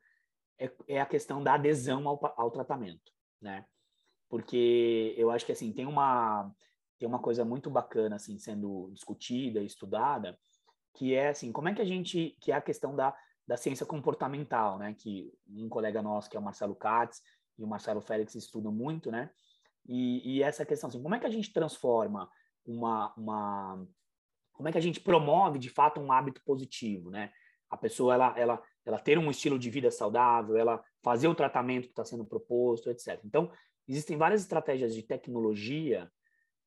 é, 0.58 0.70
é 0.88 1.00
a 1.00 1.06
questão 1.06 1.42
da 1.42 1.54
adesão 1.54 2.06
ao, 2.08 2.20
ao 2.36 2.50
tratamento, 2.50 3.12
né? 3.40 3.64
porque 4.28 5.14
eu 5.16 5.30
acho 5.30 5.46
que 5.46 5.52
assim 5.52 5.72
tem 5.72 5.86
uma 5.86 6.50
tem 6.98 7.06
uma 7.06 7.18
coisa 7.18 7.44
muito 7.44 7.70
bacana 7.70 8.16
assim 8.16 8.38
sendo 8.38 8.90
discutida, 8.92 9.62
estudada, 9.62 10.38
que 10.96 11.14
é 11.14 11.28
assim 11.28 11.52
como 11.52 11.68
é 11.68 11.74
que 11.74 11.82
a 11.82 11.84
gente 11.84 12.36
que 12.40 12.50
é 12.50 12.54
a 12.54 12.60
questão 12.60 12.96
da 12.96 13.14
da 13.46 13.56
ciência 13.56 13.86
comportamental, 13.86 14.76
né? 14.78 14.94
Que 14.98 15.32
um 15.48 15.68
colega 15.68 16.02
nosso 16.02 16.28
que 16.28 16.36
é 16.36 16.40
o 16.40 16.42
Marcelo 16.42 16.74
Katz 16.74 17.22
e 17.56 17.62
o 17.62 17.66
Marcelo 17.66 18.00
Félix 18.00 18.34
estudam 18.34 18.72
muito, 18.72 19.10
né? 19.10 19.30
E, 19.88 20.38
e 20.38 20.42
essa 20.42 20.66
questão 20.66 20.88
assim, 20.88 21.00
como 21.00 21.14
é 21.14 21.20
que 21.20 21.26
a 21.26 21.30
gente 21.30 21.52
transforma 21.52 22.28
uma, 22.66 23.14
uma 23.16 23.86
como 24.52 24.68
é 24.68 24.72
que 24.72 24.78
a 24.78 24.82
gente 24.82 25.00
promove 25.00 25.58
de 25.60 25.70
fato 25.70 26.00
um 26.00 26.10
hábito 26.10 26.42
positivo, 26.44 27.10
né? 27.10 27.30
A 27.70 27.76
pessoa 27.76 28.14
ela, 28.14 28.34
ela, 28.36 28.62
ela 28.84 28.98
ter 28.98 29.18
um 29.18 29.30
estilo 29.30 29.58
de 29.58 29.70
vida 29.70 29.90
saudável, 29.90 30.56
ela 30.56 30.82
fazer 31.02 31.28
o 31.28 31.34
tratamento 31.34 31.84
que 31.84 31.92
está 31.92 32.04
sendo 32.04 32.24
proposto, 32.24 32.90
etc. 32.90 33.20
Então, 33.24 33.50
existem 33.86 34.16
várias 34.16 34.40
estratégias 34.40 34.94
de 34.94 35.02
tecnologia 35.02 36.10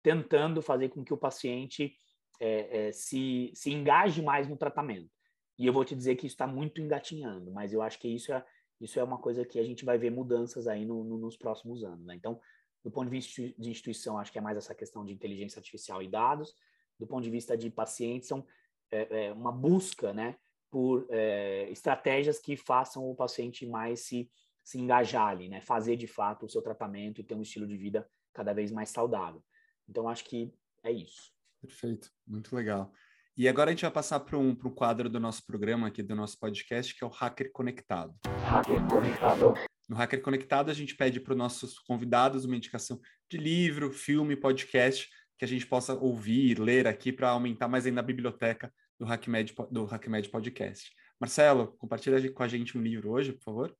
tentando 0.01 0.61
fazer 0.61 0.89
com 0.89 1.03
que 1.03 1.13
o 1.13 1.17
paciente 1.17 1.93
é, 2.39 2.87
é, 2.87 2.91
se, 2.91 3.51
se 3.53 3.71
engaje 3.71 4.21
mais 4.21 4.47
no 4.47 4.57
tratamento. 4.57 5.09
E 5.57 5.65
eu 5.65 5.73
vou 5.73 5.83
te 5.83 5.95
dizer 5.95 6.15
que 6.15 6.25
isso 6.25 6.35
está 6.35 6.47
muito 6.47 6.81
engatinhando, 6.81 7.51
mas 7.51 7.73
eu 7.73 7.81
acho 7.81 7.99
que 7.99 8.07
isso 8.07 8.31
é, 8.33 8.45
isso 8.79 8.99
é 8.99 9.03
uma 9.03 9.17
coisa 9.17 9.45
que 9.45 9.59
a 9.59 9.63
gente 9.63 9.83
vai 9.83 9.97
ver 9.97 10.09
mudanças 10.09 10.67
aí 10.67 10.85
no, 10.85 11.03
no, 11.03 11.17
nos 11.17 11.35
próximos 11.35 11.83
anos. 11.83 12.05
Né? 12.05 12.15
Então, 12.15 12.39
do 12.83 12.89
ponto 12.89 13.05
de 13.05 13.11
vista 13.11 13.41
de 13.57 13.69
instituição, 13.69 14.17
acho 14.17 14.31
que 14.31 14.37
é 14.37 14.41
mais 14.41 14.57
essa 14.57 14.73
questão 14.73 15.03
de 15.03 15.11
inteligência 15.11 15.59
artificial 15.59 16.01
e 16.01 16.07
dados. 16.07 16.55
Do 16.97 17.05
ponto 17.05 17.23
de 17.23 17.29
vista 17.29 17.57
de 17.57 17.69
pacientes, 17.69 18.29
são 18.29 18.45
é, 18.91 19.27
é 19.27 19.33
uma 19.33 19.51
busca 19.51 20.13
né, 20.13 20.37
por 20.71 21.05
é, 21.09 21.69
estratégias 21.69 22.39
que 22.39 22.55
façam 22.55 23.09
o 23.09 23.15
paciente 23.15 23.65
mais 23.65 24.01
se 24.01 24.29
se 24.69 24.79
engajar 24.79 25.29
ali, 25.29 25.49
né? 25.49 25.61
Fazer 25.61 25.95
de 25.95 26.05
fato 26.05 26.45
o 26.45 26.49
seu 26.49 26.61
tratamento 26.61 27.19
e 27.19 27.23
ter 27.23 27.33
um 27.33 27.41
estilo 27.41 27.65
de 27.65 27.75
vida 27.75 28.07
cada 28.31 28.53
vez 28.53 28.71
mais 28.71 28.89
saudável. 28.89 29.43
Então, 29.87 30.07
acho 30.07 30.23
que 30.25 30.53
é 30.83 30.91
isso. 30.91 31.33
Perfeito, 31.61 32.09
muito 32.25 32.55
legal. 32.55 32.93
E 33.35 33.47
agora 33.47 33.69
a 33.69 33.73
gente 33.73 33.83
vai 33.83 33.91
passar 33.91 34.19
para 34.19 34.37
um, 34.37 34.49
um 34.49 34.69
quadro 34.69 35.09
do 35.09 35.19
nosso 35.19 35.45
programa 35.45 35.87
aqui, 35.87 36.03
do 36.03 36.15
nosso 36.15 36.37
podcast, 36.39 36.93
que 36.93 37.03
é 37.03 37.07
o 37.07 37.09
Hacker 37.09 37.51
Conectado. 37.51 38.13
Hacker 38.43 38.85
Conectado. 38.87 39.53
No 39.87 39.95
Hacker 39.95 40.21
Conectado, 40.21 40.69
a 40.69 40.73
gente 40.73 40.95
pede 40.95 41.19
para 41.19 41.31
os 41.31 41.37
nossos 41.37 41.79
convidados 41.79 42.45
uma 42.45 42.55
indicação 42.55 42.99
de 43.29 43.37
livro, 43.37 43.91
filme, 43.91 44.35
podcast, 44.35 45.09
que 45.37 45.45
a 45.45 45.47
gente 45.47 45.65
possa 45.65 45.93
ouvir, 45.93 46.59
ler 46.59 46.85
aqui 46.85 47.13
para 47.13 47.29
aumentar 47.29 47.67
mais 47.67 47.85
ainda 47.85 48.01
a 48.01 48.03
biblioteca 48.03 48.73
do 48.99 49.05
HackMed, 49.05 49.55
do 49.71 49.85
HackMed 49.85 50.29
Podcast. 50.29 50.91
Marcelo, 51.19 51.75
compartilha 51.77 52.31
com 52.31 52.43
a 52.43 52.47
gente 52.47 52.77
um 52.77 52.81
livro 52.81 53.11
hoje, 53.11 53.31
por 53.33 53.43
favor. 53.43 53.77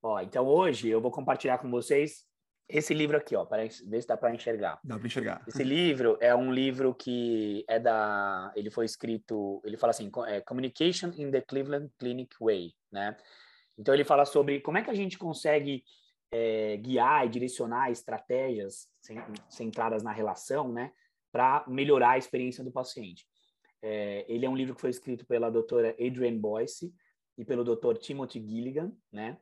Ó, 0.00 0.20
então 0.20 0.46
hoje 0.46 0.88
eu 0.88 1.00
vou 1.00 1.10
compartilhar 1.10 1.58
com 1.58 1.70
vocês 1.70 2.24
esse 2.72 2.94
livro 2.94 3.16
aqui, 3.16 3.36
ó, 3.36 3.44
para 3.44 3.62
ver 3.62 4.00
se 4.00 4.08
dá 4.08 4.16
para 4.16 4.34
enxergar. 4.34 4.80
Dá 4.82 4.96
para 4.96 5.06
enxergar. 5.06 5.44
Esse 5.46 5.62
livro 5.62 6.16
é 6.20 6.34
um 6.34 6.52
livro 6.52 6.94
que 6.94 7.64
é 7.68 7.78
da, 7.78 8.50
ele 8.56 8.70
foi 8.70 8.86
escrito, 8.86 9.60
ele 9.64 9.76
fala 9.76 9.90
assim, 9.90 10.10
é, 10.26 10.40
Communication 10.40 11.12
in 11.16 11.30
the 11.30 11.42
Cleveland 11.42 11.90
Clinic 11.98 12.34
Way, 12.40 12.72
né? 12.90 13.16
Então 13.76 13.92
ele 13.92 14.04
fala 14.04 14.24
sobre 14.24 14.60
como 14.60 14.78
é 14.78 14.82
que 14.82 14.90
a 14.90 14.94
gente 14.94 15.18
consegue 15.18 15.84
é, 16.32 16.78
guiar 16.78 17.26
e 17.26 17.28
direcionar 17.28 17.90
estratégias 17.90 18.88
centradas 19.50 20.02
na 20.02 20.12
relação, 20.12 20.72
né, 20.72 20.92
para 21.30 21.64
melhorar 21.68 22.12
a 22.12 22.18
experiência 22.18 22.64
do 22.64 22.72
paciente. 22.72 23.26
É, 23.82 24.24
ele 24.28 24.46
é 24.46 24.48
um 24.48 24.56
livro 24.56 24.74
que 24.74 24.80
foi 24.80 24.90
escrito 24.90 25.26
pela 25.26 25.50
doutora 25.50 25.90
Adrienne 25.90 26.38
Boyce 26.38 26.94
e 27.36 27.44
pelo 27.44 27.64
doutor 27.64 27.98
Timothy 27.98 28.40
Gilligan, 28.40 28.92
né? 29.10 29.36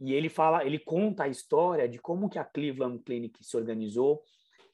E 0.00 0.12
ele 0.12 0.28
fala, 0.28 0.64
ele 0.64 0.78
conta 0.78 1.24
a 1.24 1.28
história 1.28 1.88
de 1.88 1.98
como 1.98 2.28
que 2.28 2.38
a 2.38 2.44
Cleveland 2.44 3.02
Clinic 3.02 3.42
se 3.42 3.56
organizou 3.56 4.22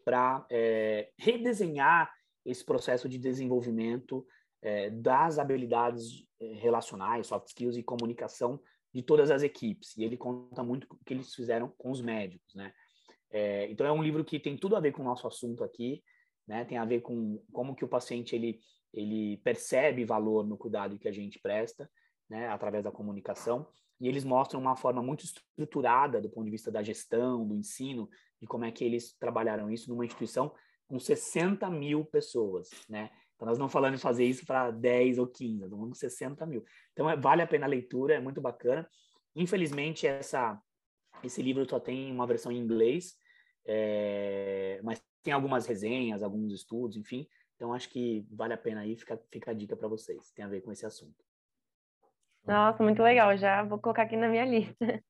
para 0.04 0.44
é, 0.50 1.10
redesenhar 1.16 2.12
esse 2.44 2.64
processo 2.64 3.08
de 3.08 3.18
desenvolvimento 3.18 4.26
é, 4.60 4.90
das 4.90 5.38
habilidades 5.38 6.26
é, 6.40 6.54
relacionais, 6.54 7.28
soft 7.28 7.48
skills 7.48 7.76
e 7.76 7.82
comunicação 7.84 8.60
de 8.92 9.02
todas 9.02 9.30
as 9.30 9.42
equipes. 9.42 9.96
E 9.96 10.02
ele 10.02 10.16
conta 10.16 10.62
muito 10.62 10.86
o 10.90 10.98
que 11.04 11.14
eles 11.14 11.34
fizeram 11.34 11.72
com 11.78 11.90
os 11.90 12.00
médicos, 12.00 12.54
né? 12.54 12.72
É, 13.30 13.70
então 13.70 13.86
é 13.86 13.92
um 13.92 14.02
livro 14.02 14.24
que 14.24 14.38
tem 14.38 14.56
tudo 14.58 14.76
a 14.76 14.80
ver 14.80 14.92
com 14.92 15.02
o 15.02 15.04
nosso 15.04 15.26
assunto 15.26 15.64
aqui, 15.64 16.02
né? 16.46 16.64
Tem 16.64 16.78
a 16.78 16.84
ver 16.84 17.00
com 17.00 17.42
como 17.52 17.74
que 17.74 17.84
o 17.84 17.88
paciente 17.88 18.34
ele 18.34 18.60
ele 18.92 19.38
percebe 19.38 20.04
valor 20.04 20.46
no 20.46 20.58
cuidado 20.58 20.98
que 20.98 21.08
a 21.08 21.12
gente 21.12 21.40
presta, 21.40 21.90
né? 22.28 22.48
Através 22.48 22.84
da 22.84 22.92
comunicação 22.92 23.66
e 24.02 24.08
eles 24.08 24.24
mostram 24.24 24.60
uma 24.60 24.74
forma 24.74 25.00
muito 25.00 25.24
estruturada 25.24 26.20
do 26.20 26.28
ponto 26.28 26.44
de 26.44 26.50
vista 26.50 26.72
da 26.72 26.82
gestão, 26.82 27.46
do 27.46 27.54
ensino, 27.54 28.10
de 28.40 28.48
como 28.48 28.64
é 28.64 28.72
que 28.72 28.82
eles 28.82 29.16
trabalharam 29.16 29.70
isso 29.70 29.88
numa 29.88 30.04
instituição 30.04 30.52
com 30.88 30.98
60 30.98 31.70
mil 31.70 32.04
pessoas, 32.04 32.68
né? 32.88 33.12
Então, 33.36 33.46
nós 33.46 33.58
não 33.58 33.68
falando 33.68 33.94
em 33.94 33.98
fazer 33.98 34.24
isso 34.24 34.44
para 34.44 34.72
10 34.72 35.18
ou 35.18 35.28
15, 35.28 35.60
nós 35.60 35.70
falando 35.70 35.94
60 35.94 36.44
mil. 36.46 36.64
Então, 36.92 37.08
é, 37.08 37.16
vale 37.16 37.42
a 37.42 37.46
pena 37.46 37.64
a 37.64 37.68
leitura, 37.68 38.14
é 38.14 38.20
muito 38.20 38.40
bacana. 38.40 38.90
Infelizmente, 39.36 40.04
essa, 40.04 40.60
esse 41.22 41.40
livro 41.40 41.64
só 41.70 41.78
tem 41.78 42.10
uma 42.10 42.26
versão 42.26 42.50
em 42.50 42.58
inglês, 42.58 43.14
é, 43.64 44.80
mas 44.82 45.00
tem 45.22 45.32
algumas 45.32 45.64
resenhas, 45.64 46.24
alguns 46.24 46.52
estudos, 46.52 46.96
enfim. 46.96 47.24
Então, 47.54 47.72
acho 47.72 47.88
que 47.88 48.26
vale 48.32 48.52
a 48.52 48.58
pena 48.58 48.80
aí, 48.80 48.96
fica, 48.96 49.16
fica 49.30 49.52
a 49.52 49.54
dica 49.54 49.76
para 49.76 49.86
vocês, 49.86 50.32
tem 50.32 50.44
a 50.44 50.48
ver 50.48 50.60
com 50.60 50.72
esse 50.72 50.84
assunto. 50.84 51.24
Nossa, 52.46 52.82
muito 52.82 53.02
legal. 53.02 53.36
Já 53.36 53.62
vou 53.62 53.78
colocar 53.78 54.02
aqui 54.02 54.16
na 54.16 54.28
minha 54.28 54.44
lista. 54.46 55.02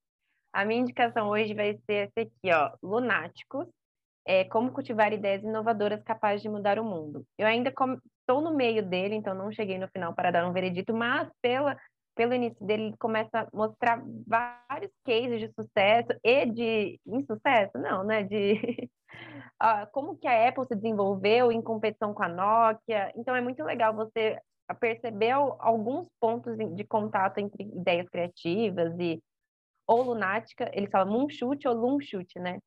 A 0.52 0.64
minha 0.64 0.80
indicação 0.80 1.28
hoje 1.28 1.54
vai 1.54 1.78
ser 1.86 2.08
esse 2.08 2.20
aqui, 2.20 2.52
ó, 2.52 2.72
Lunáticos, 2.82 3.66
é 4.26 4.44
Como 4.44 4.72
Cultivar 4.72 5.12
Ideias 5.12 5.42
Inovadoras 5.42 6.02
Capazes 6.02 6.42
de 6.42 6.48
Mudar 6.48 6.78
o 6.78 6.84
Mundo. 6.84 7.24
Eu 7.38 7.46
ainda 7.46 7.70
estou 7.70 8.42
no 8.42 8.54
meio 8.54 8.82
dele, 8.82 9.14
então 9.14 9.34
não 9.34 9.50
cheguei 9.50 9.78
no 9.78 9.88
final 9.88 10.14
para 10.14 10.30
dar 10.30 10.46
um 10.46 10.52
veredito, 10.52 10.94
mas 10.94 11.28
pela, 11.40 11.78
pelo 12.14 12.34
início 12.34 12.64
dele, 12.64 12.84
ele 12.88 12.96
começa 12.98 13.30
a 13.40 13.48
mostrar 13.52 14.02
vários 14.26 14.92
cases 15.04 15.40
de 15.40 15.50
sucesso 15.54 16.12
e 16.22 16.46
de 16.46 17.00
insucesso, 17.06 17.78
não, 17.78 18.04
né? 18.04 18.22
De 18.22 18.90
como 19.92 20.16
que 20.18 20.28
a 20.28 20.48
Apple 20.48 20.66
se 20.66 20.76
desenvolveu 20.76 21.50
em 21.50 21.62
competição 21.62 22.12
com 22.12 22.22
a 22.22 22.28
Nokia. 22.28 23.10
Então 23.16 23.34
é 23.34 23.40
muito 23.40 23.64
legal 23.64 23.94
você 23.94 24.38
perceber 24.74 25.30
alguns 25.30 26.08
pontos 26.20 26.56
de 26.56 26.84
contato 26.84 27.38
entre 27.38 27.64
ideias 27.64 28.08
criativas 28.08 28.98
e 28.98 29.22
ou 29.86 30.02
lunática, 30.02 30.70
eles 30.72 30.90
falam 30.90 31.12
moonshot 31.12 31.66
ou 31.66 31.74
loonshot, 31.74 32.38
né? 32.38 32.58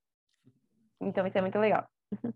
Então 1.01 1.25
isso 1.25 1.37
é 1.37 1.41
muito 1.41 1.57
legal. 1.57 1.87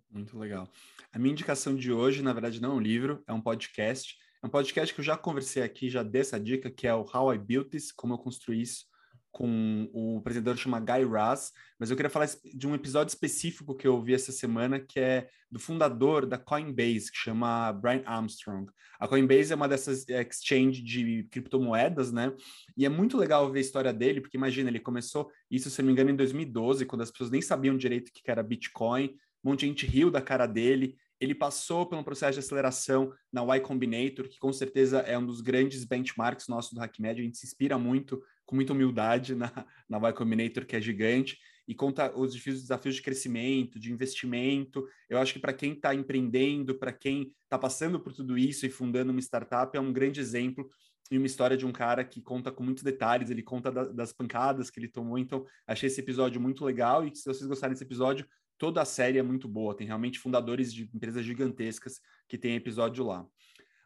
Muito 0.10 0.38
legal. 0.38 0.68
A 1.12 1.20
minha 1.20 1.32
indicação 1.32 1.76
de 1.76 1.92
hoje, 1.92 2.22
na 2.22 2.34
verdade, 2.34 2.62
não 2.62 2.72
é 2.72 2.76
um 2.76 2.80
livro, 2.80 3.24
é 3.28 3.34
um 3.34 3.42
podcast. 3.42 4.18
É 4.42 4.48
um 4.48 4.50
podcast 4.50 4.94
que 4.94 5.02
eu 5.02 5.06
já 5.06 5.18
conversei 5.18 5.62
aqui, 5.64 5.90
já 5.90 6.02
dei 6.02 6.22
essa 6.22 6.40
dica, 6.40 6.72
que 6.72 6.88
é 6.88 6.94
o 6.94 7.06
How 7.14 7.34
I 7.34 7.38
Built 7.38 7.70
This, 7.70 7.92
como 7.92 8.14
eu 8.14 8.18
construí 8.18 8.62
isso, 8.62 8.86
com 9.32 9.90
o 9.94 10.18
apresentador 10.18 10.58
chama 10.58 10.80
Guy 10.80 11.06
Raz, 11.06 11.52
mas 11.78 11.90
eu 11.90 11.96
queria 11.96 12.10
falar 12.10 12.30
de 12.54 12.68
um 12.68 12.76
episódio 12.76 13.12
específico 13.12 13.76
que 13.76 13.88
eu 13.88 14.02
vi 14.02 14.14
essa 14.14 14.32
semana, 14.32 14.80
que 14.80 15.00
é 15.00 15.30
do 15.52 15.60
fundador 15.60 16.26
da 16.26 16.38
Coinbase, 16.38 17.12
que 17.12 17.18
chama 17.18 17.72
Brian 17.74 18.04
Armstrong. 18.06 18.72
A 19.00 19.08
Coinbase 19.08 19.54
é 19.54 19.56
uma 19.56 19.68
dessas 19.68 20.08
exchange 20.10 20.82
de 20.82 21.24
criptomoedas, 21.32 22.12
né? 22.12 22.34
E 22.76 22.86
é 22.86 22.90
muito 22.90 23.18
legal 23.18 23.50
ver 23.52 23.60
a 23.60 23.62
história 23.62 23.94
dele, 23.94 24.20
porque 24.20 24.38
imagina, 24.38 24.70
ele 24.70 24.80
começou 24.80 25.32
isso, 25.50 25.70
se 25.70 25.82
não 25.82 25.88
me 25.88 25.94
engano, 25.94 26.10
em 26.10 26.16
2012, 26.16 26.86
quando 26.86 27.02
as 27.02 27.12
pessoas 27.12 27.30
nem 27.30 27.42
sabiam 27.42 27.78
direito 27.78 28.10
o 28.10 28.12
que 28.12 28.30
era 28.30 28.44
Bitcoin, 28.44 29.16
um 29.44 29.52
monte 29.52 29.62
de 29.62 29.68
gente 29.68 29.86
riu 29.86 30.12
da 30.12 30.22
cara 30.22 30.46
dele, 30.46 30.98
ele 31.20 31.36
passou 31.36 31.86
pelo 31.86 32.04
processo 32.04 32.34
de 32.34 32.40
aceleração 32.40 33.14
na 33.32 33.44
Y 33.44 33.62
Combinator, 33.62 34.28
que 34.28 34.40
com 34.40 34.54
certeza 34.54 35.00
é 35.00 35.18
um 35.18 35.26
dos 35.26 35.42
grandes 35.42 35.84
benchmarks 35.84 36.48
nossos 36.48 36.72
do 36.72 36.82
HackMed. 36.82 37.20
A 37.20 37.24
gente 37.24 37.38
se 37.38 37.46
inspira 37.46 37.78
muito, 37.78 38.22
com 38.50 38.56
muita 38.56 38.74
humildade, 38.74 39.36
na, 39.36 39.52
na 39.88 40.00
Y 40.00 40.14
Combinator, 40.14 40.66
que 40.66 40.76
é 40.76 40.82
gigante, 40.82 41.38
e 41.68 41.76
conta 41.76 42.12
os 42.18 42.34
desafios, 42.34 42.96
de 42.96 43.02
crescimento, 43.04 43.80
de 43.80 43.94
investimento. 43.94 44.84
Eu 45.08 45.20
acho 45.20 45.34
que 45.34 45.40
para 45.40 45.54
quem 45.54 45.74
está 45.74 45.94
empreendendo, 45.94 46.74
para 46.74 46.92
quem 46.92 47.32
está 47.44 47.60
passando 47.60 48.00
por 48.00 48.12
tudo 48.12 48.40
isso 48.40 48.66
e 48.66 48.70
fundando 48.72 49.12
uma 49.12 49.22
startup, 49.22 49.78
é 49.78 49.80
um 49.80 49.94
grande 49.94 50.20
exemplo 50.20 50.68
e 51.12 51.18
uma 51.20 51.28
história 51.28 51.56
de 51.56 51.64
um 51.64 51.72
cara 51.72 52.04
que 52.04 52.24
conta 52.24 52.52
com 52.52 52.64
muitos 52.64 52.84
detalhes, 52.84 53.30
ele 53.30 53.44
conta 53.44 53.72
da, 53.72 53.84
das 53.86 54.12
pancadas 54.12 54.72
que 54.72 54.80
ele 54.80 54.88
tomou. 54.88 55.20
Então, 55.20 55.46
achei 55.68 55.86
esse 55.86 56.02
episódio 56.02 56.42
muito 56.42 56.66
legal. 56.66 57.06
E 57.06 57.16
se 57.16 57.26
vocês 57.26 57.46
gostarem 57.46 57.76
desse 57.76 57.84
episódio, 57.84 58.26
toda 58.58 58.82
a 58.82 58.86
série 58.86 59.20
é 59.20 59.24
muito 59.24 59.48
boa. 59.48 59.78
Tem 59.78 59.86
realmente 59.86 60.18
fundadores 60.18 60.74
de 60.74 60.90
empresas 60.92 61.24
gigantescas 61.24 62.02
que 62.28 62.36
tem 62.36 62.56
episódio 62.56 63.06
lá. 63.06 63.28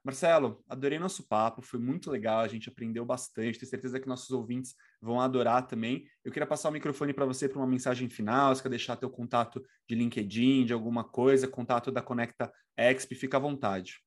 Marcelo, 0.04 0.62
adorei 0.68 1.00
nosso 1.00 1.26
papo, 1.28 1.62
foi 1.62 1.80
muito 1.80 2.12
legal, 2.12 2.42
a 2.42 2.48
gente 2.48 2.68
aprendeu 2.68 3.06
bastante, 3.06 3.58
tenho 3.58 3.70
certeza 3.70 4.00
que 4.02 4.08
nossos 4.08 4.32
ouvintes 4.32 4.76
vão 5.02 5.22
adorar 5.22 5.66
também. 5.66 6.06
Eu 6.26 6.32
queria 6.32 6.46
passar 6.46 6.68
o 6.68 6.74
microfone 6.74 7.14
para 7.14 7.26
você 7.26 7.48
para 7.48 7.58
uma 7.58 7.68
mensagem 7.68 8.10
final, 8.10 8.54
se 8.54 8.62
quer 8.62 8.68
deixar 8.68 8.98
teu 8.98 9.10
contato 9.10 9.64
de 9.88 9.96
LinkedIn, 9.96 10.66
de 10.66 10.74
alguma 10.74 11.06
coisa, 11.06 11.48
contato 11.48 11.90
da 11.90 12.02
Conecta 12.02 12.52
Exp, 12.76 13.16
fica 13.16 13.38
à 13.38 13.40
vontade. 13.40 14.04